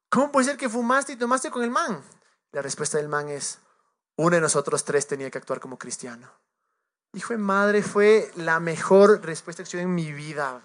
¿Cómo 0.08 0.30
puede 0.30 0.46
ser 0.46 0.56
que 0.56 0.68
fumaste 0.68 1.14
y 1.14 1.16
tomaste 1.16 1.50
con 1.50 1.64
el 1.64 1.70
man? 1.70 2.04
La 2.52 2.62
respuesta 2.62 2.98
del 2.98 3.08
man 3.08 3.28
es, 3.28 3.58
uno 4.14 4.36
de 4.36 4.40
nosotros 4.40 4.84
tres 4.84 5.08
tenía 5.08 5.30
que 5.30 5.38
actuar 5.38 5.58
como 5.58 5.76
cristiano. 5.76 6.30
Hijo 7.14 7.32
de 7.32 7.38
madre, 7.38 7.82
fue 7.82 8.30
la 8.36 8.60
mejor 8.60 9.24
respuesta 9.24 9.64
que 9.64 9.76
he 9.76 9.80
en 9.80 9.94
mi 9.94 10.12
vida. 10.12 10.60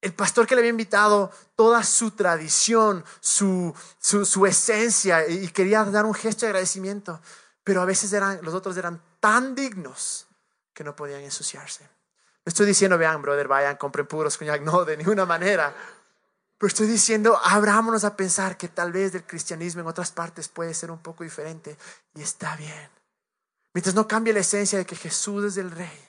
El 0.00 0.12
pastor 0.14 0.46
que 0.46 0.54
le 0.54 0.60
había 0.60 0.70
invitado, 0.70 1.30
toda 1.56 1.82
su 1.82 2.12
tradición, 2.12 3.04
su, 3.20 3.74
su, 3.98 4.46
esencia, 4.46 5.28
y 5.28 5.48
quería 5.48 5.84
dar 5.84 6.04
un 6.04 6.14
gesto 6.14 6.46
de 6.46 6.50
agradecimiento, 6.50 7.20
pero 7.62 7.82
a 7.82 7.84
veces 7.84 8.12
eran, 8.12 8.40
los 8.42 8.54
otros 8.54 8.76
eran 8.76 9.00
tan 9.20 9.54
dignos 9.54 10.26
que 10.72 10.84
no 10.84 10.96
podían 10.96 11.20
ensuciarse. 11.22 11.84
No 11.84 12.50
estoy 12.50 12.66
diciendo, 12.66 12.98
vean, 12.98 13.22
brother, 13.22 13.46
vayan, 13.46 13.76
compren 13.76 14.06
puros 14.06 14.36
coñac, 14.36 14.62
no, 14.62 14.84
de 14.84 14.96
ninguna 14.96 15.26
manera. 15.26 15.74
Pero 16.58 16.68
estoy 16.68 16.86
diciendo, 16.86 17.40
abrámonos 17.42 18.04
a 18.04 18.16
pensar 18.16 18.56
que 18.56 18.68
tal 18.68 18.92
vez 18.92 19.14
el 19.14 19.24
cristianismo 19.24 19.80
en 19.80 19.88
otras 19.88 20.12
partes 20.12 20.48
puede 20.48 20.74
ser 20.74 20.90
un 20.90 20.98
poco 20.98 21.24
diferente 21.24 21.76
y 22.14 22.22
está 22.22 22.56
bien. 22.56 23.01
Mientras 23.74 23.94
no 23.94 24.06
cambie 24.06 24.32
la 24.32 24.40
esencia 24.40 24.78
de 24.78 24.86
que 24.86 24.96
Jesús 24.96 25.44
es 25.44 25.56
el 25.56 25.70
Rey 25.70 26.08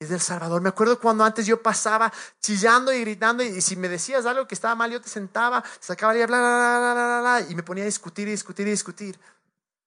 y 0.00 0.04
es 0.04 0.10
el 0.10 0.20
Salvador. 0.20 0.60
Me 0.60 0.68
acuerdo 0.68 0.98
cuando 1.00 1.24
antes 1.24 1.46
yo 1.46 1.62
pasaba 1.62 2.12
chillando 2.40 2.92
y 2.92 3.00
gritando 3.00 3.42
y, 3.42 3.60
si 3.60 3.76
me 3.76 3.88
decías 3.88 4.26
algo 4.26 4.46
que 4.46 4.54
estaba 4.54 4.74
mal, 4.74 4.90
yo 4.90 5.00
te 5.00 5.08
sentaba, 5.08 5.62
sacaba 5.80 6.14
y 6.14 6.18
bla, 6.18 6.26
bla, 6.26 6.38
bla, 6.38 6.94
bla, 6.94 7.20
bla, 7.20 7.50
y 7.50 7.54
me 7.54 7.62
ponía 7.62 7.84
a 7.84 7.86
discutir 7.86 8.26
y 8.28 8.32
discutir 8.32 8.66
y 8.66 8.70
discutir. 8.70 9.18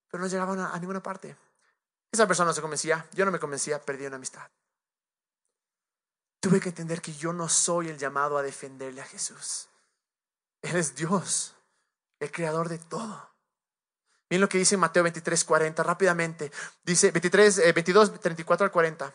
Pero 0.09 0.23
no 0.23 0.29
llegaba 0.29 0.73
a, 0.73 0.79
ninguna 0.79 1.01
parte. 1.01 1.35
Esa 2.11 2.27
persona 2.27 2.47
no 2.47 2.53
se 2.53 2.61
convencía, 2.61 3.07
yo 3.13 3.23
no 3.25 3.31
me 3.31 3.39
convencía, 3.39 3.81
perdí 3.81 4.05
una 4.05 4.17
amistad. 4.17 4.49
Tuve 6.41 6.59
que 6.59 6.69
entender 6.69 7.01
que 7.01 7.13
yo 7.13 7.31
no 7.31 7.47
soy 7.47 7.89
el 7.89 7.97
llamado 7.97 8.37
a 8.37 8.41
defenderle 8.41 9.01
a 9.01 9.05
Jesús. 9.05 9.69
Él 10.61 10.75
es 10.75 10.95
Dios, 10.95 11.55
el 12.19 12.31
creador 12.31 12.67
de 12.67 12.79
todo. 12.79 13.30
Miren 14.31 14.41
lo 14.43 14.47
que 14.47 14.59
dice 14.59 14.77
Mateo 14.77 15.03
23, 15.03 15.43
40, 15.43 15.83
rápidamente. 15.83 16.53
Dice 16.85 17.11
23, 17.11 17.73
22, 17.75 18.17
34 18.21 18.63
al 18.63 18.71
40. 18.71 19.13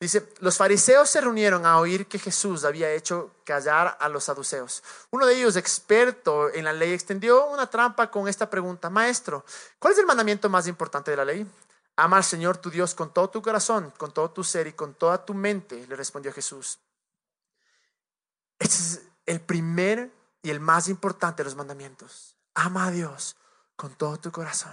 Dice, 0.00 0.28
los 0.40 0.56
fariseos 0.56 1.08
se 1.08 1.20
reunieron 1.20 1.64
a 1.64 1.78
oír 1.78 2.08
que 2.08 2.18
Jesús 2.18 2.64
había 2.64 2.90
hecho 2.90 3.36
callar 3.44 3.96
a 4.00 4.08
los 4.08 4.24
saduceos. 4.24 4.82
Uno 5.10 5.24
de 5.24 5.36
ellos, 5.36 5.54
experto 5.54 6.52
en 6.52 6.64
la 6.64 6.72
ley, 6.72 6.92
extendió 6.92 7.46
una 7.46 7.70
trampa 7.70 8.10
con 8.10 8.26
esta 8.26 8.50
pregunta, 8.50 8.90
Maestro, 8.90 9.44
¿cuál 9.78 9.92
es 9.92 10.00
el 10.00 10.06
mandamiento 10.06 10.50
más 10.50 10.66
importante 10.66 11.12
de 11.12 11.16
la 11.16 11.24
ley? 11.24 11.46
Ama 11.94 12.16
al 12.16 12.24
Señor 12.24 12.56
tu 12.56 12.68
Dios 12.68 12.92
con 12.92 13.14
todo 13.14 13.30
tu 13.30 13.40
corazón, 13.42 13.92
con 13.96 14.12
todo 14.12 14.32
tu 14.32 14.42
ser 14.42 14.66
y 14.66 14.72
con 14.72 14.94
toda 14.94 15.24
tu 15.24 15.32
mente, 15.32 15.86
le 15.86 15.94
respondió 15.94 16.32
Jesús. 16.32 16.80
Este 18.58 18.74
es 18.74 19.02
el 19.26 19.40
primer 19.40 20.10
y 20.42 20.50
el 20.50 20.58
más 20.58 20.88
importante 20.88 21.44
de 21.44 21.44
los 21.44 21.54
mandamientos. 21.54 22.34
Ama 22.52 22.86
a 22.86 22.90
Dios 22.90 23.36
con 23.76 23.94
todo 23.94 24.18
tu 24.18 24.32
corazón. 24.32 24.72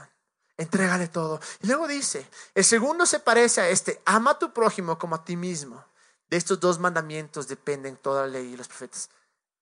Entrégale 0.58 1.08
todo. 1.08 1.39
Y 1.62 1.68
luego 1.68 1.88
dice, 1.88 2.28
el 2.56 2.63
segundo 2.63 3.06
se 3.06 3.20
parece 3.20 3.62
a 3.62 3.70
este, 3.70 4.02
ama 4.06 4.32
a 4.32 4.39
tu 4.39 4.54
prójimo 4.54 4.98
como 4.98 5.16
a 5.16 5.26
ti 5.26 5.36
mismo. 5.36 5.84
De 6.30 6.38
estos 6.38 6.60
dos 6.60 6.80
mandamientos 6.80 7.48
dependen 7.48 7.98
toda 7.98 8.22
la 8.24 8.28
ley 8.28 8.54
y 8.54 8.58
los 8.58 8.68
profetas. 8.68 9.10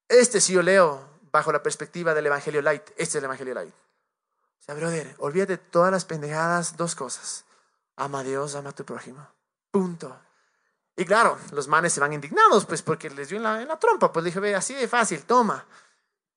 Este 0.07 0.41
si 0.41 0.53
yo 0.53 0.61
leo 0.61 1.09
bajo 1.31 1.51
la 1.51 1.63
perspectiva 1.63 2.13
del 2.13 2.27
Evangelio 2.27 2.61
Light, 2.61 2.89
este 2.91 3.03
es 3.03 3.15
el 3.15 3.23
Evangelio 3.25 3.53
Light. 3.53 3.73
O 3.73 4.63
sea, 4.63 4.75
brother, 4.75 5.15
olvídate 5.17 5.53
de 5.53 5.57
todas 5.57 5.91
las 5.91 6.05
pendejadas, 6.05 6.77
dos 6.77 6.93
cosas. 6.95 7.45
Ama 7.95 8.19
a 8.19 8.23
Dios, 8.23 8.55
ama 8.55 8.69
a 8.69 8.75
tu 8.75 8.85
prójimo. 8.85 9.27
Punto. 9.71 10.15
Y 10.95 11.05
claro, 11.05 11.37
los 11.51 11.67
manes 11.67 11.93
se 11.93 11.99
van 11.99 12.13
indignados, 12.13 12.65
pues 12.65 12.81
porque 12.81 13.09
les 13.09 13.29
dio 13.29 13.37
en 13.37 13.67
la, 13.67 13.79
trompa. 13.79 14.11
Pues 14.11 14.25
dije, 14.25 14.39
ve, 14.39 14.53
así 14.53 14.73
de 14.73 14.87
fácil, 14.87 15.23
toma. 15.23 15.65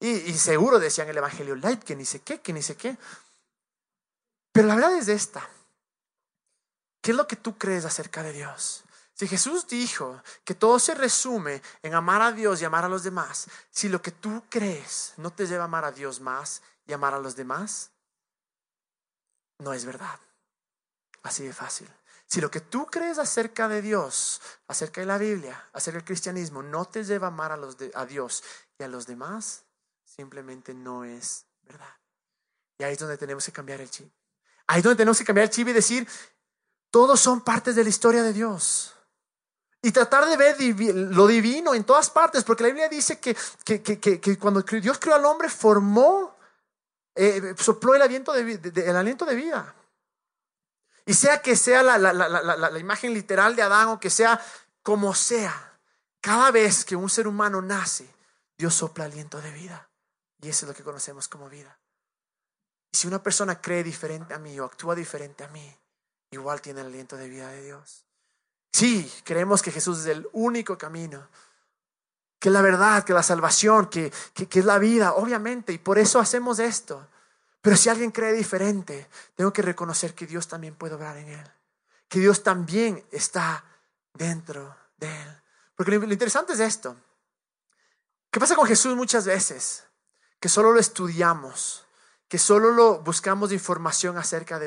Y, 0.00 0.34
seguro 0.34 0.78
decían 0.78 1.08
el 1.08 1.16
Evangelio 1.16 1.56
Light, 1.56 1.82
que 1.82 1.96
ni 1.96 2.04
sé 2.04 2.20
qué, 2.20 2.40
que 2.40 2.52
ni 2.52 2.62
sé 2.62 2.76
qué. 2.76 2.96
Pero 4.52 4.68
la 4.68 4.74
verdad 4.74 4.96
es 4.96 5.08
esta. 5.08 5.48
¿Qué 7.00 7.12
es 7.12 7.16
lo 7.16 7.26
que 7.26 7.36
tú 7.36 7.56
crees 7.56 7.84
acerca 7.84 8.22
de 8.22 8.32
Dios? 8.32 8.84
Si 9.14 9.28
Jesús 9.28 9.66
dijo 9.68 10.22
que 10.44 10.54
todo 10.54 10.78
se 10.78 10.94
resume 10.94 11.62
en 11.82 11.94
amar 11.94 12.20
a 12.20 12.32
Dios 12.32 12.60
y 12.60 12.64
amar 12.64 12.84
a 12.84 12.88
los 12.88 13.04
demás, 13.04 13.48
si 13.70 13.88
lo 13.88 14.02
que 14.02 14.10
tú 14.10 14.42
crees 14.48 15.14
no 15.16 15.32
te 15.32 15.46
lleva 15.46 15.62
a 15.62 15.66
amar 15.66 15.84
a 15.84 15.92
Dios 15.92 16.20
más 16.20 16.62
y 16.86 16.92
amar 16.92 17.14
a 17.14 17.20
los 17.20 17.36
demás, 17.36 17.90
no 19.58 19.72
es 19.72 19.84
verdad. 19.84 20.18
Así 21.22 21.44
de 21.44 21.52
fácil. 21.52 21.88
Si 22.26 22.40
lo 22.40 22.50
que 22.50 22.60
tú 22.60 22.86
crees 22.86 23.18
acerca 23.18 23.68
de 23.68 23.82
Dios, 23.82 24.40
acerca 24.66 25.00
de 25.00 25.06
la 25.06 25.18
Biblia, 25.18 25.68
acerca 25.72 25.98
del 25.98 26.06
cristianismo, 26.06 26.62
no 26.62 26.84
te 26.84 27.04
lleva 27.04 27.28
a 27.28 27.30
amar 27.30 27.52
a, 27.52 27.58
a 27.94 28.06
Dios 28.06 28.42
y 28.78 28.82
a 28.82 28.88
los 28.88 29.06
demás, 29.06 29.63
simplemente 30.14 30.74
no 30.74 31.04
es 31.04 31.46
verdad. 31.62 31.94
Y 32.78 32.84
ahí 32.84 32.92
es 32.92 32.98
donde 32.98 33.16
tenemos 33.16 33.44
que 33.44 33.52
cambiar 33.52 33.80
el 33.80 33.90
chip. 33.90 34.12
Ahí 34.66 34.78
es 34.78 34.84
donde 34.84 34.96
tenemos 34.96 35.18
que 35.18 35.24
cambiar 35.24 35.44
el 35.44 35.50
chip 35.50 35.68
y 35.68 35.72
decir, 35.72 36.08
todos 36.90 37.20
son 37.20 37.40
partes 37.42 37.74
de 37.74 37.82
la 37.82 37.90
historia 37.90 38.22
de 38.22 38.32
Dios. 38.32 38.94
Y 39.82 39.92
tratar 39.92 40.26
de 40.26 40.36
ver 40.36 40.56
lo 40.58 41.26
divino 41.26 41.74
en 41.74 41.84
todas 41.84 42.08
partes, 42.08 42.42
porque 42.44 42.62
la 42.62 42.68
Biblia 42.68 42.88
dice 42.88 43.20
que, 43.20 43.36
que, 43.64 44.38
cuando 44.38 44.62
Dios 44.62 44.98
creó 44.98 45.14
al 45.14 45.24
hombre, 45.26 45.50
formó, 45.50 46.36
eh, 47.14 47.54
sopló 47.58 47.94
el 47.94 48.02
aliento 48.02 48.32
de, 48.32 48.60
el 48.86 48.96
aliento 48.96 49.26
de 49.26 49.34
vida. 49.34 49.74
Y 51.04 51.12
sea 51.12 51.42
que 51.42 51.54
sea 51.54 51.82
la, 51.82 51.98
la, 51.98 52.14
la, 52.14 52.28
la, 52.28 52.78
imagen 52.78 53.12
literal 53.12 53.54
de 53.54 53.62
Adán 53.62 53.88
o 53.88 54.00
que 54.00 54.08
sea 54.08 54.40
como 54.82 55.14
sea, 55.14 55.78
cada 56.22 56.50
vez 56.50 56.84
que 56.86 56.96
un 56.96 57.10
ser 57.10 57.28
humano 57.28 57.60
nace, 57.60 58.08
Dios 58.56 58.74
sopla 58.74 59.04
aliento 59.04 59.38
de 59.42 59.50
vida. 59.50 59.90
Y 60.44 60.50
eso 60.50 60.66
es 60.66 60.68
lo 60.68 60.74
que 60.74 60.82
conocemos 60.82 61.26
como 61.26 61.48
vida. 61.48 61.78
Y 62.92 62.98
si 62.98 63.06
una 63.06 63.22
persona 63.22 63.62
cree 63.62 63.82
diferente 63.82 64.34
a 64.34 64.38
mí 64.38 64.60
o 64.60 64.66
actúa 64.66 64.94
diferente 64.94 65.42
a 65.42 65.48
mí, 65.48 65.74
igual 66.32 66.60
tiene 66.60 66.82
el 66.82 66.88
aliento 66.88 67.16
de 67.16 67.30
vida 67.30 67.48
de 67.48 67.62
Dios. 67.62 68.04
Sí, 68.70 69.10
creemos 69.24 69.62
que 69.62 69.72
Jesús 69.72 70.00
es 70.00 70.06
el 70.06 70.28
único 70.32 70.76
camino, 70.76 71.26
que 72.38 72.50
es 72.50 72.52
la 72.52 72.60
verdad, 72.60 73.04
que 73.04 73.14
la 73.14 73.22
salvación, 73.22 73.86
que, 73.86 74.12
que, 74.34 74.58
es 74.58 74.66
la 74.66 74.78
vida, 74.78 75.14
obviamente, 75.14 75.72
y 75.72 75.78
por 75.78 75.96
eso 75.96 76.20
hacemos 76.20 76.58
esto. 76.58 77.08
Pero 77.62 77.76
si 77.76 77.88
alguien 77.88 78.10
cree 78.10 78.34
diferente, 78.34 79.08
tengo 79.34 79.50
que 79.50 79.62
reconocer 79.62 80.14
que 80.14 80.26
Dios 80.26 80.46
también 80.46 80.74
puede 80.74 80.94
obrar 80.94 81.16
en 81.16 81.28
él, 81.28 81.52
que 82.06 82.20
Dios 82.20 82.42
también 82.42 83.02
está 83.12 83.64
dentro 84.12 84.76
de 84.98 85.22
él. 85.22 85.42
Porque 85.74 85.92
lo 85.92 86.12
interesante 86.12 86.52
es 86.52 86.60
esto. 86.60 86.94
¿Qué 88.30 88.38
pasa 88.38 88.54
con 88.54 88.66
Jesús 88.66 88.94
muchas 88.94 89.24
veces? 89.24 89.84
Que 90.40 90.48
solo 90.48 90.72
lo 90.72 90.80
estudiamos, 90.80 91.84
que 92.28 92.38
solo 92.38 92.72
lo 92.72 93.00
buscamos 93.00 93.52
información 93.52 94.16
acerca 94.18 94.58
de 94.58 94.66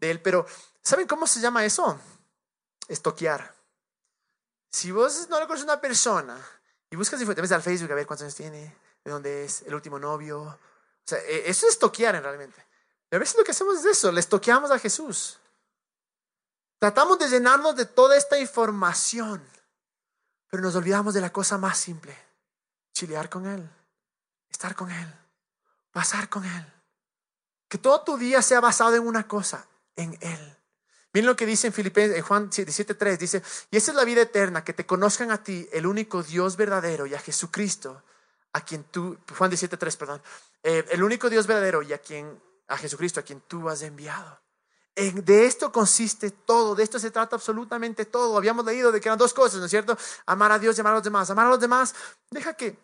él, 0.00 0.20
Pero, 0.20 0.46
¿saben 0.82 1.06
cómo 1.06 1.26
se 1.26 1.40
llama 1.40 1.64
eso? 1.64 1.98
Estoquear. 2.88 3.54
Si 4.70 4.90
vos 4.90 5.28
no 5.28 5.38
le 5.38 5.46
conoces 5.46 5.68
a 5.68 5.72
una 5.72 5.80
persona 5.80 6.38
y 6.90 6.96
buscas 6.96 7.20
te 7.20 7.40
ves 7.40 7.52
al 7.52 7.62
Facebook 7.62 7.92
a 7.92 7.94
ver 7.94 8.06
cuántos 8.06 8.24
años 8.24 8.34
tiene, 8.34 8.76
de 9.04 9.10
dónde 9.10 9.44
es, 9.44 9.62
el 9.62 9.74
último 9.74 9.98
novio. 9.98 10.40
O 10.42 10.58
sea, 11.04 11.18
e, 11.18 11.50
eso 11.50 11.66
es 11.66 11.74
estoquear 11.74 12.14
en 12.14 12.22
realmente. 12.22 12.64
a 13.10 13.18
veces 13.18 13.36
lo 13.36 13.44
que 13.44 13.50
hacemos 13.50 13.78
es 13.78 13.84
eso, 13.84 14.10
le 14.12 14.20
estoqueamos 14.20 14.70
a 14.70 14.78
Jesús. 14.78 15.38
Tratamos 16.78 17.18
de 17.18 17.28
llenarnos 17.28 17.76
de 17.76 17.84
toda 17.84 18.16
esta 18.16 18.38
información. 18.38 19.42
Pero 20.48 20.62
nos 20.62 20.74
olvidamos 20.74 21.14
de 21.14 21.20
la 21.22 21.32
cosa 21.32 21.56
más 21.56 21.78
simple, 21.78 22.14
chilear 22.92 23.30
con 23.30 23.46
Él, 23.46 23.66
estar 24.52 24.74
con 24.74 24.90
Él, 24.90 25.14
pasar 25.90 26.28
con 26.28 26.44
Él. 26.44 26.66
Que 27.68 27.78
todo 27.78 28.02
tu 28.02 28.16
día 28.16 28.42
sea 28.42 28.60
basado 28.60 28.94
en 28.96 29.06
una 29.06 29.26
cosa, 29.26 29.66
en 29.96 30.16
Él. 30.20 30.56
Miren 31.14 31.26
lo 31.26 31.36
que 31.36 31.46
dice 31.46 31.66
en 31.66 31.72
Filipenses, 31.72 32.16
en 32.16 32.22
Juan 32.22 32.50
17.3, 32.50 33.18
dice, 33.18 33.42
y 33.70 33.76
esa 33.76 33.90
es 33.90 33.96
la 33.96 34.04
vida 34.04 34.22
eterna, 34.22 34.64
que 34.64 34.72
te 34.72 34.86
conozcan 34.86 35.30
a 35.30 35.42
ti, 35.42 35.68
el 35.72 35.86
único 35.86 36.22
Dios 36.22 36.56
verdadero, 36.56 37.06
y 37.06 37.14
a 37.14 37.18
Jesucristo, 37.18 38.02
a 38.52 38.62
quien 38.62 38.84
tú, 38.84 39.18
Juan 39.36 39.50
17.3, 39.50 39.96
perdón, 39.96 40.22
eh, 40.62 40.84
el 40.90 41.02
único 41.02 41.28
Dios 41.28 41.46
verdadero 41.46 41.82
y 41.82 41.92
a 41.92 41.98
quien, 41.98 42.40
a 42.68 42.76
Jesucristo, 42.76 43.20
a 43.20 43.22
quien 43.22 43.40
tú 43.42 43.68
has 43.68 43.82
enviado. 43.82 44.40
En, 44.94 45.24
de 45.24 45.46
esto 45.46 45.72
consiste 45.72 46.30
todo, 46.30 46.74
de 46.74 46.82
esto 46.82 46.98
se 46.98 47.10
trata 47.10 47.36
absolutamente 47.36 48.04
todo. 48.04 48.36
Habíamos 48.36 48.64
leído 48.66 48.92
de 48.92 49.00
que 49.00 49.08
eran 49.08 49.18
dos 49.18 49.32
cosas, 49.32 49.58
¿no 49.58 49.64
es 49.64 49.70
cierto? 49.70 49.96
Amar 50.26 50.52
a 50.52 50.58
Dios 50.58 50.76
y 50.76 50.80
amar 50.80 50.92
a 50.92 50.96
los 50.96 51.04
demás. 51.04 51.30
Amar 51.30 51.46
a 51.46 51.50
los 51.50 51.60
demás, 51.60 51.94
deja 52.30 52.52
que, 52.54 52.76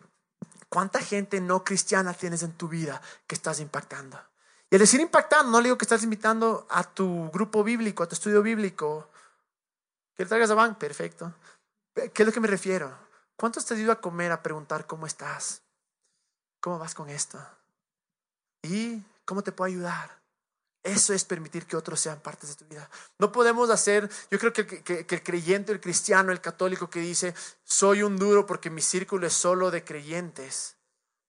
¿cuánta 0.68 1.00
gente 1.00 1.40
no 1.40 1.64
cristiana 1.64 2.14
tienes 2.14 2.42
en 2.42 2.52
tu 2.52 2.68
vida 2.68 3.00
que 3.26 3.34
estás 3.34 3.60
impactando? 3.60 4.20
Y 4.70 4.74
al 4.74 4.80
decir 4.80 5.00
impactando, 5.00 5.50
no 5.50 5.60
le 5.60 5.68
digo 5.68 5.78
que 5.78 5.84
estás 5.84 6.02
invitando 6.02 6.66
a 6.70 6.84
tu 6.84 7.30
grupo 7.30 7.64
bíblico, 7.64 8.02
a 8.02 8.08
tu 8.08 8.14
estudio 8.14 8.42
bíblico. 8.42 9.08
Que 10.14 10.24
le 10.24 10.28
traigas 10.28 10.50
a 10.50 10.54
Van, 10.54 10.74
perfecto. 10.74 11.32
¿Qué 11.94 12.22
es 12.22 12.26
lo 12.26 12.32
que 12.32 12.40
me 12.40 12.48
refiero? 12.48 12.92
¿Cuántos 13.36 13.64
te 13.64 13.74
has 13.74 13.80
ido 13.80 13.92
a 13.92 14.00
comer 14.00 14.32
a 14.32 14.42
preguntar 14.42 14.86
cómo 14.86 15.06
estás? 15.06 15.62
¿Cómo 16.60 16.78
vas 16.78 16.94
con 16.94 17.08
esto? 17.08 17.38
¿Y 18.62 19.02
cómo 19.24 19.42
te 19.42 19.52
puedo 19.52 19.68
ayudar? 19.68 20.17
Eso 20.82 21.12
es 21.12 21.24
permitir 21.24 21.66
que 21.66 21.76
otros 21.76 22.00
sean 22.00 22.20
partes 22.20 22.50
de 22.50 22.54
tu 22.56 22.64
vida. 22.64 22.88
No 23.18 23.32
podemos 23.32 23.68
hacer, 23.70 24.08
yo 24.30 24.38
creo 24.38 24.52
que, 24.52 24.66
que, 24.66 25.06
el 25.08 25.22
creyente, 25.22 25.72
el 25.72 25.80
cristiano, 25.80 26.32
el 26.32 26.40
católico 26.40 26.88
que 26.88 27.00
dice, 27.00 27.34
soy 27.64 28.02
un 28.02 28.16
duro 28.16 28.46
porque 28.46 28.70
mi 28.70 28.80
círculo 28.80 29.26
es 29.26 29.32
solo 29.32 29.70
de 29.70 29.84
creyentes, 29.84 30.76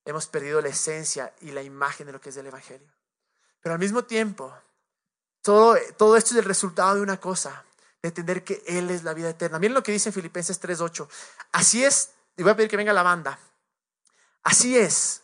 hemos 0.06 0.28
perdido 0.28 0.62
la 0.62 0.70
esencia 0.70 1.34
y 1.42 1.52
la 1.52 1.64
imagen 1.64 2.08
de 2.08 2.14
lo 2.14 2.22
que 2.22 2.30
es 2.30 2.38
el 2.38 2.48
Evangelio. 2.48 2.88
Pero 3.62 3.74
al 3.74 3.80
mismo 3.80 4.04
tiempo, 4.04 4.54
todo, 5.42 5.76
todo 5.98 6.16
esto 6.16 6.32
es 6.32 6.38
el 6.38 6.46
resultado 6.46 6.96
de 6.96 7.02
una 7.02 7.20
cosa, 7.20 7.66
de 8.02 8.10
entender 8.10 8.44
que 8.44 8.64
Él 8.68 8.90
es 8.92 9.04
la 9.04 9.14
vida 9.14 9.30
eterna. 9.30 9.60
Miren 9.60 9.74
lo 9.74 9.84
que 9.84 9.92
dice 9.92 10.10
en 10.10 10.14
Filipenses 10.14 10.62
3.8. 10.62 11.08
Así 11.52 11.84
es, 11.84 12.12
y 12.38 12.44
voy 12.44 12.52
a 12.52 12.56
pedir 12.56 12.70
que 12.70 12.78
venga 12.78 12.94
la 12.94 13.04
banda. 13.04 13.40
Así 14.44 14.78
es, 14.78 15.22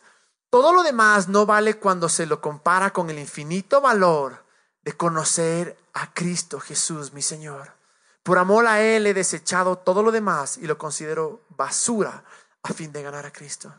todo 0.56 0.72
lo 0.72 0.82
demás 0.82 1.28
no 1.28 1.44
vale 1.44 1.74
cuando 1.74 2.08
se 2.08 2.24
lo 2.24 2.40
compara 2.40 2.90
con 2.90 3.10
el 3.10 3.18
infinito 3.18 3.82
valor 3.82 4.42
de 4.82 4.96
conocer 4.96 5.76
a 5.92 6.14
Cristo 6.14 6.58
Jesús, 6.60 7.12
mi 7.12 7.20
Señor. 7.20 7.74
Por 8.22 8.38
amor 8.38 8.66
a 8.66 8.80
Él 8.80 9.06
he 9.06 9.12
desechado 9.12 9.76
todo 9.76 10.02
lo 10.02 10.10
demás 10.10 10.56
y 10.56 10.66
lo 10.66 10.78
considero 10.78 11.42
basura 11.50 12.24
a 12.62 12.72
fin 12.72 12.90
de 12.90 13.02
ganar 13.02 13.26
a 13.26 13.32
Cristo. 13.34 13.70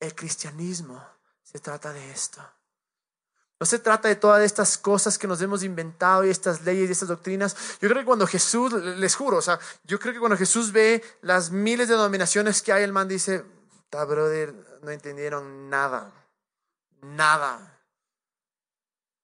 El 0.00 0.16
cristianismo 0.16 1.00
se 1.44 1.60
trata 1.60 1.92
de 1.92 2.10
esto. 2.10 2.42
No 3.60 3.64
se 3.64 3.78
trata 3.78 4.08
de 4.08 4.16
todas 4.16 4.42
estas 4.42 4.78
cosas 4.78 5.16
que 5.16 5.28
nos 5.28 5.40
hemos 5.42 5.62
inventado 5.62 6.24
y 6.24 6.30
estas 6.30 6.62
leyes 6.62 6.88
y 6.88 6.92
estas 6.92 7.08
doctrinas. 7.08 7.54
Yo 7.80 7.88
creo 7.88 8.00
que 8.00 8.06
cuando 8.06 8.26
Jesús, 8.26 8.72
les 8.72 9.14
juro, 9.14 9.36
o 9.36 9.42
sea, 9.42 9.60
yo 9.84 10.00
creo 10.00 10.12
que 10.12 10.18
cuando 10.18 10.36
Jesús 10.36 10.72
ve 10.72 11.04
las 11.22 11.52
miles 11.52 11.86
de 11.86 11.94
denominaciones 11.94 12.62
que 12.62 12.72
hay, 12.72 12.82
el 12.82 12.92
man 12.92 13.06
dice, 13.06 13.44
brother, 13.92 14.69
no 14.82 14.90
entendieron 14.90 15.68
nada, 15.68 16.12
nada. 17.02 17.78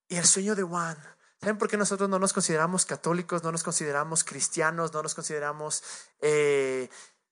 Y 0.09 0.16
el 0.16 0.24
sueño 0.24 0.54
de 0.54 0.62
Juan, 0.62 0.96
¿saben 1.40 1.59
por 1.59 1.68
qué 1.68 1.76
nosotros 1.76 2.09
no 2.09 2.18
nos 2.18 2.32
consideramos 2.32 2.84
católicos, 2.84 3.42
no 3.42 3.52
nos 3.52 3.62
consideramos 3.62 4.24
cristianos, 4.24 4.92
no 4.92 5.02
nos 5.02 5.14
consideramos 5.14 5.82
eh, 6.20 6.88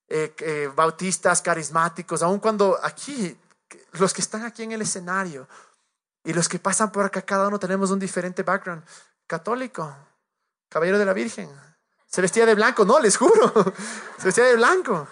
eh, 0.08 0.34
eh, 0.38 0.70
bautistas, 0.74 1.40
carismáticos, 1.40 2.22
aun 2.22 2.40
cuando 2.40 2.78
aquí, 2.82 3.36
los 3.92 4.12
que 4.12 4.22
están 4.22 4.44
aquí 4.44 4.62
en 4.62 4.72
el 4.72 4.82
escenario, 4.82 5.48
y 6.24 6.32
los 6.32 6.48
que 6.48 6.58
pasan 6.58 6.90
por 6.90 7.04
acá, 7.04 7.22
cada 7.22 7.48
uno 7.48 7.58
tenemos 7.58 7.90
un 7.90 7.98
diferente 7.98 8.42
background. 8.42 8.82
Católico, 9.26 9.94
caballero 10.70 10.98
de 10.98 11.04
la 11.04 11.12
Virgen. 11.12 11.50
Se 12.06 12.22
vestía 12.22 12.46
de 12.46 12.54
blanco, 12.54 12.84
no, 12.84 12.98
les 12.98 13.16
juro. 13.16 13.52
Se 14.18 14.24
vestía 14.26 14.44
de 14.44 14.56
blanco. 14.56 15.06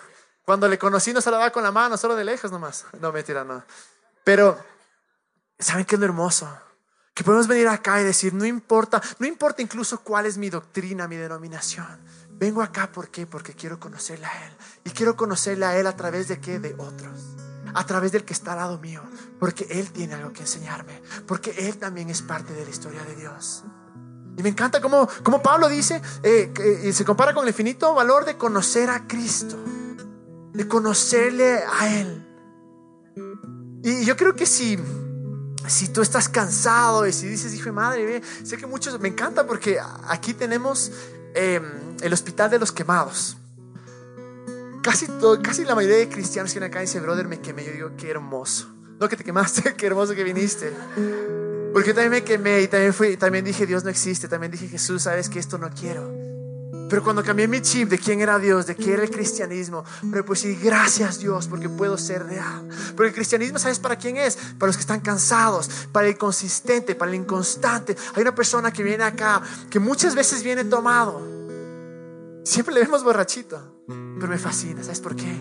Cuando 0.45 0.68
le 0.68 0.78
conocí 0.78 1.12
no 1.12 1.20
se 1.20 1.30
la 1.30 1.38
daba 1.38 1.51
con 1.51 1.62
la 1.62 1.72
mano, 1.72 1.97
solo 1.97 2.16
de 2.16 2.24
lejos 2.24 2.51
nomás. 2.51 2.84
No, 3.01 3.12
mentira, 3.12 3.45
no. 3.45 3.62
Pero, 4.24 4.59
¿saben 5.59 5.84
qué 5.84 5.95
es 5.95 6.01
lo 6.01 6.07
hermoso? 6.07 6.49
Que 7.14 7.24
podemos 7.24 7.47
venir 7.47 7.68
acá 7.68 8.01
y 8.01 8.05
decir, 8.05 8.34
no 8.34 8.45
importa, 8.45 9.01
no 9.18 9.26
importa 9.26 9.62
incluso 9.62 10.01
cuál 10.01 10.26
es 10.26 10.38
mi 10.38 10.51
doctrina, 10.51 11.07
mi 11.07 11.16
denominación. 11.16 12.01
Vengo 12.30 12.62
acá, 12.62 12.90
¿por 12.90 13.09
qué? 13.11 13.26
Porque 13.26 13.55
quiero 13.55 13.78
conocerle 13.78 14.26
a 14.26 14.47
Él. 14.47 14.53
Y 14.84 14.90
quiero 14.90 15.16
conocerle 15.16 15.66
a 15.66 15.76
Él 15.76 15.86
a 15.86 15.97
través 15.97 16.28
de 16.28 16.40
qué? 16.40 16.59
De 16.59 16.74
otros 16.78 17.36
a 17.74 17.86
través 17.86 18.12
del 18.12 18.24
que 18.24 18.32
está 18.32 18.53
al 18.53 18.59
lado 18.59 18.78
mío, 18.78 19.03
porque 19.38 19.66
Él 19.70 19.90
tiene 19.93 20.14
algo 20.14 20.32
que 20.32 20.43
enseñarme, 20.43 21.01
porque 21.26 21.55
Él 21.68 21.78
también 21.78 22.11
es 22.11 22.22
parte 22.22 22.53
de 22.53 22.64
la 22.64 22.70
historia 22.70 23.03
de 23.05 23.16
Dios. 23.16 23.64
Y 24.36 24.43
me 24.43 24.49
encanta 24.49 24.80
como, 24.80 25.09
como 25.22 25.43
Pablo 25.43 25.68
dice, 25.68 26.01
eh, 26.22 26.93
se 26.93 27.05
compara 27.05 27.34
con 27.34 27.45
el 27.45 27.51
infinito 27.51 27.95
valor 27.95 28.24
de 28.24 28.36
conocer 28.36 28.90
a 28.90 29.07
Cristo, 29.07 29.57
de 30.53 30.68
conocerle 30.68 31.61
a 31.64 32.00
Él. 32.00 32.26
Y 33.82 34.05
yo 34.05 34.16
creo 34.16 34.34
que 34.34 34.46
si, 34.46 34.78
si 35.66 35.88
tú 35.88 36.03
estás 36.03 36.28
cansado 36.28 37.07
y 37.07 37.12
si 37.12 37.26
dices, 37.26 37.55
hijo 37.55 37.66
de 37.66 37.72
madre, 37.72 38.22
sé 38.44 38.57
que 38.57 38.66
muchos, 38.66 38.98
me 39.00 39.09
encanta 39.09 39.46
porque 39.46 39.78
aquí 40.09 40.34
tenemos 40.34 40.92
em, 41.34 41.64
el 42.00 42.12
hospital 42.12 42.50
de 42.50 42.59
los 42.59 42.70
quemados. 42.70 43.36
Casi, 44.82 45.07
todo, 45.07 45.40
casi 45.40 45.64
la 45.64 45.74
mayoría 45.74 45.98
de 45.98 46.09
cristianos 46.09 46.53
que 46.53 46.64
acá 46.64 46.80
dice, 46.80 47.00
brother, 47.00 47.28
me 47.28 47.40
quemé. 47.40 47.64
Yo 47.64 47.72
digo, 47.72 47.90
qué 47.96 48.11
hermoso. 48.11 48.68
No 49.00 49.09
que 49.09 49.16
te 49.16 49.24
quemaste, 49.24 49.74
qué 49.76 49.86
hermoso 49.86 50.14
que 50.14 50.24
viniste. 50.24 50.72
Porque 51.72 51.94
también 51.94 52.11
me 52.11 52.24
quemé 52.24 52.62
y 52.62 52.68
también, 52.68 52.92
fui, 52.92 53.16
también 53.16 53.44
dije, 53.44 53.66
Dios 53.66 53.84
no 53.84 53.90
existe. 53.90 54.28
También 54.28 54.53
dije, 54.53 54.68
Jesús, 54.68 55.03
sabes 55.03 55.28
que 55.28 55.38
esto 55.38 55.59
no 55.59 55.70
quiero. 55.70 56.32
Pero 56.93 57.03
cuando 57.03 57.24
cambié 57.24 57.49
mi 57.49 57.62
chip 57.62 57.88
de 57.88 57.99
quién 57.99 58.20
era 58.20 58.38
Dios, 58.38 58.66
de 58.66 58.76
qué 58.76 58.93
era 58.93 59.03
el 59.03 59.11
cristianismo, 59.11 59.82
pero 60.11 60.26
pues 60.26 60.40
sí, 60.40 60.57
gracias 60.57 61.20
Dios 61.20 61.49
porque 61.49 61.70
puedo 61.70 61.97
ser 61.97 62.22
real. 62.26 62.68
Porque 62.95 63.09
el 63.09 63.14
cristianismo, 63.14 63.59
¿sabes 63.59 63.78
para 63.78 63.97
quién 63.97 64.18
es? 64.18 64.36
Para 64.59 64.66
los 64.66 64.76
que 64.76 64.82
están 64.82 65.01
cansados, 65.01 65.70
para 65.90 66.07
el 66.07 66.18
consistente, 66.18 66.95
para 66.95 67.11
el 67.11 67.14
inconstante. 67.14 67.97
Hay 68.14 68.20
una 68.20 68.34
persona 68.34 68.70
que 68.74 68.82
viene 68.82 69.05
acá, 69.05 69.40
que 69.70 69.78
muchas 69.78 70.14
veces 70.14 70.43
viene 70.43 70.64
tomado. 70.64 71.22
Siempre 72.45 72.74
le 72.74 72.82
vemos 72.82 73.03
borrachito. 73.03 73.72
Pero 73.86 74.28
me 74.28 74.36
fascina, 74.36 74.82
¿sabes 74.82 75.01
por 75.01 75.16
qué? 75.16 75.34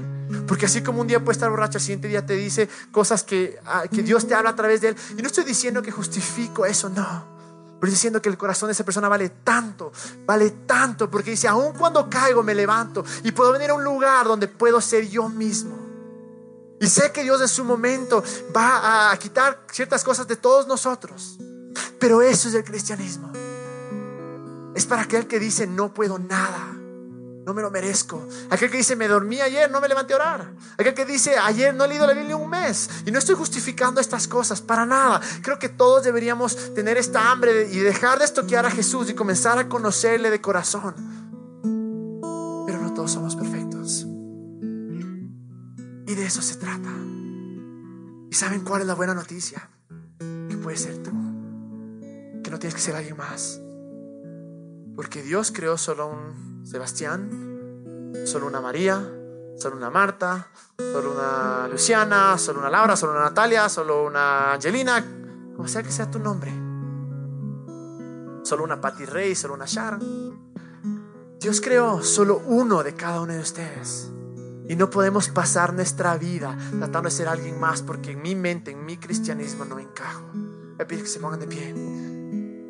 Porque 0.47 0.67
así 0.67 0.81
como 0.81 1.01
un 1.01 1.07
día 1.07 1.19
puede 1.19 1.33
estar 1.33 1.49
borracho, 1.49 1.79
el 1.79 1.83
siguiente 1.83 2.07
día 2.07 2.25
te 2.25 2.37
dice 2.37 2.69
cosas 2.91 3.23
que, 3.23 3.59
ah, 3.65 3.83
que 3.93 4.03
Dios 4.03 4.25
te 4.25 4.35
habla 4.35 4.51
a 4.51 4.55
través 4.55 4.79
de 4.79 4.87
él. 4.87 4.95
Y 5.17 5.21
no 5.21 5.27
estoy 5.27 5.43
diciendo 5.43 5.81
que 5.81 5.91
justifico 5.91 6.65
eso, 6.65 6.87
no. 6.87 7.30
Pero 7.81 7.91
diciendo 7.91 8.21
que 8.21 8.29
el 8.29 8.37
corazón 8.37 8.67
de 8.67 8.73
esa 8.73 8.85
persona 8.85 9.09
vale 9.09 9.29
tanto, 9.43 9.91
vale 10.23 10.51
tanto, 10.67 11.09
porque 11.09 11.31
dice, 11.31 11.47
aun 11.47 11.73
cuando 11.73 12.07
caigo 12.07 12.43
me 12.43 12.53
levanto 12.53 13.03
y 13.23 13.31
puedo 13.31 13.51
venir 13.51 13.71
a 13.71 13.73
un 13.73 13.83
lugar 13.83 14.27
donde 14.27 14.47
puedo 14.47 14.79
ser 14.79 15.09
yo 15.09 15.27
mismo. 15.29 15.79
Y 16.79 16.85
sé 16.85 17.11
que 17.11 17.23
Dios 17.23 17.41
en 17.41 17.47
su 17.47 17.63
momento 17.63 18.23
va 18.55 19.11
a 19.11 19.17
quitar 19.17 19.65
ciertas 19.71 20.03
cosas 20.03 20.27
de 20.27 20.35
todos 20.35 20.67
nosotros. 20.67 21.39
Pero 21.99 22.21
eso 22.21 22.49
es 22.49 22.53
el 22.53 22.63
cristianismo. 22.63 23.31
Es 24.75 24.85
para 24.85 25.01
aquel 25.01 25.25
que 25.25 25.39
dice, 25.39 25.65
no 25.65 25.91
puedo 25.91 26.19
nada 26.19 26.80
no 27.45 27.53
me 27.53 27.61
lo 27.61 27.71
merezco. 27.71 28.27
Aquel 28.49 28.69
que 28.69 28.77
dice, 28.77 28.95
me 28.95 29.07
dormí 29.07 29.41
ayer, 29.41 29.69
no 29.71 29.81
me 29.81 29.87
levanté 29.87 30.13
a 30.13 30.17
orar. 30.17 30.53
Aquel 30.77 30.93
que 30.93 31.05
dice, 31.05 31.37
ayer 31.37 31.73
no 31.73 31.85
he 31.85 31.87
leído 31.87 32.05
la 32.05 32.13
Biblia 32.13 32.35
un 32.35 32.49
mes. 32.49 32.89
Y 33.05 33.11
no 33.11 33.19
estoy 33.19 33.35
justificando 33.35 33.99
estas 33.99 34.27
cosas, 34.27 34.61
para 34.61 34.85
nada. 34.85 35.21
Creo 35.41 35.57
que 35.57 35.69
todos 35.69 36.03
deberíamos 36.03 36.73
tener 36.75 36.97
esta 36.97 37.31
hambre 37.31 37.69
y 37.71 37.79
dejar 37.79 38.19
de 38.19 38.25
estoquear 38.25 38.65
a 38.65 38.71
Jesús 38.71 39.09
y 39.09 39.15
comenzar 39.15 39.57
a 39.57 39.67
conocerle 39.67 40.29
de 40.29 40.39
corazón. 40.39 40.93
Pero 42.67 42.79
no 42.81 42.93
todos 42.93 43.11
somos 43.11 43.35
perfectos. 43.35 44.05
Y 46.07 46.15
de 46.15 46.25
eso 46.25 46.41
se 46.41 46.55
trata. 46.55 46.89
¿Y 48.29 48.35
saben 48.35 48.61
cuál 48.61 48.81
es 48.81 48.87
la 48.87 48.95
buena 48.95 49.13
noticia? 49.13 49.69
Que 50.19 50.57
puede 50.57 50.77
ser 50.77 51.01
tú. 51.01 51.11
Que 52.43 52.51
no 52.51 52.59
tienes 52.59 52.75
que 52.75 52.81
ser 52.81 52.95
alguien 52.95 53.17
más. 53.17 53.59
Porque 54.95 55.21
Dios 55.21 55.51
creó 55.51 55.77
solo 55.77 56.07
un 56.07 56.65
Sebastián, 56.65 58.21
solo 58.25 58.47
una 58.47 58.61
María, 58.61 59.01
solo 59.57 59.77
una 59.77 59.89
Marta, 59.89 60.47
solo 60.77 61.11
una 61.11 61.67
Luciana, 61.67 62.37
solo 62.37 62.59
una 62.59 62.69
Laura, 62.69 62.95
solo 62.95 63.13
una 63.13 63.21
Natalia, 63.23 63.69
solo 63.69 64.05
una 64.05 64.53
Angelina, 64.53 65.03
como 65.55 65.67
sea 65.67 65.83
que 65.83 65.91
sea 65.91 66.09
tu 66.09 66.19
nombre. 66.19 66.51
Solo 68.43 68.63
una 68.63 68.81
Patty 68.81 69.05
Rey, 69.05 69.35
solo 69.35 69.53
una 69.53 69.65
Sharon. 69.65 70.51
Dios 71.39 71.61
creó 71.61 72.03
solo 72.03 72.41
uno 72.45 72.83
de 72.83 72.95
cada 72.95 73.21
uno 73.21 73.33
de 73.33 73.39
ustedes. 73.39 74.11
Y 74.67 74.75
no 74.75 74.89
podemos 74.89 75.29
pasar 75.29 75.73
nuestra 75.73 76.17
vida 76.17 76.57
tratando 76.77 77.09
de 77.09 77.11
ser 77.11 77.27
alguien 77.27 77.59
más 77.59 77.81
porque 77.81 78.11
en 78.11 78.21
mi 78.21 78.35
mente, 78.35 78.71
en 78.71 78.85
mi 78.85 78.97
cristianismo 78.97 79.65
no 79.65 79.79
encajo. 79.79 80.23
Me 80.33 80.85
pido 80.85 81.03
que 81.03 81.09
se 81.09 81.19
pongan 81.19 81.39
de 81.39 81.47
pie. 81.47 82.20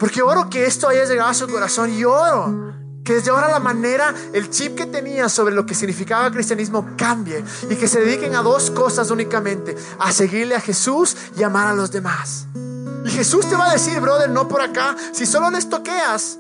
Porque 0.02 0.24
oro 0.24 0.50
que 0.50 0.66
esto 0.66 0.90
haya 0.90 1.06
llegado 1.06 1.30
a 1.30 1.34
su 1.36 1.48
corazón 1.48 1.94
y 1.94 2.04
oro 2.04 2.74
Que 3.06 3.14
desde 3.14 3.30
ahora 3.30 3.50
la 3.50 3.60
manera, 3.60 4.12
el 4.34 4.50
chip 4.50 4.76
que 4.76 4.88
tenía 4.88 5.30
sobre 5.30 5.54
lo 5.54 5.64
que 5.68 5.76
significaba 5.76 6.32
cristianismo 6.32 6.96
cambie 6.98 7.46
y 7.70 7.76
que 7.76 7.88
se 7.88 8.00
dediquen 8.00 8.36
a 8.36 8.42
dos 8.42 8.72
cosas 8.72 9.12
únicamente, 9.12 9.76
a 10.00 10.12
seguirle 10.12 10.56
a 10.56 10.60
Jesús 10.60 11.16
y 11.38 11.44
amar 11.44 11.68
a 11.68 11.74
los 11.74 11.92
demás. 11.92 12.48
Y 13.06 13.10
Jesús 13.12 13.48
te 13.48 13.56
va 13.56 13.70
a 13.70 13.74
decir, 13.74 14.00
brother, 14.00 14.30
no 14.32 14.48
por 14.48 14.64
acá, 14.64 14.96
si 15.12 15.28
solo 15.28 15.52
les 15.52 15.70
toqueas, 15.70 16.40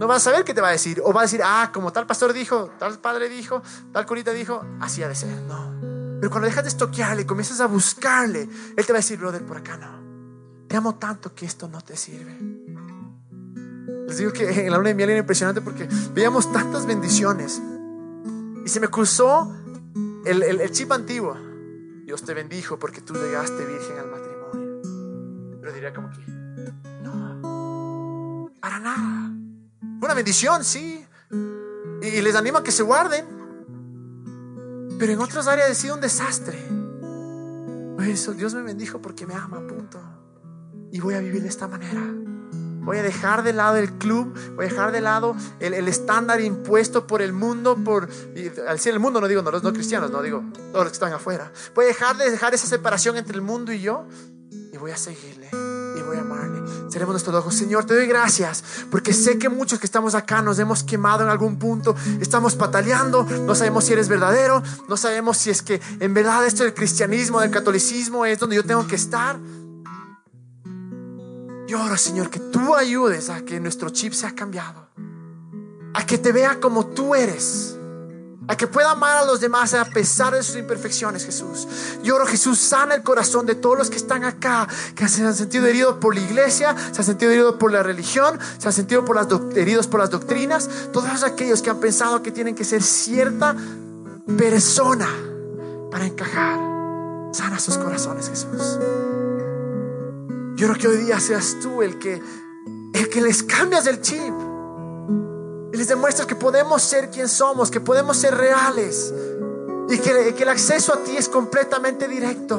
no 0.00 0.08
vas 0.08 0.16
a 0.18 0.30
saber 0.30 0.44
qué 0.44 0.52
te 0.52 0.60
va 0.60 0.68
a 0.68 0.72
decir. 0.72 1.00
O 1.04 1.12
va 1.12 1.20
a 1.20 1.24
decir, 1.24 1.42
ah, 1.44 1.70
como 1.72 1.92
tal 1.92 2.06
pastor 2.06 2.32
dijo, 2.32 2.72
tal 2.76 2.98
padre 2.98 3.28
dijo, 3.28 3.62
tal 3.92 4.04
curita 4.04 4.32
dijo, 4.32 4.64
así 4.80 5.04
ha 5.04 5.08
de 5.08 5.14
ser. 5.14 5.42
No. 5.42 6.18
Pero 6.20 6.30
cuando 6.30 6.48
dejas 6.48 6.64
de 6.64 6.70
estoquearle 6.70 7.24
comienzas 7.24 7.60
a 7.60 7.66
buscarle, 7.66 8.48
Él 8.76 8.84
te 8.84 8.92
va 8.92 8.98
a 8.98 9.02
decir, 9.02 9.16
brother, 9.16 9.44
por 9.44 9.58
acá 9.58 9.76
no. 9.76 10.66
Te 10.66 10.76
amo 10.76 10.96
tanto 10.96 11.34
que 11.34 11.46
esto 11.46 11.68
no 11.68 11.80
te 11.80 11.96
sirve. 11.96 12.36
Les 14.06 14.18
digo 14.18 14.32
que 14.32 14.66
en 14.66 14.70
la 14.70 14.78
luna 14.78 14.90
de 14.90 14.94
miel 14.94 15.10
era 15.10 15.18
impresionante 15.18 15.60
porque 15.60 15.88
veíamos 16.14 16.52
tantas 16.52 16.86
bendiciones. 16.86 17.60
Y 18.64 18.68
se 18.68 18.80
me 18.80 18.88
cruzó 18.88 19.54
el, 20.24 20.42
el 20.42 20.70
chip 20.70 20.92
antiguo. 20.92 21.36
Dios 22.04 22.22
te 22.22 22.34
bendijo 22.34 22.78
porque 22.78 23.00
tú 23.00 23.14
llegaste 23.14 23.64
virgen 23.64 23.98
al 23.98 24.08
matrimonio. 24.08 24.80
Pero 25.60 25.72
diría 25.72 25.92
como 25.92 26.08
que, 26.10 26.20
no, 27.02 28.52
para 28.60 28.78
nada. 28.78 29.32
Una 30.00 30.14
bendición, 30.14 30.62
sí. 30.62 31.04
Y 32.02 32.20
les 32.20 32.36
animo 32.36 32.58
a 32.58 32.62
que 32.62 32.70
se 32.70 32.84
guarden. 32.84 33.26
Pero 34.98 35.12
en 35.12 35.20
otras 35.20 35.48
áreas 35.48 35.70
ha 35.70 35.74
sido 35.74 35.96
un 35.96 36.00
desastre. 36.00 36.56
Eso, 38.08 38.34
Dios 38.34 38.54
me 38.54 38.62
bendijo 38.62 39.02
porque 39.02 39.26
me 39.26 39.34
ama, 39.34 39.66
punto. 39.66 39.98
Y 40.92 41.00
voy 41.00 41.14
a 41.14 41.20
vivir 41.20 41.42
de 41.42 41.48
esta 41.48 41.66
manera. 41.66 42.00
Voy 42.86 42.98
a 42.98 43.02
dejar 43.02 43.42
de 43.42 43.52
lado 43.52 43.76
el 43.76 43.92
club, 43.94 44.32
voy 44.54 44.66
a 44.66 44.68
dejar 44.68 44.92
de 44.92 45.00
lado 45.00 45.34
el, 45.58 45.88
estándar 45.88 46.40
impuesto 46.40 47.08
por 47.08 47.20
el 47.20 47.32
mundo, 47.32 47.76
por 47.76 48.08
al 48.68 48.76
decir 48.76 48.92
el 48.92 49.00
mundo 49.00 49.20
no 49.20 49.26
digo 49.26 49.42
no, 49.42 49.50
los 49.50 49.64
no 49.64 49.72
cristianos, 49.72 50.12
no 50.12 50.22
digo 50.22 50.44
todos 50.70 50.84
los 50.84 50.92
que 50.92 50.94
están 50.94 51.12
afuera. 51.12 51.50
Voy 51.74 51.86
a 51.86 51.88
dejar 51.88 52.16
de 52.16 52.30
dejar 52.30 52.54
esa 52.54 52.68
separación 52.68 53.16
entre 53.16 53.34
el 53.34 53.42
mundo 53.42 53.72
y 53.72 53.80
yo 53.80 54.06
y 54.72 54.76
voy 54.78 54.92
a 54.92 54.96
seguirle 54.96 55.48
y 55.52 56.02
voy 56.02 56.16
a 56.16 56.20
amarle. 56.20 56.60
Seremos 56.88 57.14
nuestros 57.14 57.34
ojos. 57.34 57.56
Señor, 57.56 57.86
te 57.86 57.94
doy 57.96 58.06
gracias 58.06 58.62
porque 58.88 59.12
sé 59.12 59.36
que 59.36 59.48
muchos 59.48 59.80
que 59.80 59.86
estamos 59.86 60.14
acá 60.14 60.40
nos 60.40 60.60
hemos 60.60 60.84
quemado 60.84 61.24
en 61.24 61.28
algún 61.28 61.58
punto, 61.58 61.96
estamos 62.20 62.54
pataleando, 62.54 63.24
no 63.24 63.56
sabemos 63.56 63.84
si 63.84 63.94
eres 63.94 64.08
verdadero, 64.08 64.62
no 64.88 64.96
sabemos 64.96 65.38
si 65.38 65.50
es 65.50 65.60
que 65.60 65.80
en 65.98 66.14
verdad 66.14 66.46
esto 66.46 66.62
del 66.62 66.72
cristianismo, 66.72 67.40
del 67.40 67.50
catolicismo 67.50 68.24
es 68.24 68.38
donde 68.38 68.54
yo 68.54 68.64
tengo 68.64 68.86
que 68.86 68.94
estar. 68.94 69.40
Oro, 71.76 71.96
Señor, 71.96 72.30
que 72.30 72.40
tú 72.40 72.74
ayudes 72.74 73.30
a 73.30 73.42
que 73.42 73.60
nuestro 73.60 73.90
chip 73.90 74.12
sea 74.12 74.34
cambiado. 74.34 74.88
A 75.94 76.04
que 76.04 76.18
te 76.18 76.32
vea 76.32 76.60
como 76.60 76.86
tú 76.86 77.14
eres. 77.14 77.76
A 78.48 78.56
que 78.56 78.66
pueda 78.66 78.92
amar 78.92 79.16
a 79.16 79.24
los 79.24 79.40
demás 79.40 79.74
a 79.74 79.84
pesar 79.84 80.34
de 80.34 80.42
sus 80.42 80.56
imperfecciones, 80.56 81.24
Jesús. 81.24 81.66
Yo 82.02 82.14
oro, 82.16 82.26
Jesús, 82.26 82.58
sana 82.58 82.94
el 82.94 83.02
corazón 83.02 83.44
de 83.44 83.56
todos 83.56 83.76
los 83.76 83.90
que 83.90 83.96
están 83.96 84.24
acá, 84.24 84.68
que 84.94 85.08
se 85.08 85.24
han 85.24 85.34
sentido 85.34 85.66
heridos 85.66 85.96
por 85.98 86.14
la 86.14 86.20
iglesia, 86.20 86.74
se 86.92 87.00
han 87.00 87.04
sentido 87.04 87.32
heridos 87.32 87.56
por 87.56 87.72
la 87.72 87.82
religión, 87.82 88.38
se 88.58 88.68
han 88.68 88.74
sentido 88.74 89.04
por 89.04 89.18
heridos 89.56 89.88
por 89.88 90.00
las 90.00 90.10
doctrinas. 90.10 90.70
Todos 90.92 91.24
aquellos 91.24 91.60
que 91.60 91.70
han 91.70 91.80
pensado 91.80 92.22
que 92.22 92.30
tienen 92.30 92.54
que 92.54 92.64
ser 92.64 92.82
cierta 92.82 93.56
persona 94.38 95.08
para 95.90 96.06
encajar. 96.06 96.60
Sana 97.32 97.58
sus 97.58 97.76
corazones, 97.78 98.28
Jesús. 98.28 98.78
Yo 100.56 100.68
quiero 100.68 100.80
que 100.80 100.88
hoy 100.88 101.04
día 101.04 101.20
seas 101.20 101.58
tú 101.60 101.82
el 101.82 101.98
que, 101.98 102.14
el 102.94 103.08
que 103.10 103.20
les 103.20 103.42
cambias 103.42 103.86
el 103.86 104.00
chip. 104.00 104.32
Y 105.70 105.76
les 105.76 105.86
demuestras 105.86 106.26
que 106.26 106.34
podemos 106.34 106.80
ser 106.80 107.10
quien 107.10 107.28
somos, 107.28 107.70
que 107.70 107.78
podemos 107.78 108.16
ser 108.16 108.34
reales. 108.34 109.12
Y 109.90 109.98
que, 109.98 110.30
el 110.30 110.48
acceso 110.48 110.94
a 110.94 111.04
ti 111.04 111.14
es 111.14 111.28
completamente 111.28 112.08
directo. 112.08 112.56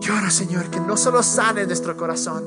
Llora, 0.00 0.28
Señor, 0.28 0.64
que 0.70 0.80
no 0.80 0.96
solo 0.96 1.22
sane 1.22 1.64
nuestro 1.66 1.96
corazón, 1.96 2.42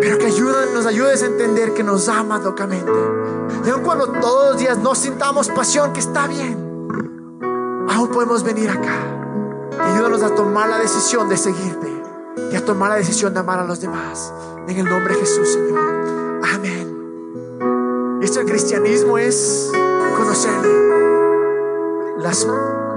pero 0.00 0.18
que 0.18 0.26
nos 0.74 0.84
ayudes 0.84 1.22
a 1.22 1.26
entender 1.26 1.74
que 1.74 1.84
nos 1.84 2.08
amas 2.08 2.42
locamente. 2.42 2.90
Y 3.64 3.70
aun 3.70 3.84
cuando 3.84 4.08
todos 4.08 4.54
los 4.54 4.60
días 4.60 4.78
no 4.78 4.96
sintamos 4.96 5.48
pasión, 5.50 5.92
que 5.92 6.00
está 6.00 6.26
bien, 6.26 6.58
aún 7.88 8.08
podemos 8.12 8.42
venir 8.42 8.68
acá 8.68 9.13
Ayúdanos 9.80 10.22
a 10.22 10.34
tomar 10.34 10.68
la 10.68 10.78
decisión 10.78 11.28
de 11.28 11.36
seguirte 11.36 11.88
y 12.50 12.56
a 12.56 12.64
tomar 12.64 12.90
la 12.90 12.96
decisión 12.96 13.34
de 13.34 13.40
amar 13.40 13.58
a 13.58 13.64
los 13.64 13.80
demás. 13.80 14.32
En 14.66 14.76
el 14.78 14.84
nombre 14.84 15.14
de 15.14 15.20
Jesús, 15.20 15.52
Señor. 15.52 15.78
Amén. 16.54 18.20
Esto 18.22 18.38
del 18.38 18.48
cristianismo 18.48 19.18
es 19.18 19.70
conocerle. 20.16 20.72
Los 22.18 22.46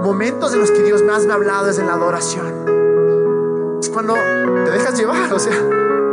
momentos 0.04 0.54
en 0.54 0.60
los 0.60 0.72
que 0.72 0.84
Dios 0.84 1.04
más 1.04 1.26
me 1.26 1.34
ha 1.34 1.36
hablado 1.36 1.70
es 1.70 1.80
en 1.80 1.88
la 1.88 1.94
adoración. 1.94 3.80
Es 3.82 3.90
cuando 3.90 4.14
te 4.14 4.72
dejas 4.72 4.98
llevar, 4.98 5.34
o 5.34 5.40
sea, 5.40 5.54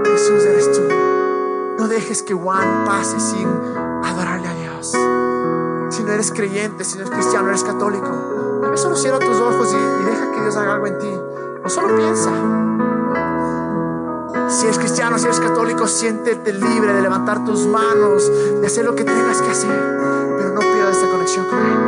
Jesús 0.05 0.45
eres 0.45 0.73
tú. 0.73 0.83
No 1.79 1.89
dejes 1.89 2.23
que 2.23 2.35
Juan 2.35 2.85
pase 2.85 3.21
sin 3.21 3.47
adorarle 4.05 4.49
a 4.49 4.55
Dios. 4.55 4.97
Si 5.91 6.03
no 6.03 6.13
eres 6.13 6.33
creyente, 6.33 6.85
si 6.85 6.99
no 6.99 7.05
eres 7.05 7.15
cristiano, 7.15 7.49
eres 7.49 7.63
católico 7.63 8.34
Solo 8.77 8.97
cierra 8.97 9.19
tus 9.19 9.37
ojos 9.37 9.73
y, 9.73 10.05
deja 10.05 10.33
que 10.33 10.41
Dios 10.41 10.57
haga 10.57 10.75
algo 10.75 10.87
en 10.87 10.99
ti. 10.99 11.21
O 11.65 11.69
solo 11.69 11.95
piensa. 11.97 12.31
Si 14.49 14.67
eres 14.67 14.79
cristiano, 14.79 15.19
si 15.19 15.27
eres 15.27 15.41
católico, 15.41 15.87
siéntete 15.87 16.53
libre 16.53 16.93
de 16.93 17.01
levantar 17.01 17.45
tus 17.45 17.67
manos, 17.67 18.31
de 18.61 18.67
hacer 18.67 18.85
lo 18.85 18.95
que 18.95 19.05
tengas 19.05 19.41
que 19.41 19.51
hacer. 19.51 19.99
Pero 20.37 20.51
no 20.51 20.61
pierdas 20.61 20.97
esta 20.97 21.09
conexión 21.09 21.47
con 21.47 21.59
Él. 21.59 21.84